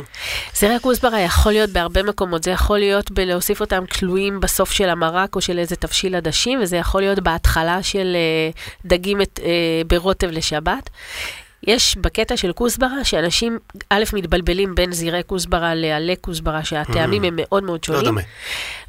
זרעי 0.55 0.79
כוסברה 0.79 1.19
יכול 1.19 1.51
להיות 1.51 1.69
בהרבה 1.69 2.03
מקומות, 2.03 2.43
זה 2.43 2.51
יכול 2.51 2.79
להיות 2.79 3.11
בלהוסיף 3.11 3.61
אותם 3.61 3.83
תלויים 3.85 4.39
בסוף 4.39 4.71
של 4.71 4.89
המרק 4.89 5.35
או 5.35 5.41
של 5.41 5.59
איזה 5.59 5.75
תבשיל 5.75 6.15
עדשים, 6.15 6.59
וזה 6.61 6.77
יכול 6.77 7.01
להיות 7.01 7.19
בהתחלה 7.19 7.83
של 7.83 8.15
אה, 8.15 8.49
דגים 8.85 9.21
את, 9.21 9.39
אה, 9.43 9.81
ברוטב 9.87 10.27
לשבת. 10.27 10.89
יש 11.67 11.97
בקטע 12.01 12.37
של 12.37 12.53
כוסברה, 12.53 13.03
שאנשים, 13.03 13.59
א', 13.89 14.03
מתבלבלים 14.13 14.75
בין 14.75 14.91
זרעי 14.91 15.21
כוסברה 15.27 15.75
לעלי 15.75 16.15
כוסברה, 16.21 16.63
שהטעמים 16.63 17.23
הם 17.23 17.33
מאוד 17.37 17.63
מאוד 17.63 17.79
לא 17.87 17.95
שונים. 17.95 18.05
דומה. 18.05 18.21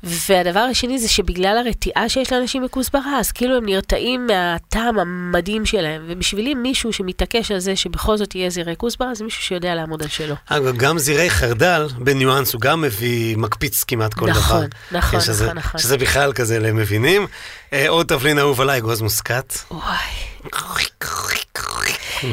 והדבר 0.03 0.61
השני 0.61 0.99
זה 0.99 1.09
שבגלל 1.09 1.63
הרתיעה 1.67 2.09
שיש 2.09 2.33
לאנשים 2.33 2.65
בכוסברה, 2.65 3.19
אז 3.19 3.33
כאילו 3.33 3.57
הם 3.57 3.67
נרתעים 3.67 4.27
מהטעם 4.27 4.99
המדהים 4.99 5.67
שלהם. 5.67 6.03
ובשבילי 6.07 6.55
מישהו 6.55 6.93
שמתעקש 6.93 7.51
על 7.51 7.59
זה 7.59 7.77
שבכל 7.77 8.17
זאת 8.17 8.35
יהיה 8.35 8.51
זרעי 8.51 8.77
כוסברה, 8.77 9.15
זה 9.15 9.25
מישהו 9.25 9.43
שיודע 9.43 9.75
לעמוד 9.75 10.03
על 10.03 10.09
שלו. 10.09 10.35
אגב, 10.47 10.77
גם 10.77 10.99
זירי 10.99 11.31
חרדל, 11.31 11.87
בניואנס, 11.99 12.53
הוא 12.53 12.61
גם 12.61 12.81
מביא, 12.81 13.37
מקפיץ 13.37 13.85
כמעט 13.85 14.15
כל 14.15 14.31
נכון, 14.31 14.67
דבר. 14.67 14.99
נכון, 14.99 15.21
כן, 15.21 15.21
שזה, 15.21 15.45
נכון, 15.45 15.59
נכון. 15.59 15.81
שזה 15.81 15.97
בכלל 15.99 16.33
כזה 16.33 16.59
למבינים. 16.59 17.27
אה, 17.75 17.89
עוד 17.89 18.07
תבלין 18.07 18.39
אהוב 18.39 18.61
עליי, 18.61 18.79
אגוז 18.79 19.03
מוסקת. 19.03 19.55
וואי. 19.71 19.97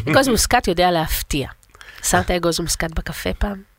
אגוז 0.09 0.27
מוסקת 0.27 0.67
יודע 0.67 0.91
להפתיע. 0.91 1.47
שמת 2.03 2.31
אגוז 2.31 2.59
מוסקת 2.59 2.91
בקפה 2.91 3.29
פעם? 3.33 3.71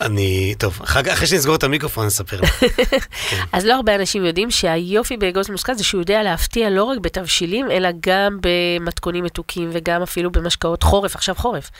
אני, 0.00 0.54
טוב, 0.58 0.80
אחרי 0.82 1.26
שנסגור 1.26 1.54
את 1.54 1.62
המיקרופון 1.62 2.06
נספר 2.06 2.40
לך. 2.40 2.62
אז 3.52 3.64
לא 3.64 3.74
הרבה 3.74 3.94
אנשים 3.94 4.24
יודעים 4.24 4.50
שהיופי 4.50 5.16
באגוז 5.16 5.50
מוסקת 5.50 5.78
זה 5.78 5.84
שהוא 5.84 6.00
יודע 6.00 6.22
להפתיע 6.22 6.70
לא 6.70 6.84
רק 6.84 6.98
בתבשילים, 6.98 7.70
אלא 7.70 7.88
גם 8.00 8.38
במתכונים 8.40 9.24
מתוקים 9.24 9.70
וגם 9.72 10.02
אפילו 10.02 10.32
במשקאות 10.32 10.82
חורף, 10.82 11.14
עכשיו 11.14 11.34
חורף. 11.34 11.70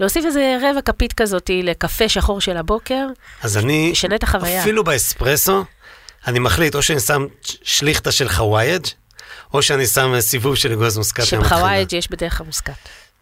להוסיף 0.00 0.24
איזה 0.24 0.58
רבע 0.62 0.80
כפית 0.80 1.12
כזאת 1.12 1.50
לקפה 1.62 2.08
שחור 2.08 2.40
של 2.40 2.56
הבוקר, 2.56 3.06
אז 3.42 3.56
אני, 3.56 3.90
משנה 3.90 4.14
את 4.14 4.22
החוויה. 4.22 4.60
אפילו 4.60 4.84
באספרסו, 4.84 5.64
אני 6.26 6.38
מחליט 6.38 6.74
או 6.74 6.82
שאני 6.82 7.00
שם 7.00 7.26
שליכטה 7.62 8.12
של 8.12 8.28
חווייג', 8.28 8.86
או 9.54 9.62
שאני 9.62 9.86
שם 9.86 10.14
אה, 10.14 10.20
סיבוב 10.20 10.54
של 10.54 10.72
אגוז 10.72 10.98
מוסקת. 10.98 11.24
שבחווייג' 11.24 11.92
יש 11.92 12.10
בדרך 12.10 12.38
כלל 12.38 12.46
מוסקת. 12.46 12.72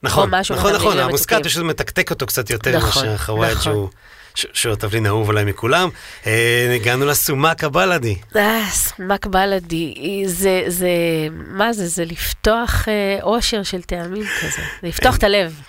נכון, 0.03 0.31
נכון, 0.35 0.73
נכון, 0.73 0.99
המוסקת. 0.99 1.45
פשוט 1.45 1.63
מתקתק 1.63 2.11
אותו 2.11 2.27
קצת 2.27 2.51
יותר 2.51 2.77
נכון, 2.77 3.03
מאשר 3.03 3.15
החווייג' 3.15 3.53
נכון. 3.53 3.63
שהוא... 3.63 3.89
שהוא 4.35 4.73
התבלין 4.73 5.07
האהוב 5.07 5.31
עליי 5.31 5.45
מכולם. 5.45 5.89
אה, 6.27 6.73
הגענו 6.75 7.07
לסומק 7.07 7.65
הבלאדי. 7.65 8.17
אה, 8.37 8.67
סמק 8.71 9.27
בלאדי, 9.27 10.23
זה, 10.27 10.65
זה, 10.67 10.89
מה 11.31 11.73
זה, 11.73 11.87
זה 11.87 12.05
לפתוח 12.05 12.89
אושר 13.23 13.63
של 13.63 13.83
טעמים 13.83 14.25
כזה, 14.41 14.63
זה 14.83 14.89
לפתוח 14.89 15.17
את 15.17 15.25
הלב. 15.25 15.61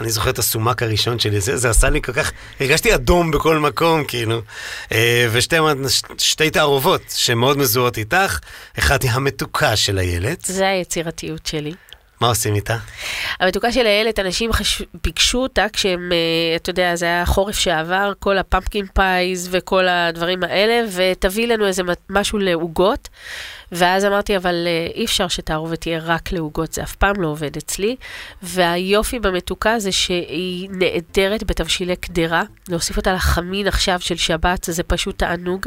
אני 0.00 0.10
זוכר 0.10 0.30
את 0.30 0.38
הסומאק 0.38 0.82
הראשון 0.82 1.18
שלי, 1.18 1.40
זה, 1.40 1.56
זה 1.56 1.70
עשה 1.70 1.90
לי 1.90 2.02
כל 2.02 2.12
כך, 2.12 2.32
הרגשתי 2.60 2.94
אדום 2.94 3.30
בכל 3.30 3.58
מקום, 3.58 4.04
כאילו. 4.04 4.42
אה, 4.92 5.28
ושתי 5.32 5.56
שתי 6.18 6.50
תערובות 6.50 7.02
שמאוד 7.14 7.58
מזוהות 7.58 7.98
איתך, 7.98 8.38
אחת 8.78 9.02
היא 9.02 9.10
המתוקה 9.10 9.76
של 9.76 9.98
הילד. 9.98 10.36
זה 10.42 10.68
היצירתיות 10.68 11.46
שלי. 11.46 11.74
מה 12.20 12.28
עושים 12.28 12.54
איתה? 12.54 12.76
המתוקה 13.40 13.72
של 13.72 13.86
הילד, 13.86 14.20
אנשים 14.20 14.52
חש... 14.52 14.82
ביקשו 15.04 15.38
אותה 15.38 15.66
כשהם, 15.72 16.12
אה, 16.12 16.56
אתה 16.56 16.70
יודע, 16.70 16.96
זה 16.96 17.06
היה 17.06 17.26
חורף 17.26 17.58
שעבר, 17.58 18.12
כל 18.18 18.38
ה-pumpkin 18.38 18.86
pies 18.94 19.48
וכל 19.50 19.88
הדברים 19.88 20.42
האלה, 20.42 20.88
ותביא 20.94 21.46
לנו 21.46 21.66
איזה 21.66 21.82
משהו 22.10 22.38
לעוגות. 22.38 23.08
ואז 23.72 24.04
אמרתי, 24.04 24.36
אבל 24.36 24.54
אה, 24.66 24.86
אי 24.94 25.04
אפשר 25.04 25.28
שתערובת 25.28 25.80
תהיה 25.80 26.00
רק 26.02 26.32
לעוגות, 26.32 26.72
זה 26.72 26.82
אף 26.82 26.94
פעם 26.94 27.20
לא 27.20 27.28
עובד 27.28 27.56
אצלי. 27.56 27.96
והיופי 28.42 29.18
במתוקה 29.18 29.78
זה 29.78 29.92
שהיא 29.92 30.68
נעדרת 30.70 31.44
בתבשילי 31.44 31.96
קדרה. 31.96 32.42
להוסיף 32.68 32.96
אותה 32.96 33.12
לחמין 33.12 33.66
עכשיו 33.66 34.00
של 34.00 34.16
שבת, 34.16 34.64
זה 34.64 34.82
פשוט 34.82 35.18
תענוג. 35.18 35.66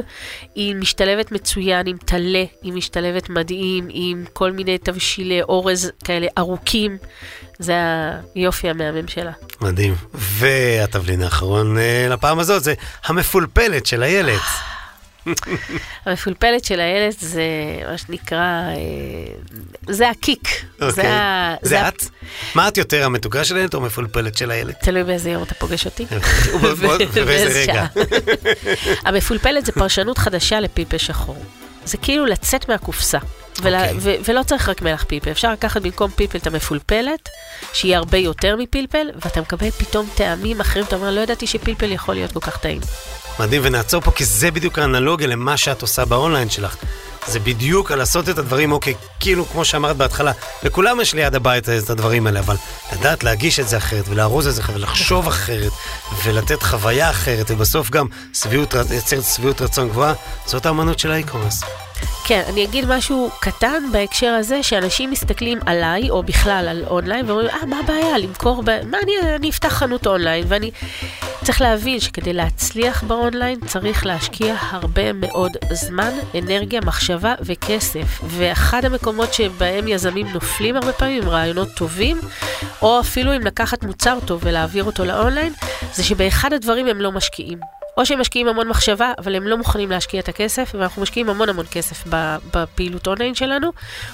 היא 0.55 0.75
משתלבת 0.75 1.31
מצוין 1.31 1.87
עם 1.87 1.97
טלה, 1.97 2.43
היא 2.63 2.73
משתלבת 2.73 3.29
מדהים 3.29 3.87
עם 3.89 4.25
כל 4.33 4.51
מיני 4.51 4.77
תבשילי 4.77 5.41
אורז 5.41 5.91
כאלה 6.03 6.27
ארוכים. 6.37 6.97
זה 7.59 7.73
היופי 8.35 8.69
המהמם 8.69 9.07
שלה. 9.07 9.31
מדהים. 9.61 9.95
והתבלין 10.13 11.21
האחרון 11.21 11.77
אה, 11.77 12.07
לפעם 12.09 12.39
הזאת 12.39 12.63
זה 12.63 12.73
המפולפלת 13.05 13.85
של 13.85 14.03
הילד. 14.03 14.39
המפולפלת 16.05 16.65
של 16.65 16.80
הילד 16.80 17.13
זה 17.19 17.41
מה 17.91 17.97
שנקרא, 17.97 18.38
אה, 18.39 18.73
זה 19.93 20.09
הקיק. 20.09 20.47
אוקיי. 20.73 20.91
זה, 20.91 21.09
ה- 21.13 21.55
זה 21.61 21.82
ה- 21.82 21.88
את? 21.88 22.03
מה 22.55 22.67
את 22.67 22.78
יותר, 22.78 23.05
המתוקה 23.05 23.43
של 23.43 23.55
הילד 23.55 23.73
או 23.73 23.80
המפולפלת 23.80 24.38
של 24.38 24.51
הילד? 24.51 24.73
תלוי 24.82 25.03
באיזה 25.03 25.30
יום 25.30 25.43
אתה 25.43 25.55
פוגש 25.55 25.86
אותי. 25.86 26.05
ובאיזה 27.13 27.59
רגע. 27.61 27.86
המפולפלת 29.05 29.65
זה 29.65 29.71
פרשנות 29.71 30.17
חדשה 30.17 30.59
לפלפל 30.59 30.97
שחור. 30.97 31.38
זה 31.86 31.97
כאילו 31.97 32.25
לצאת 32.25 32.69
מהקופסה. 32.69 33.17
ול, 33.61 33.75
אוקיי. 33.75 33.93
ו, 33.99 34.15
ולא 34.25 34.43
צריך 34.43 34.69
רק 34.69 34.82
מלח 34.82 35.05
פלפל, 35.07 35.32
אפשר 35.32 35.51
לקחת 35.51 35.82
במקום 35.82 36.11
פלפל 36.15 36.38
את 36.38 36.47
המפולפלת, 36.47 37.30
שהיא 37.73 37.95
הרבה 37.95 38.17
יותר 38.17 38.55
מפלפל, 38.55 39.07
ואתה 39.25 39.41
מקבל 39.41 39.71
פתאום 39.71 40.09
טעמים 40.15 40.59
אחרים, 40.61 40.86
אתה 40.86 40.95
אומר, 40.95 41.11
לא 41.11 41.21
ידעתי 41.21 41.47
שפלפל 41.47 41.91
יכול 41.91 42.15
להיות 42.15 42.32
כל 42.32 42.39
כך 42.39 42.57
טעים. 42.57 42.82
מדהים, 43.39 43.61
ונעצור 43.65 44.01
פה, 44.01 44.11
כי 44.11 44.25
זה 44.25 44.51
בדיוק 44.51 44.79
האנלוגיה 44.79 45.27
למה 45.27 45.57
שאת 45.57 45.81
עושה 45.81 46.05
באונליין 46.05 46.49
שלך. 46.49 46.75
זה 47.27 47.39
בדיוק 47.39 47.91
על 47.91 47.97
לעשות 47.99 48.29
את 48.29 48.38
הדברים, 48.38 48.71
אוקיי, 48.71 48.93
כאילו, 49.19 49.45
כמו 49.45 49.65
שאמרת 49.65 49.97
בהתחלה, 49.97 50.31
לכולם 50.63 51.01
יש 51.01 51.13
ליד 51.13 51.35
הבית 51.35 51.69
את 51.69 51.89
הדברים 51.89 52.27
האלה, 52.27 52.39
אבל 52.39 52.55
לדעת 52.93 53.23
להגיש 53.23 53.59
את 53.59 53.67
זה 53.67 53.77
אחרת, 53.77 54.05
ולארוז 54.07 54.47
את 54.47 54.55
זה 54.55 54.61
אחרת, 54.61 54.75
ולחשוב 54.75 55.27
אחרת, 55.27 55.71
ולתת 56.23 56.63
חוויה 56.63 57.09
אחרת, 57.09 57.51
ובסוף 57.51 57.89
גם 57.89 58.07
שביעות, 58.33 58.75
ר- 58.75 58.81
לייצר 58.89 59.21
שביעות 59.21 59.61
רצון 59.61 59.89
גבוהה, 59.89 60.13
זאת 60.45 60.65
האמנות 60.65 60.99
של 60.99 61.11
ה-e-commerce. 61.11 61.63
כן, 62.25 62.41
אני 62.49 62.65
אגיד 62.65 62.85
משהו 62.87 63.29
קטן 63.39 63.83
בהקשר 63.91 64.27
הזה, 64.27 64.63
שאנשים 64.63 65.11
מסתכלים 65.11 65.59
עליי, 65.65 66.09
או 66.09 66.23
בכלל 66.23 66.67
על 66.69 66.83
אונליין, 66.87 67.29
ואומרים, 67.29 67.49
אה, 67.49 67.65
מה 67.65 67.79
הבעיה 67.79 68.17
למכור, 68.17 68.63
ב... 68.65 68.69
מה, 68.85 68.97
אני, 69.03 69.35
אני 69.35 69.49
אפתח 69.49 69.73
חנות 69.73 70.07
אונליין, 70.07 70.43
ואני... 70.47 70.71
צריך 71.47 71.61
להבין 71.61 71.99
שכדי 71.99 72.33
להצליח 72.33 73.03
באונליין, 73.03 73.59
צריך 73.67 74.05
להשקיע 74.05 74.55
הרבה 74.71 75.13
מאוד 75.13 75.57
זמן, 75.71 76.11
אנרגיה, 76.37 76.81
מחשבה 76.81 77.35
וכסף. 77.41 78.21
ואחד 78.23 78.85
המקומות 78.85 79.33
שבהם 79.33 79.87
יזמים 79.87 80.27
נופלים 80.27 80.75
הרבה 80.75 80.93
פעמים 80.93 81.23
עם 81.23 81.29
רעיונות 81.29 81.67
טובים, 81.75 82.19
או 82.81 82.99
אפילו 82.99 83.35
אם 83.35 83.41
לקחת 83.41 83.83
מוצר 83.83 84.17
טוב 84.25 84.41
ולהעביר 84.43 84.83
אותו 84.83 85.05
לאונליין, 85.05 85.53
זה 85.93 86.03
שבאחד 86.03 86.53
הדברים 86.53 86.87
הם 86.87 87.01
לא 87.01 87.11
משקיעים. 87.11 87.76
או 87.97 88.05
שהם 88.05 88.19
משקיעים 88.19 88.47
המון 88.47 88.67
מחשבה, 88.67 89.11
אבל 89.17 89.35
הם 89.35 89.47
לא 89.47 89.57
מוכנים 89.57 89.91
להשקיע 89.91 90.19
את 90.19 90.29
הכסף, 90.29 90.71
ואנחנו 90.73 91.01
משקיעים 91.01 91.29
המון 91.29 91.49
המון 91.49 91.65
כסף 91.71 92.03
בפעילות 92.53 93.07
אונליין 93.07 93.35
שלנו, 93.35 93.71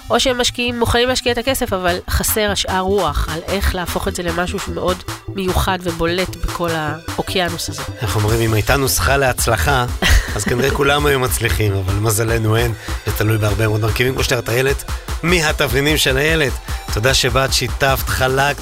או 0.09 0.19
שהם 0.19 0.41
משקיעים, 0.41 0.79
מוכנים 0.79 1.07
להשקיע 1.07 1.31
את 1.31 1.37
הכסף, 1.37 1.73
אבל 1.73 1.97
חסר 2.09 2.51
השאר 2.51 2.79
רוח 2.79 3.27
על 3.33 3.39
איך 3.47 3.75
להפוך 3.75 4.07
את 4.07 4.15
זה 4.15 4.23
למשהו 4.23 4.59
שמאוד 4.59 5.03
מיוחד 5.27 5.79
ובולט 5.83 6.35
בכל 6.35 6.69
האוקיינוס 6.71 7.69
הזה. 7.69 7.83
אנחנו 8.01 8.21
אומרים, 8.21 8.41
אם 8.41 8.53
הייתה 8.53 8.77
נוסחה 8.77 9.17
להצלחה, 9.17 9.85
אז 10.35 10.43
כנראה 10.43 10.71
כולם 10.71 11.05
היו 11.05 11.19
מצליחים, 11.19 11.73
אבל 11.73 11.93
למזלנו 11.93 12.55
אין, 12.55 12.73
זה 13.05 13.11
תלוי 13.17 13.37
בהרבה 13.37 13.67
מאוד 13.67 13.81
מרכיבים, 13.81 14.13
כמו 14.13 14.23
שתיארת 14.23 14.49
איילת, 14.49 14.83
מהתבלינים 15.23 15.97
של 15.97 16.17
הילד. 16.17 16.51
תודה 16.93 17.13
שבאת, 17.13 17.53
שיתפת, 17.53 18.09
חלקת, 18.09 18.61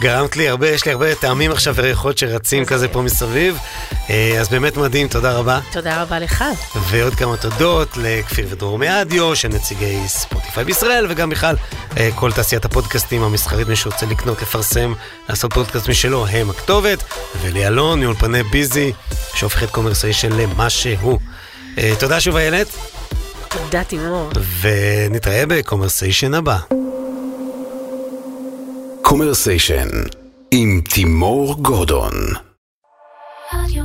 גרמת 0.00 0.36
לי 0.36 0.48
הרבה, 0.48 0.68
יש 0.68 0.86
לי 0.86 0.92
הרבה 0.92 1.14
טעמים 1.14 1.52
עכשיו 1.52 1.74
וריחות 1.76 2.18
שרצים 2.18 2.64
כזה 2.64 2.88
פה 2.88 3.02
מסביב. 3.02 3.58
אה, 4.10 4.36
אז 4.40 4.48
באמת 4.48 4.76
מדהים, 4.76 5.08
תודה 5.08 5.32
רבה. 5.32 5.60
תודה 5.72 6.02
רבה 6.02 6.18
לך. 6.18 6.44
ועוד 6.90 7.14
כמה 7.14 7.36
תודות 7.36 7.96
לכפיר 7.96 8.46
ודרור 8.50 8.78
מאדיו, 8.78 9.36
של 9.36 9.48
נציגי 9.48 9.98
ספוטיפיי 10.06 10.64
בישראל, 10.64 11.06
וגם 11.08 11.30
בכלל 11.30 11.56
אה, 11.96 12.08
כל 12.14 12.32
תעשיית 12.32 12.64
הפודקאסטים 12.64 13.22
המסחרית, 13.22 13.68
מי 13.68 13.76
שרוצה 13.76 14.06
לקנות, 14.06 14.42
לפרסם, 14.42 14.92
לעשות 15.28 15.52
פודקאסט 15.52 15.88
משלו, 15.88 16.26
הם 16.26 16.50
הכתובת, 16.50 17.04
ולאלון, 17.42 18.00
מאולפני 18.00 18.42
ביזי, 18.42 18.92
שהופך 19.34 19.62
את 19.62 19.70
קומרסיישן 19.70 20.32
למה 20.32 20.70
שהוא. 20.70 21.18
אה, 21.78 21.92
תודה 21.98 22.20
שוב 22.20 22.36
איילת, 22.36 22.66
תודה, 23.48 23.84
תימור. 23.84 24.30
ונתראה 24.60 25.46
בקומרסיישן 25.46 26.34
הבא. 26.34 26.56
קומרסיישן 29.08 29.88
עם 30.50 30.80
תימור 30.94 31.62
גורדון. 31.62 32.12
רדיו 33.52 33.84